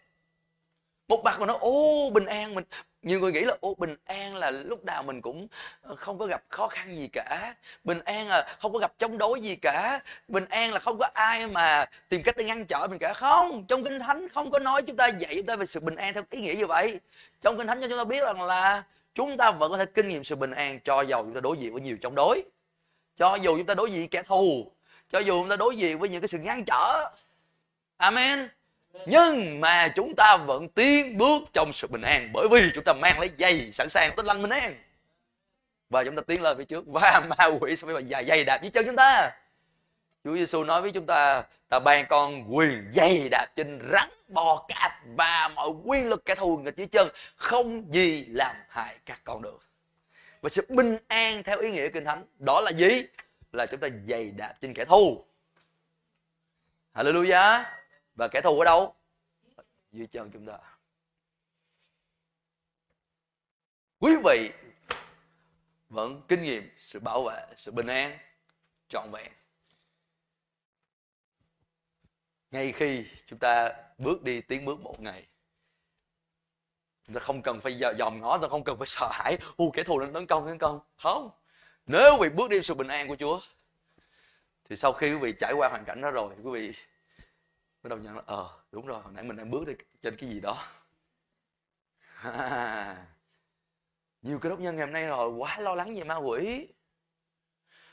[1.09, 2.65] Một mặt mà nó ô, bình an mình
[3.03, 5.49] nhiều người nghĩ là ô bình an là lúc nào mình cũng
[5.83, 7.55] ờ, không có gặp khó khăn gì cả.
[7.85, 10.01] Bình an là không có gặp chống đối gì cả.
[10.29, 13.15] Bình an là không có ai mà tìm cách để ngăn trở mình cả.
[13.15, 15.97] Không, trong kinh thánh không có nói chúng ta dạy chúng ta về sự bình
[15.97, 17.01] an theo ý nghĩa như vậy.
[17.43, 18.83] Trong kinh thánh cho chúng ta biết rằng là
[19.15, 21.57] chúng ta vẫn có thể kinh nghiệm sự bình an cho dầu chúng ta đối
[21.57, 22.43] diện với nhiều chống đối.
[23.17, 24.73] Cho dù chúng ta đối diện kẻ thù.
[25.11, 27.11] Cho dù chúng ta đối diện với những cái sự ngăn trở.
[27.97, 28.49] Amen
[29.07, 32.93] nhưng mà chúng ta vẫn tiến bước trong sự bình an, bởi vì chúng ta
[32.93, 34.75] mang lấy dây sẵn sàng tinh lành bình an.
[35.91, 38.63] Và chúng ta tiến lên phía trước, và ma quỷ sẽ phải dài dày đạp
[38.63, 39.31] dưới chân chúng ta.
[40.25, 44.67] Chúa Giêsu nói với chúng ta ta ban con quyền dày đạp trên rắn, bò,
[44.69, 49.21] cạp và mọi quy lực kẻ thù nghịch dưới chân, không gì làm hại các
[49.25, 49.61] con được.
[50.41, 53.05] Và sự bình an theo ý nghĩa kinh thánh, đó là gì?
[53.53, 55.25] Là chúng ta dày đạp trên kẻ thù.
[56.95, 57.65] Hallelujah
[58.15, 58.95] và kẻ thù ở đâu?
[59.93, 60.59] Dưới chân chúng ta.
[63.99, 64.51] Quý vị
[65.89, 68.19] vẫn kinh nghiệm sự bảo vệ, sự bình an,
[68.89, 69.33] trọn vẹn.
[72.51, 75.27] Ngay khi chúng ta bước đi tiến bước một ngày,
[77.07, 79.71] chúng ta không cần phải dòm ngó, chúng ta không cần phải sợ hãi u
[79.71, 80.81] kẻ thù đang tấn công tấn công.
[80.97, 81.31] Không.
[81.87, 83.41] Nếu quý vị bước đi sự bình an của chúa,
[84.65, 86.79] thì sau khi quý vị trải qua hoàn cảnh đó rồi, quý vị
[87.83, 90.31] bắt đầu nhận là ờ đúng rồi hồi nãy mình đang bước đi trên cái
[90.31, 90.67] gì đó.
[94.23, 96.69] Nhiều cái đốc nhân ngày hôm nay rồi quá lo lắng về ma quỷ.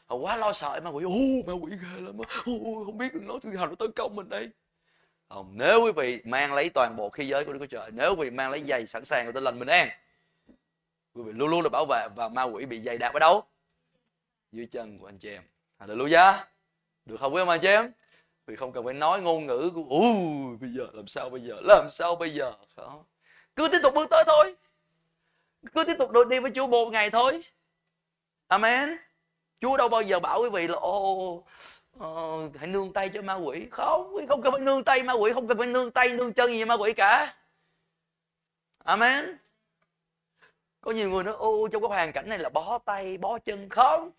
[0.05, 1.03] Họ quá lo sợ ma quỷ.
[1.03, 1.09] Ô
[1.47, 4.49] ma quỷ ghê lắm ô, không biết nó thứ nào nó tấn công mình đây.
[5.29, 8.15] Không nếu quý vị mang lấy toàn bộ khí giới của đức chúa trời nếu
[8.15, 9.89] quý vị mang lấy giày sẵn sàng của tinh lành bình an
[11.13, 13.43] quý vị luôn luôn được bảo vệ và ma quỷ bị dày đạp ở đâu?
[14.51, 15.43] Dưới chân của anh chị em.
[15.79, 16.43] Hallelujah.
[17.05, 17.91] Được không quý ông anh chị em?
[18.47, 21.55] Vì không cần phải nói ngôn ngữ của ui bây giờ làm sao bây giờ?
[21.61, 22.53] Làm sao bây giờ?
[22.75, 23.03] Không?
[23.55, 24.55] Cứ tiếp tục bước tới thôi.
[25.73, 27.43] Cứ tiếp tục đi với Chúa một ngày thôi.
[28.47, 28.97] Amen.
[29.59, 31.43] Chúa đâu bao giờ bảo quý vị là ô
[31.99, 33.67] ờ, hãy nương tay cho ma quỷ.
[33.71, 36.51] Không không cần phải nương tay ma quỷ không cần phải nương tay nương chân
[36.51, 37.35] gì ma quỷ cả.
[38.83, 39.37] Amen.
[40.81, 43.69] Có nhiều người nói ô trong cái hoàn cảnh này là bó tay bó chân.
[43.69, 44.11] Không.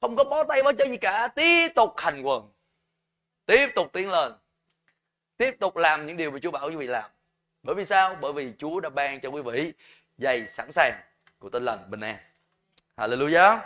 [0.00, 1.28] Không có bó tay bó chân gì cả.
[1.28, 2.52] Tiếp tục hành quần
[3.46, 4.32] tiếp tục tiến lên.
[5.36, 7.10] Tiếp tục làm những điều mà Chúa bảo quý vị làm.
[7.62, 8.16] Bởi vì sao?
[8.20, 9.72] Bởi vì Chúa đã ban cho quý vị
[10.18, 11.00] giày sẵn sàng
[11.38, 12.16] của tinh lành bình an
[12.96, 13.58] Hallelujah.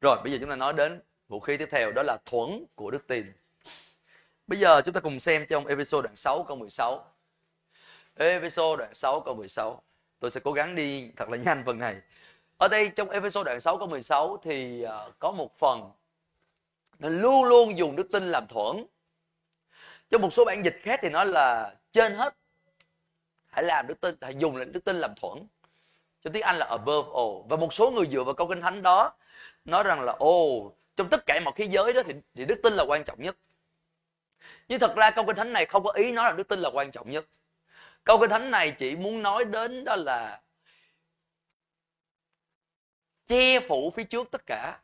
[0.00, 2.90] Rồi, bây giờ chúng ta nói đến vũ khí tiếp theo, đó là thuẫn của
[2.90, 3.32] đức tin.
[4.46, 7.04] Bây giờ chúng ta cùng xem trong episode đoạn 6 câu 16
[8.14, 9.82] episode đoạn 6 câu 16
[10.20, 11.96] tôi sẽ cố gắng đi thật là nhanh phần này.
[12.58, 15.90] Ở đây trong episode đoạn 6 câu 16 thì ờ, có một phần
[17.00, 18.86] nên luôn luôn dùng đức tin làm thuẫn.
[20.10, 22.36] Trong một số bản dịch khác thì nói là trên hết
[23.46, 25.46] hãy làm đức tin hãy dùng đức tin làm thuẫn.
[26.22, 27.48] Trong tiếng Anh là above all.
[27.48, 29.12] Và một số người dựa vào câu kinh thánh đó
[29.64, 32.72] nói rằng là ô trong tất cả mọi thế giới đó thì, thì đức tin
[32.72, 33.36] là quan trọng nhất.
[34.68, 36.70] Nhưng thật ra câu kinh thánh này không có ý nói là đức tin là
[36.72, 37.26] quan trọng nhất.
[38.04, 40.42] Câu kinh thánh này chỉ muốn nói đến đó là
[43.26, 44.80] che phủ phía trước tất cả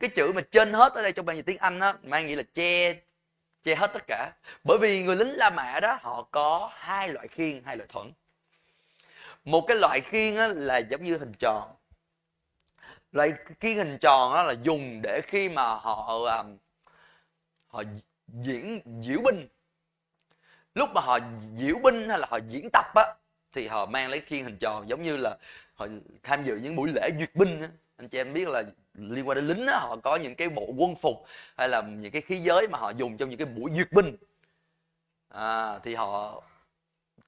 [0.00, 2.36] cái chữ mà trên hết ở đây trong bản dịch tiếng anh á mang nghĩa
[2.36, 2.94] là che
[3.62, 4.32] che hết tất cả.
[4.64, 8.12] Bởi vì người lính la mã đó họ có hai loại khiên hai loại thuẫn.
[9.44, 11.74] Một cái loại khiên á, là giống như hình tròn.
[13.12, 16.56] Loại khiên hình tròn đó là dùng để khi mà họ um,
[17.68, 17.82] họ
[18.26, 19.48] diễn diễu binh.
[20.74, 21.18] Lúc mà họ
[21.58, 23.14] diễu binh hay là họ diễn tập á
[23.52, 25.36] thì họ mang lấy khiên hình tròn giống như là
[25.74, 25.86] họ
[26.22, 27.68] tham dự những buổi lễ duyệt binh á
[27.98, 28.62] anh chị em biết là
[28.94, 31.24] liên quan đến lính đó họ có những cái bộ quân phục
[31.56, 34.16] hay là những cái khí giới mà họ dùng trong những cái buổi duyệt binh.
[35.28, 36.42] À, thì họ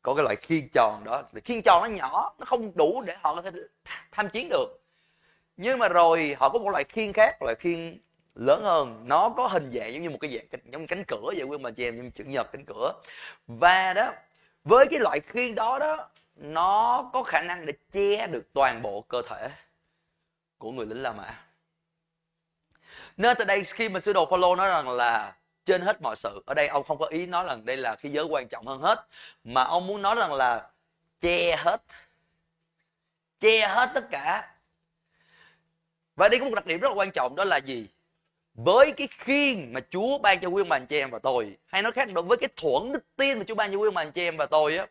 [0.02, 1.22] có cái loại khiên tròn đó.
[1.44, 3.50] Khiên tròn nó nhỏ nó không đủ để họ có thể
[4.12, 4.66] tham chiến được.
[5.56, 8.00] Nhưng mà rồi họ có một loại khiên khác loại khiên
[8.34, 9.04] lớn hơn.
[9.06, 11.70] Nó có hình dạng giống như một cái dạng giống cánh cửa vậy quý mà
[11.70, 12.92] chị em như chữ nhật cánh cửa.
[13.46, 14.12] Và đó
[14.64, 19.00] với cái loại khiên đó đó nó có khả năng để che được toàn bộ
[19.00, 19.48] cơ thể
[20.60, 21.44] của người lính La Mã.
[23.16, 26.42] Nên tại đây khi mà sứ đồ Phaolô nói rằng là trên hết mọi sự,
[26.46, 28.80] ở đây ông không có ý nói rằng đây là khi giới quan trọng hơn
[28.80, 29.06] hết,
[29.44, 30.70] mà ông muốn nói rằng là
[31.20, 31.82] che hết
[33.40, 34.54] che hết tất cả.
[36.16, 37.88] Và đây có một đặc điểm rất là quan trọng, đó là gì?
[38.54, 41.82] Với cái khiên mà Chúa ban cho quý ông bà chị em và tôi, hay
[41.82, 44.04] nói khác, đối với cái thuẫn đức tin mà Chúa ban cho quý ông bà
[44.04, 44.86] chị em và tôi á,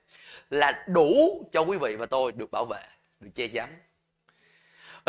[0.50, 2.82] là đủ cho quý vị và tôi được bảo vệ,
[3.20, 3.80] được che chắn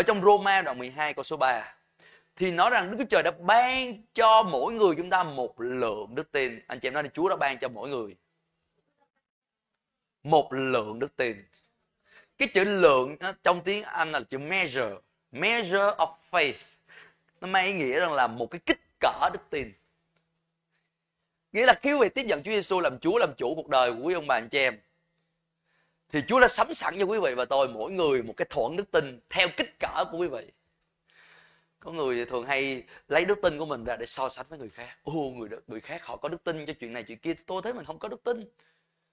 [0.01, 1.75] ở trong Roma đoạn 12 câu số 3
[2.37, 6.15] thì nói rằng Đức Chúa Trời đã ban cho mỗi người chúng ta một lượng
[6.15, 6.61] đức tin.
[6.67, 8.17] Anh chị em nói là Chúa đã ban cho mỗi người
[10.23, 11.45] một lượng đức tin.
[12.39, 14.95] Cái chữ lượng trong tiếng Anh là chữ measure,
[15.33, 16.77] measure of faith.
[17.41, 19.73] Nó mang ý nghĩa rằng là một cái kích cỡ đức tin.
[21.53, 23.93] Nghĩa là khi quý vị tiếp nhận Chúa Giêsu làm Chúa làm chủ cuộc đời
[23.93, 24.79] của quý ông bà anh chị em
[26.13, 28.77] thì Chúa đã sắm sẵn cho quý vị và tôi mỗi người một cái thuận
[28.77, 30.53] đức tin theo kích cỡ của quý vị.
[31.81, 34.69] Có người thường hay lấy đức tin của mình ra để so sánh với người
[34.69, 34.97] khác.
[35.03, 37.35] Ô, người người khác họ có đức tin cho chuyện này, chuyện kia.
[37.47, 38.45] Tôi thấy mình không có đức tin.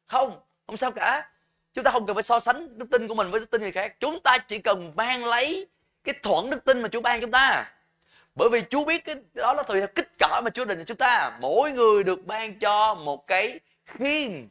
[0.08, 1.30] Không không sao cả.
[1.74, 3.72] Chúng ta không cần phải so sánh đức tin của mình với đức tin người
[3.72, 4.00] khác.
[4.00, 5.68] Chúng ta chỉ cần mang lấy
[6.04, 7.72] cái thuận đức tin mà Chúa ban chúng ta.
[8.36, 10.84] Bởi vì Chúa biết cái, đó là tùy theo kích cỡ mà Chúa định cho
[10.84, 11.38] chúng ta.
[11.42, 14.50] Mỗi người được ban cho một cái khiên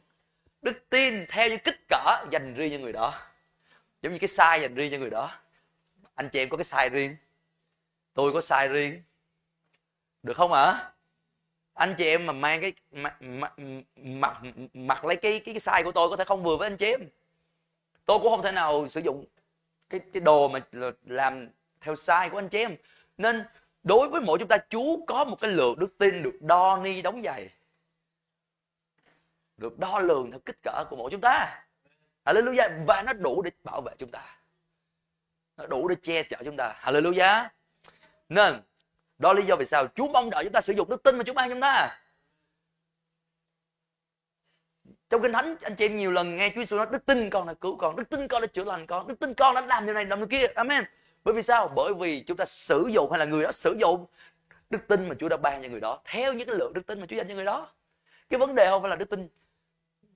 [0.61, 3.21] đức tin theo như kích cỡ dành riêng cho người đó.
[4.01, 5.31] Giống như cái size dành riêng cho người đó.
[6.15, 7.15] Anh chị em có cái size riêng?
[8.13, 9.03] Tôi có size riêng.
[10.23, 10.63] Được không ạ?
[10.63, 10.91] À?
[11.77, 13.53] anh chị em mà mang cái mặc mặc
[13.97, 14.37] mặc,
[14.73, 16.85] mặc lấy cái cái cái size của tôi có thể không vừa với anh chị
[16.85, 17.01] em.
[18.05, 19.25] Tôi cũng không thể nào sử dụng
[19.89, 20.59] cái cái đồ mà
[21.05, 21.49] làm
[21.81, 22.75] theo size của anh chị em.
[23.17, 23.43] Nên
[23.83, 27.01] đối với mỗi chúng ta Chúa có một cái lượng đức tin được đo ni
[27.01, 27.49] đóng giày
[29.57, 31.63] được đo lường theo kích cỡ của mỗi chúng ta.
[32.25, 32.85] Hallelujah.
[32.85, 34.39] Và nó đủ để bảo vệ chúng ta.
[35.57, 36.79] Nó đủ để che chở chúng ta.
[36.81, 37.47] Hallelujah.
[38.29, 38.61] Nên,
[39.17, 41.23] đó lý do vì sao Chúa mong đợi chúng ta sử dụng đức tin mà
[41.23, 41.99] Chúa ban chúng ta.
[45.09, 47.47] Trong kinh thánh, anh chị em nhiều lần nghe Chúa Giêsu nói, đức tin con
[47.47, 49.85] là cứu con, đức tin con là chữa lành con, đức tin con đã làm
[49.85, 50.45] điều này, làm điều kia.
[50.55, 50.83] Amen.
[51.23, 51.67] Bởi vì sao?
[51.75, 54.05] Bởi vì chúng ta sử dụng hay là người đó sử dụng
[54.69, 56.99] đức tin mà Chúa đã ban cho người đó, theo những cái lượng đức tin
[56.99, 57.71] mà Chúa dành cho người đó.
[58.29, 59.29] Cái vấn đề không phải là đức tin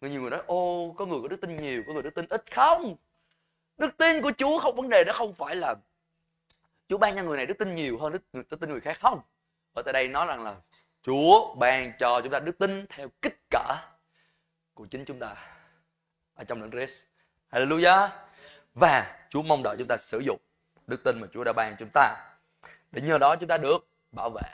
[0.01, 2.25] người nhiều người nói ô có người có đức tin nhiều có người đức tin
[2.29, 2.95] ít không
[3.77, 5.75] đức tin của Chúa không vấn đề đó không phải là
[6.89, 9.21] Chúa ban cho người này đức tin nhiều hơn đức, đức tin người khác không
[9.73, 10.55] ở tại đây nói rằng là
[11.01, 13.75] Chúa ban cho chúng ta đức tin theo kích cỡ
[14.73, 15.35] của chính chúng ta
[16.35, 17.03] ở trong đấng Christ.
[17.51, 18.09] Hallelujah.
[18.73, 20.39] Và Chúa mong đợi chúng ta sử dụng
[20.87, 22.33] đức tin mà Chúa đã ban chúng ta
[22.91, 24.49] để nhờ đó chúng ta được bảo vệ.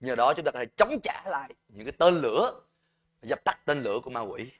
[0.00, 2.60] Nhờ đó chúng ta có thể chống trả lại những cái tên lửa
[3.22, 4.50] dập tắt tên lửa của ma quỷ.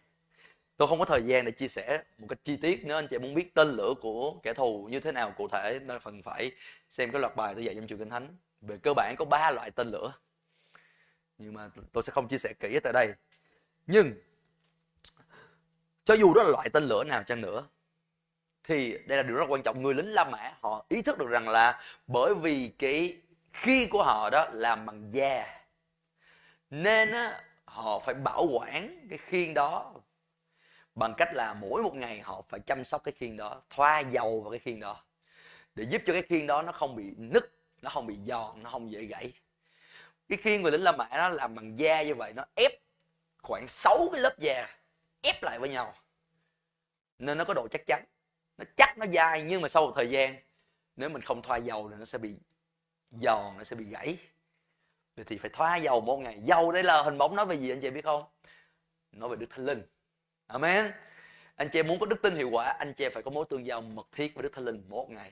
[0.77, 3.19] Tôi không có thời gian để chia sẻ một cách chi tiết nếu anh chị
[3.19, 6.53] muốn biết tên lửa của kẻ thù như thế nào cụ thể nên phần phải
[6.91, 8.37] xem cái loạt bài tôi dạy trong trường kinh thánh.
[8.61, 10.13] Về cơ bản có ba loại tên lửa
[11.39, 13.15] nhưng mà tôi sẽ không chia sẻ kỹ tại đây.
[13.87, 14.13] Nhưng
[16.05, 17.67] cho dù đó là loại tên lửa nào chăng nữa
[18.65, 19.83] thì đây là điều rất quan trọng.
[19.83, 23.17] Người lính La Mã họ ý thức được rằng là bởi vì cái
[23.53, 25.65] khi của họ đó làm bằng da
[26.71, 29.95] nên á, họ phải bảo quản cái khiên đó
[30.95, 34.41] bằng cách là mỗi một ngày họ phải chăm sóc cái khiên đó, thoa dầu
[34.41, 35.05] vào cái khiên đó
[35.75, 37.51] để giúp cho cái khiên đó nó không bị nứt,
[37.83, 39.33] nó không bị giòn, nó không dễ gãy.
[40.29, 42.73] Cái khiên người lính la mã nó làm bằng da như vậy, nó ép
[43.43, 44.67] khoảng 6 cái lớp da,
[45.23, 45.95] ép lại với nhau.
[47.19, 48.05] Nên nó có độ chắc chắn.
[48.59, 50.37] Nó chắc nó dai nhưng mà sau một thời gian,
[50.97, 52.37] nếu mình không thoa dầu thì nó sẽ bị
[53.11, 54.17] giòn, nó sẽ bị gãy
[55.17, 56.39] vậy thì phải thoa dầu một ngày.
[56.45, 58.25] Dầu đây là hình bóng nói về gì, anh chị biết không?
[59.13, 59.83] Nói về đức thánh linh.
[60.47, 60.93] Amen.
[61.57, 63.81] Anh chị muốn có đức tin hiệu quả, anh chị phải có mối tương giao
[63.81, 65.31] mật thiết với đức thánh linh một ngày.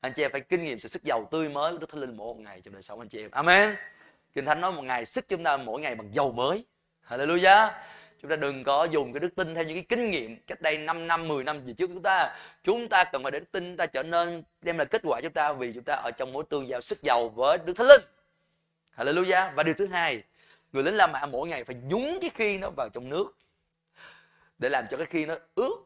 [0.00, 2.38] Anh chị phải kinh nghiệm sự sức dầu tươi mới của đức thánh linh một
[2.38, 3.30] ngày trong đời sống anh chị em.
[3.30, 3.76] Amen.
[4.34, 6.64] Kinh thánh nói một ngày sức chúng ta mỗi ngày bằng dầu mới.
[7.08, 7.70] Hallelujah.
[8.22, 10.78] Chúng ta đừng có dùng cái đức tin theo những cái kinh nghiệm cách đây
[10.78, 12.36] 5 năm 10 năm gì trước chúng ta.
[12.64, 15.22] Chúng ta cần phải để đức tin ta trở nên đem lại kết quả cho
[15.22, 17.86] chúng ta vì chúng ta ở trong mối tương giao sức giàu với đức thánh
[17.86, 18.02] linh
[18.98, 19.54] hallelujah.
[19.54, 20.22] Và điều thứ hai,
[20.72, 23.32] người lính La Mã mỗi ngày phải nhúng cái khi nó vào trong nước
[24.58, 25.76] để làm cho cái khi nó ướt.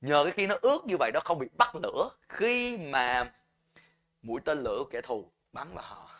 [0.00, 3.32] Nhờ cái khi nó ướt như vậy nó không bị bắt lửa khi mà
[4.22, 6.10] mũi tên lửa kẻ thù bắn vào họ.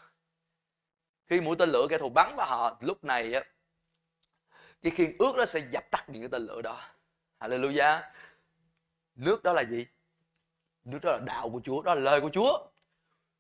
[1.27, 3.45] Khi mũi tên lửa kẻ thù bắn vào họ, lúc này á,
[4.83, 6.81] cái khiên ướt nó sẽ dập tắt những cái tên lửa đó.
[7.41, 8.01] Hallelujah.
[9.15, 9.87] Nước đó là gì?
[10.85, 12.70] Nước đó là đạo của chúa, đó là lời của chúa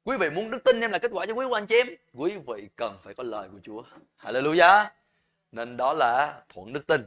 [0.04, 1.86] quý vị muốn đức tin đem lại kết quả cho quý anh chị em?
[2.14, 3.82] Quý vị cần phải có lời của chúa.
[4.18, 4.86] Hallelujah.
[5.52, 7.04] Nên đó là thuận đức tin.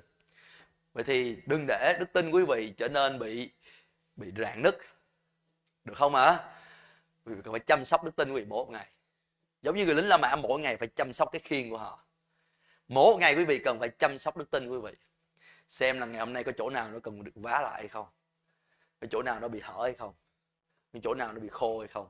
[0.93, 3.49] Vậy thì đừng để đức tin quý vị trở nên bị
[4.15, 4.77] bị rạn nứt.
[5.85, 6.25] Được không ạ?
[6.25, 6.53] À?
[7.25, 8.87] quý vị cần phải chăm sóc đức tin quý vị mỗi ngày.
[9.61, 12.05] Giống như người lính la mã, mỗi ngày phải chăm sóc cái khiên của họ.
[12.87, 14.91] Mỗi ngày quý vị cần phải chăm sóc đức tin quý vị.
[15.67, 18.05] Xem là ngày hôm nay có chỗ nào nó cần được vá lại hay không.
[19.01, 20.13] Có chỗ nào nó bị hở hay không.
[20.93, 22.07] Có chỗ nào nó bị khô hay không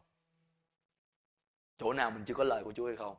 [1.84, 3.16] chỗ nào mình chưa có lời của Chúa hay không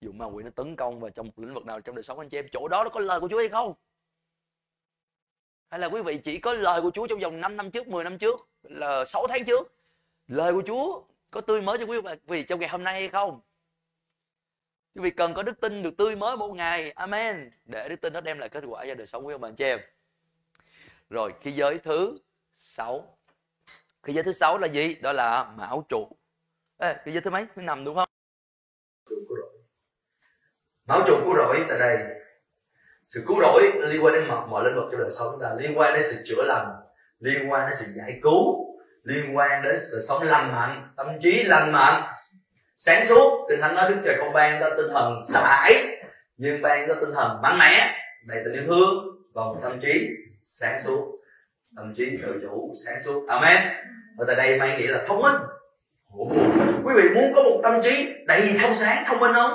[0.00, 2.18] dù ma quỷ nó tấn công vào trong một lĩnh vực nào trong đời sống
[2.18, 3.74] anh chị em chỗ đó nó có lời của Chúa hay không
[5.70, 8.04] hay là quý vị chỉ có lời của Chúa trong vòng 5 năm trước 10
[8.04, 9.72] năm trước là 6 tháng trước
[10.26, 13.40] lời của Chúa có tươi mới cho quý vị trong ngày hôm nay hay không
[14.94, 16.90] Quý vị cần có đức tin được tươi mới mỗi ngày.
[16.90, 17.50] Amen.
[17.64, 19.54] Để đức tin nó đem lại kết quả cho đời sống quý ông bà anh
[19.54, 19.80] chị em.
[21.10, 22.18] Rồi, khi giới thứ
[22.60, 23.18] sáu
[24.02, 24.94] Khi giới thứ sáu là gì?
[24.94, 26.08] Đó là mão trụ.
[26.78, 27.46] Ê, cái giới thứ mấy?
[27.56, 28.08] Thứ năm đúng không?
[30.86, 31.98] máu trùng cứu rỗi tại đây.
[33.08, 35.54] Sự cứu rỗi liên quan đến mọi, mọi lĩnh vực trong đời sống chúng ta,
[35.58, 36.66] liên quan đến sự chữa lành,
[37.20, 38.66] liên quan đến sự giải cứu,
[39.02, 42.02] liên quan đến sự sống lành mạnh, tâm trí lành mạnh,
[42.76, 45.72] sáng suốt tinh thánh nói đức trời không ban cho tinh thần sợ hãi
[46.36, 47.96] nhưng ban cho tinh thần mạnh mẽ.
[48.26, 49.04] Đầy tình yêu thương
[49.34, 50.08] và một tâm trí
[50.46, 51.18] sáng suốt.
[51.76, 53.26] Tâm trí tự chủ sáng suốt.
[53.28, 53.62] Amen.
[54.18, 55.36] Và tại đây mang nghĩa là thông minh
[56.86, 59.50] quý vị muốn có một tâm trí đầy thông sáng, thông minh không?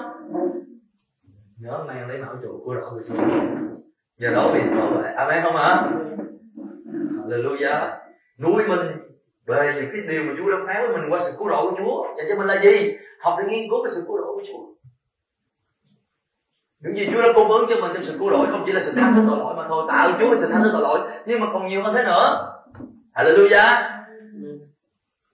[1.57, 3.15] Nhớ mang lấy mão trụ của rõ của chúa.
[4.17, 5.13] Giờ đó mình bảo vệ.
[5.13, 5.83] Amen không hả
[7.27, 7.89] hallelujah.
[8.39, 8.79] Nuôi mình
[9.45, 11.77] về những cái điều mà Chúa đã phán với mình qua sự cứu rỗi của
[11.77, 12.05] Chúa.
[12.17, 12.97] Dành cho mình là gì?
[13.19, 14.65] Học để nghiên cứu về sự cứu rỗi của Chúa.
[16.79, 18.79] Những gì Chúa đã cung ứng cho mình trong sự cứu rỗi không chỉ là
[18.79, 19.85] sự tha thứ tội lỗi mà thôi.
[19.87, 22.51] Tạo Chúa sự tha thứ tội lỗi, nhưng mà còn nhiều hơn thế nữa.
[23.13, 24.00] Hallelujah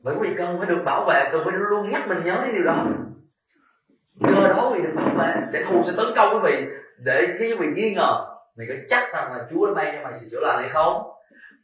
[0.08, 2.64] bởi vì cần phải được bảo vệ, cần phải luôn nhắc mình nhớ đến điều
[2.64, 2.86] đó.
[4.16, 5.42] Nhờ đó vì được bảo vệ.
[5.52, 6.66] Để thù sẽ tấn công quý vị.
[6.98, 8.26] Để khi quý vị nghi ngờ,
[8.58, 11.04] mày có chắc rằng là Chúa đã ban cho mày sự chữa lành hay không?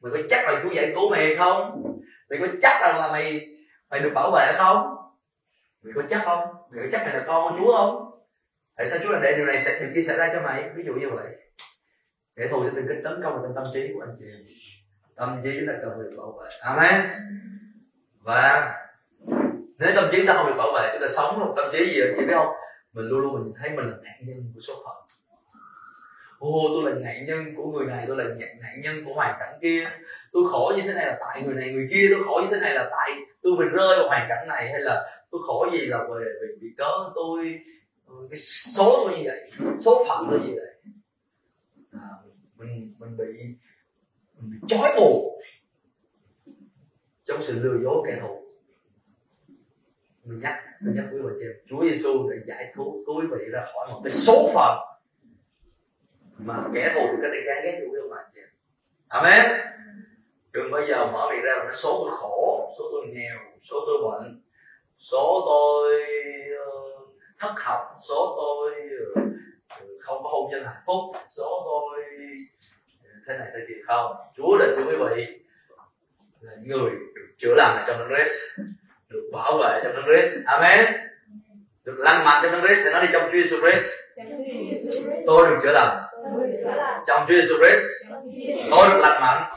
[0.02, 1.84] Mày có chắc là Chúa giải cứu mày hay không?
[2.30, 3.48] Mày có chắc rằng là mày
[3.90, 4.95] mày được bảo vệ không?
[5.84, 6.40] Mày có chắc không?
[6.72, 8.11] Mày có chắc mày là con của chúa không?
[8.78, 10.70] Tại sao chúa là để điều này sẽ điều kia xảy ra cho mày?
[10.76, 11.28] Ví dụ như vậy.
[12.36, 14.26] Để thù sẽ tìm cách tấn công vào trong tâm trí của anh chị
[15.15, 16.49] tâm trí chúng ta cần được bảo vệ.
[16.61, 17.10] Amen
[18.23, 18.73] và
[19.77, 22.01] nếu tâm trí ta không được bảo vệ chúng ta sống trong tâm trí gì
[22.01, 22.47] vậy biết không?
[22.93, 24.95] Mình luôn luôn mình thấy mình là nạn nhân của số phận.
[26.39, 28.23] Ô tôi là nạn nhân của người này tôi là
[28.61, 29.89] nạn nhân của hoàn cảnh kia.
[30.31, 32.07] Tôi khổ như thế này là tại người này người kia.
[32.11, 34.81] Tôi khổ như thế này là tại tôi bị rơi vào hoàn cảnh này hay
[34.81, 37.59] là tôi khổ gì là về vì bị cớ tôi
[38.29, 40.73] cái số tôi như vậy số phận tôi như vậy.
[41.91, 42.09] À,
[42.57, 43.25] mình mình bị
[44.39, 45.32] mình bị trói buộc
[47.25, 48.43] trong sự lừa dối kẻ thù.
[50.23, 53.65] Mình nhắc mình nhắc quý vị chị Chúa Giêsu để giải cứu quý vị ra
[53.73, 54.77] khỏi một cái số phận
[56.37, 57.99] mà kẻ thù cái này gán ghét quý vị
[58.35, 58.41] chị
[59.07, 59.51] Amen.
[60.51, 63.75] Đừng bao giờ mở miệng ra là nói số tôi khổ, số tôi nghèo, số
[63.85, 64.41] tôi bệnh,
[64.97, 66.01] số tôi
[66.65, 66.71] ờ,
[67.39, 68.71] thất học, số tôi
[69.15, 69.21] ờ,
[69.99, 72.03] không có hôn nhân hạnh phúc, số tôi
[73.03, 73.81] ờ, thế này thế kia.
[73.87, 75.43] Không, chúa định cho quý vị
[76.44, 78.34] là người được chữa lành trong đấng Christ
[79.10, 80.45] được bảo vệ trong đấng Christ.
[80.45, 80.94] Amen.
[81.86, 83.86] Được lành mạnh trong đấng Christ sẽ nói đi trong Chúa Jesus Christ.
[85.28, 86.03] Tôi được chữa lành.
[87.07, 87.86] Trong Chúa Jesus Christ
[88.72, 89.53] tôi được lành mạnh.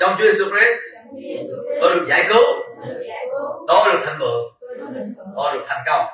[0.00, 0.80] Trong Chúa Jesus Christ
[1.80, 2.44] tôi được giải cứu.
[3.68, 4.58] Tôi được thành vượng
[5.36, 6.06] tôi được thành công.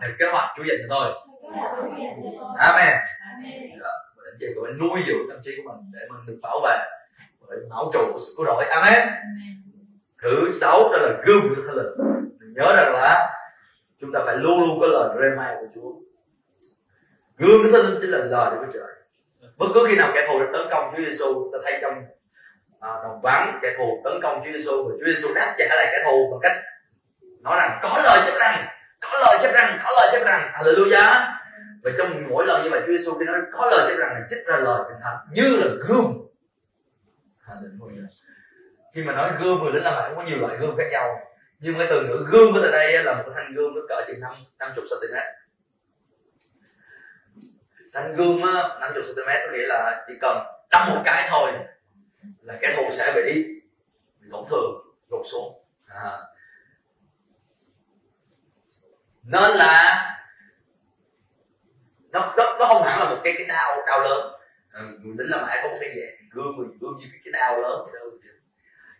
[0.00, 1.12] Theo kế hoạch Chúa dành cho tôi.
[2.58, 2.98] Amen.
[4.24, 6.76] Anh chị cũng nuôi dưỡng tâm trí của mình để mình được bảo vệ
[7.70, 8.64] máu trụ của sự cứu rỗi.
[8.64, 9.08] Amen.
[10.22, 11.86] Thứ sáu đó là gươm của thánh linh.
[12.54, 13.30] Nhớ rằng là
[14.00, 15.90] chúng ta phải luôn luôn có lời rema của Chúa.
[17.38, 18.82] Gươm của thánh linh chính là lời của trời.
[19.58, 21.94] Bất cứ khi nào kẻ thù tấn công Chúa Giêsu ta thấy trong
[22.80, 25.88] à, đồng vắng kẻ thù tấn công Chúa Giêsu và Chúa Giêsu đáp trả lại
[25.92, 26.62] kẻ thù bằng cách
[27.40, 28.66] nói rằng có lời chép rằng
[29.00, 31.26] có lời chép rằng có lời chép rằng Hallelujah.
[31.82, 34.20] Và trong mỗi lời như vậy Chúa Giêsu khi nói có lời chép rằng là
[34.30, 36.24] trích ra lời kinh thánh như là Hallelujah
[38.94, 41.20] khi mà nói gươm người lính La Mã có nhiều loại gươm khác nhau.
[41.58, 44.34] Nhưng cái từ ngữ gươm ở đây là một thanh gươm nó cỡ chừng năm
[44.58, 45.16] năm chục cm
[47.92, 50.38] thanh gươm á năm chục cm có nghĩa là chỉ cần
[50.70, 51.52] đâm một cái thôi
[52.42, 53.60] là cái thù sẽ bị,
[54.30, 55.64] tổn thương gục xuống.
[55.86, 56.18] À.
[59.22, 60.04] nên là
[62.10, 64.34] nó, nó nó không hẳn là một cái cái đau đau lớn.
[64.72, 65.76] À, người lính La Mã có một
[66.34, 68.10] gương mình gương như cái, cái đau lớn đâu.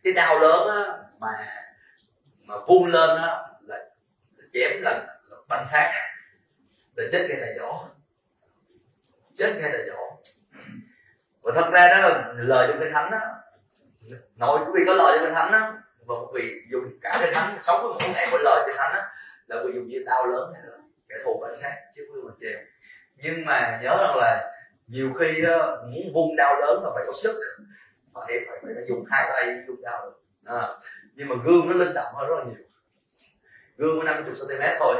[0.04, 1.28] Cái đau lớn á mà
[2.40, 3.26] mà vung lên á
[3.60, 3.84] là,
[4.36, 5.92] là chém là, là banh xác.
[6.96, 7.86] Là chết ngay tại chỗ.
[9.36, 10.18] Chết ngay tại chỗ.
[11.42, 13.18] Và thật ra đó lời trong kinh thánh đó
[14.36, 15.72] nội quý vị có lời trong kinh thánh đó
[16.06, 18.94] và quý vị dùng cả kinh thánh sống với mỗi ngày mỗi lời kinh thánh
[18.94, 19.02] đó
[19.46, 20.76] là quý vị dùng như đau lớn này đó.
[21.08, 22.60] Kẻ thù banh xác chứ không phải chèo
[23.16, 24.53] nhưng mà nhớ rằng là
[24.86, 27.40] nhiều khi đó, muốn vung đau lớn là phải có sức
[28.14, 30.06] phải phải phải dùng hai tay vung đau.
[30.06, 30.68] Được à,
[31.14, 32.64] nhưng mà gương nó linh động hơn rất là nhiều.
[33.76, 34.94] Gương có 50 cm thôi.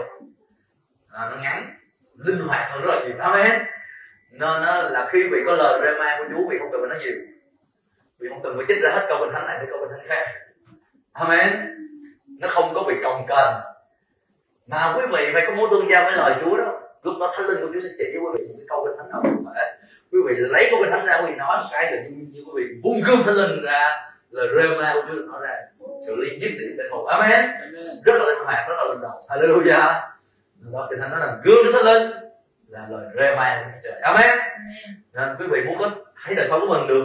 [1.11, 1.75] À, nó ngắn
[2.15, 3.17] linh hoạt hơn rất là nhiều.
[3.19, 3.63] Amen.
[4.31, 6.99] Nên nó là khi vị có lời rema của Chúa vị không cần phải nói
[7.05, 7.17] nhiều.
[8.19, 10.09] Vì không cần phải chích ra hết câu bình thánh này để câu bình thánh
[10.09, 10.27] khác.
[11.13, 11.51] Amen.
[12.41, 13.55] Nó không có bị cồng kềnh.
[14.67, 17.47] Mà quý vị phải có mối tương giao với lời Chúa đó lúc đó thánh
[17.47, 19.73] linh của Chúa sẽ chỉ quý vị một cái câu bình thánh nào cũng thể
[20.13, 22.41] quý vị lấy câu kinh thánh ra quý vị nói một cái là như, như
[22.47, 25.55] quý vị vung gươm thánh linh ra là rema của Chúa nói ra
[26.07, 27.51] xử lý dứt điểm kẻ thù amen.
[28.05, 29.21] Rất là linh hoạt rất là linh động.
[29.29, 30.01] Hallelujah.
[30.73, 32.11] Đó kinh thánh nói là gươm thánh linh
[32.69, 34.01] là lời rema của trời.
[34.03, 34.39] Amen.
[35.13, 35.91] Nên quý vị muốn có
[36.25, 37.05] thấy đời sống của mình được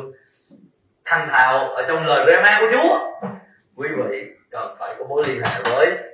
[1.05, 2.99] thành thạo ở trong lời rema của Chúa
[3.75, 6.08] quý vị cần phải có mối liên hệ với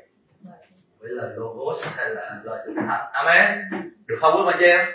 [1.06, 3.70] với lời logos hay là lời kinh thánh amen.
[4.06, 4.88] Được không quý bà chị em?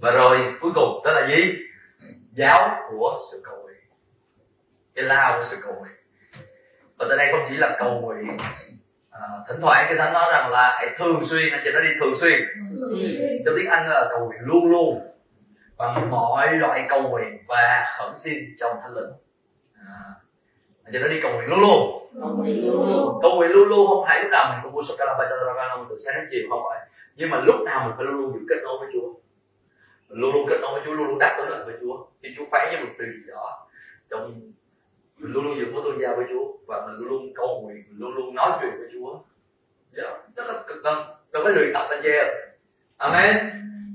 [0.00, 1.56] Và rồi cuối cùng đó là gì?
[2.32, 3.80] Giáo của sự cầu nguyện.
[4.94, 5.92] Cái lao của sự cầu nguyện.
[6.98, 8.36] Và tại đây không chỉ là cầu nguyện
[9.10, 11.88] à, thỉnh thoảng cái thánh nói rằng là hãy thường xuyên anh chị nói đi
[12.00, 12.40] thường xuyên.
[13.44, 15.00] Trong tiếng anh là cầu nguyện luôn luôn
[15.76, 19.10] bằng mọi loại cầu nguyện và khẩn xin trong thánh linh
[20.84, 22.08] anh chị nói đi cầu nguyện luôn luôn.
[22.20, 23.86] Cầu nguyện luôn luôn.
[23.88, 25.14] Không phải lúc nào mình cũng mua sô ca la
[25.90, 26.88] từ sáng đến chiều không phải.
[27.16, 29.14] Nhưng mà lúc nào mình phải luôn luôn giữ kết nối với Chúa.
[30.08, 32.06] Luôn luôn kết nối với Chúa luôn luôn đáp ứng lại với Chúa.
[32.22, 33.68] Khi Chúa phán cho mình điều gì đó
[34.10, 34.40] trong
[35.18, 37.84] mình luôn luôn giữ mối tương giao với Chúa và mình luôn luôn cầu nguyện
[37.88, 39.18] mình luôn luôn nói chuyện với Chúa.
[39.96, 40.36] Yeah.
[40.36, 42.26] rất là cực cần cần phải luyện tập anh chị em.
[42.96, 43.36] Amen.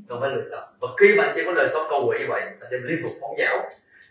[0.09, 0.73] Cần phải luyện tập.
[0.79, 2.99] Và khi mà anh chị có lời sống cầu nguyện như vậy anh chị liên
[3.03, 3.69] tục phóng giáo.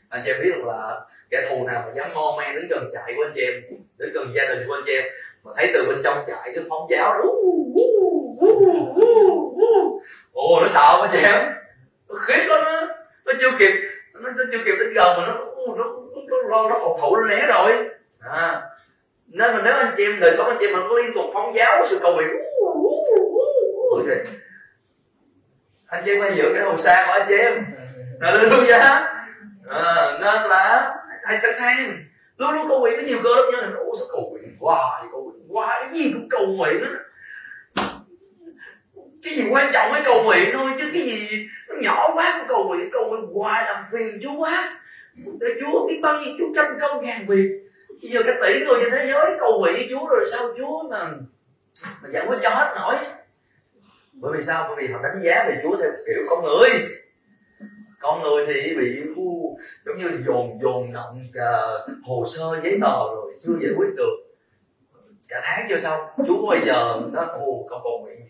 [0.09, 1.01] Anh chị biết rằng là
[1.31, 3.55] kẻ thù nào mà dám ngon men đến gần chạy của anh chị em
[3.99, 5.05] đến gần gia đình của anh chị em
[5.45, 7.23] mà thấy từ bên trong chạy cái phóng giáo
[10.33, 11.53] ồ nó sợ anh chị em.
[12.09, 12.87] Nó khiếp lắm nó,
[13.27, 13.73] nó chưa kịp
[14.15, 15.35] nó, nó chưa kịp đến gần mà nó
[15.77, 15.85] nó
[16.31, 17.89] nó nó, nó phòng thủ nó né rồi.
[18.21, 18.63] À
[19.27, 21.25] nên mà nếu anh chị em đời sống anh chị em mà có liên tục
[21.35, 22.29] phóng giáo sự cầu nguyện
[25.87, 27.65] anh chị em phải giữ cái hồn xa của anh chị em.
[28.21, 28.79] Là lưu giá
[29.69, 30.95] à, nên là
[31.27, 32.05] hãy sẽ xem.
[32.37, 35.03] Luôn luôn cầu nguyện có nhiều cơ lắm nhớ là ủa sao cầu nguyện hoài
[35.13, 35.83] cầu nguyện hoài.
[35.83, 36.91] Cái gì cũng cầu nguyện á
[39.27, 42.49] cái gì quan trọng mới cầu nguyện thôi, chứ cái gì nó nhỏ quá cũng
[42.49, 44.81] cầu nguyện cầu nguyện hoài, làm phiền chúa quá.
[45.41, 47.63] Để chúa biết bao nhiêu chúa trăm công ngàn việc.
[48.03, 50.89] Bây giờ cái tỷ người trên thế giới cầu nguyện với chúa rồi sao chúa
[50.91, 51.11] mà
[52.03, 52.95] mà giải quyết cho hết nổi?
[54.13, 54.65] Bởi vì sao?
[54.69, 56.71] Bởi vì họ đánh giá về chúa theo kiểu con người.
[58.01, 59.36] Con người thì bị u
[59.85, 64.17] giống như dồn dồn nặng uh, hồ sơ giấy tờ rồi chưa giải quyết được.
[65.29, 66.01] Cả tháng chưa xong.
[66.27, 68.21] Chú bây giờ nó ồ con cầu nguyện.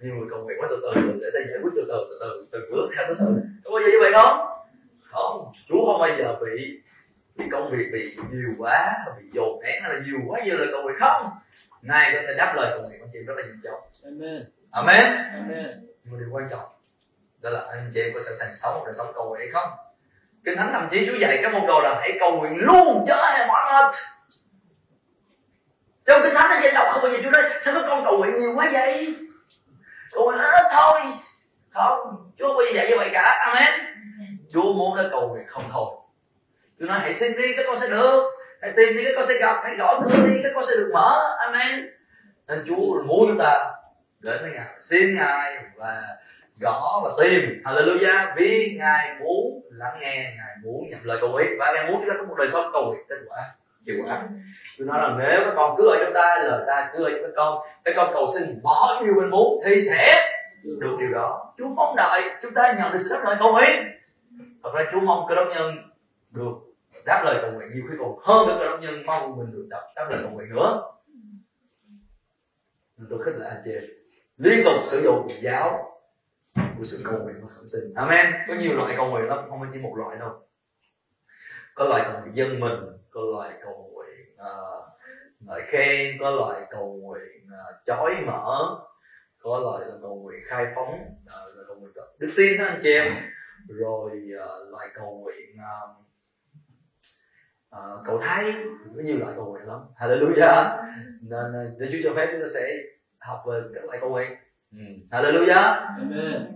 [0.00, 2.46] Nhiều người cầu nguyện quá từ từ để đây giải quyết từ từ từ từ
[2.52, 3.14] từ bước theo từ.
[3.18, 4.46] Từ có bao giờ như vậy không?
[5.02, 5.52] Không.
[5.68, 6.80] Chú không bao giờ bị
[7.36, 10.68] bị công việc bị nhiều quá bị dồn nén hay là nhiều quá nhiều lời
[10.72, 10.96] cầu nguyện.
[11.00, 11.26] Không.
[11.82, 13.80] Ngài có thể đáp lời cầu nguyện của chị rất là nhanh chóng.
[14.04, 14.44] Amen.
[14.70, 15.16] Amen.
[15.32, 15.86] Amen.
[16.04, 16.68] Nhưng điều quan trọng
[17.42, 19.50] đó là anh chị em có sẵn sàng sống một đời sống cầu nguyện hay
[19.52, 19.68] không
[20.44, 23.14] kinh thánh thậm chí chú dạy các môn đồ là hãy cầu nguyện luôn cho
[23.14, 23.94] ai mỏi mệt
[26.06, 28.18] trong kinh thánh là dạy đọc không bao giờ chú nói, sao các con cầu
[28.18, 29.14] nguyện nhiều quá vậy?
[30.12, 31.00] Cầu nguyện ít thôi.
[31.70, 33.38] Không, chúa không bao giờ dạy như vậy cả.
[33.46, 33.80] Amen.
[34.52, 35.86] Chúa muốn nó cầu nguyện không thôi.
[36.80, 38.30] Chúa nói, hãy xin đi, các con sẽ được.
[38.62, 39.60] Hãy tìm đi, các con sẽ gặp.
[39.64, 41.36] Hãy gõ cửa đi, các con sẽ được mở.
[41.38, 41.86] Amen.
[42.48, 43.70] Nên chúa muốn chúng ta
[44.20, 46.02] đến với ngài, xin ngài và
[46.62, 47.62] gõ và tìm.
[47.64, 48.34] Hallelujah.
[48.36, 51.48] Vì ngài muốn lắng nghe ngài muốn nhận lời cầu nguyện.
[51.58, 53.38] Và ngài muốn chúng ta có một đời sống cầu nguyện kết quả
[53.86, 54.18] hiệu quả
[54.78, 57.22] tôi nói là nếu các con cứ ở trong ta lời ta cứ ở trong
[57.22, 60.28] các con các con cầu xin bỏ điều mình muốn thì sẽ
[60.64, 61.54] được điều đó.
[61.58, 63.86] Chúa mong đợi chúng ta nhận được sự đáp lời cầu nguyện.
[64.62, 65.76] Thật ra chúa mong cơ đốc nhân
[66.30, 66.52] được
[67.04, 69.66] đáp lời cầu nguyện nhiều khi còn hơn cả cơ đốc nhân mong mình được
[69.70, 70.82] đáp, đáp lời cầu nguyện nữa.
[73.10, 73.74] Tôi khích lệ anh chị
[74.36, 75.91] liên tục sử dụng giáo
[76.54, 77.94] của sự cầu nguyện và khẩn sinh.
[77.94, 78.34] Amen.
[78.48, 80.30] Có nhiều loại cầu nguyện lắm không phải chỉ một loại đâu.
[81.74, 82.80] Có loại cầu nguyện dân mình
[83.10, 84.84] có loại cầu nguyện à, uh,
[85.40, 88.78] ngợi khen có loại cầu nguyện uh, chói mở
[89.38, 92.80] có loại là cầu nguyện khai phóng uh, là cầu nguyện đức tin đó anh
[92.82, 93.12] chị em.
[93.68, 95.90] Rồi uh, loại cầu nguyện uh,
[97.76, 98.54] uh, cầu thay
[98.96, 99.80] có nhiều loại cầu nguyện lắm.
[99.96, 100.84] Hallelujah.
[101.20, 102.76] Nên để Chúa cho phép chúng ta sẽ
[103.18, 104.32] học về các loại cầu nguyện
[105.10, 105.96] hallelujah.
[105.98, 106.52] Amen.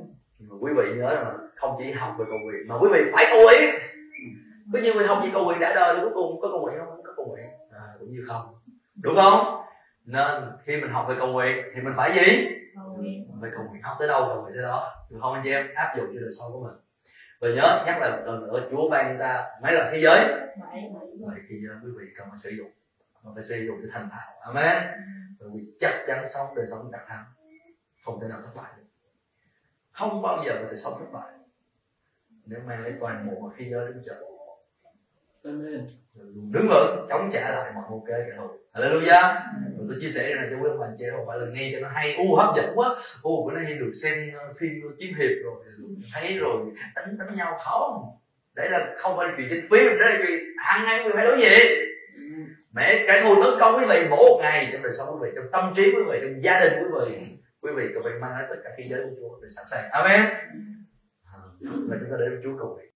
[0.61, 3.43] quý vị nhớ rằng không chỉ học về cầu nguyện mà quý vị phải cầu
[3.43, 3.75] nguyện.
[4.73, 7.03] Có nhiều người học gì cầu nguyện đã đời cuối cùng có cầu nguyện không?
[7.05, 7.47] Có cầu nguyện.
[7.73, 8.55] À, cũng như không.
[9.03, 9.63] Đúng không?
[10.05, 12.49] Nên khi mình học về cầu nguyện thì mình phải gì?
[12.99, 14.95] Mình phải cầu nguyện học tới đâu cầu nguyện tới đó.
[15.11, 16.77] Được không anh chị em áp dụng cho đời sống của mình.
[17.41, 20.25] Và nhớ nhắc lại một lần nữa Chúa ban chúng ta mấy là thế giới?
[21.21, 22.71] Vậy thì quý vị cần phải sử dụng.
[23.25, 24.55] Mà phải sử dụng để thành thạo.
[24.55, 24.83] Amen.
[25.55, 27.25] Vì chắc chắn sống đời sống đạt thắng
[28.07, 28.83] không thể nào thất bại được.
[29.93, 31.33] Không bao giờ có thể sống thất bại.
[32.47, 34.15] Nếu mang lấy toàn bộ mà khi giới đứng chợ
[35.45, 35.87] Amen.
[36.53, 39.35] đứng vững chống trả lại mọi kế kẻ thù Hallelujah.
[39.77, 41.81] Rồi tôi chia sẻ này cho quý ông anh chị không phải là nghe cho
[41.81, 42.17] nó hay.
[42.17, 42.97] U hấp dẫn quá.
[43.23, 45.65] U bữa nay được xem uh, phim chiến hiệp rồi.
[46.15, 48.05] Thấy rồi đánh đánh nhau không?
[48.55, 51.41] Đấy là không phải chuyện trên phim đấy là chuyện hàng ngày người phải đối
[51.41, 51.87] diện.
[52.75, 55.31] Mẹ kẻ thù tấn công quý vị mỗi một ngày trong đời sống quý vị
[55.37, 57.36] trong tâm trí quý vị trong gia đình quý vị
[57.67, 59.41] quý vị cần phải mang hết tất cả khi giới của Chúa.
[59.43, 59.91] Để sẵn sàng.
[59.91, 60.37] Amen.
[61.61, 62.91] Và chúng ta đến với Chúa cầu nguyện.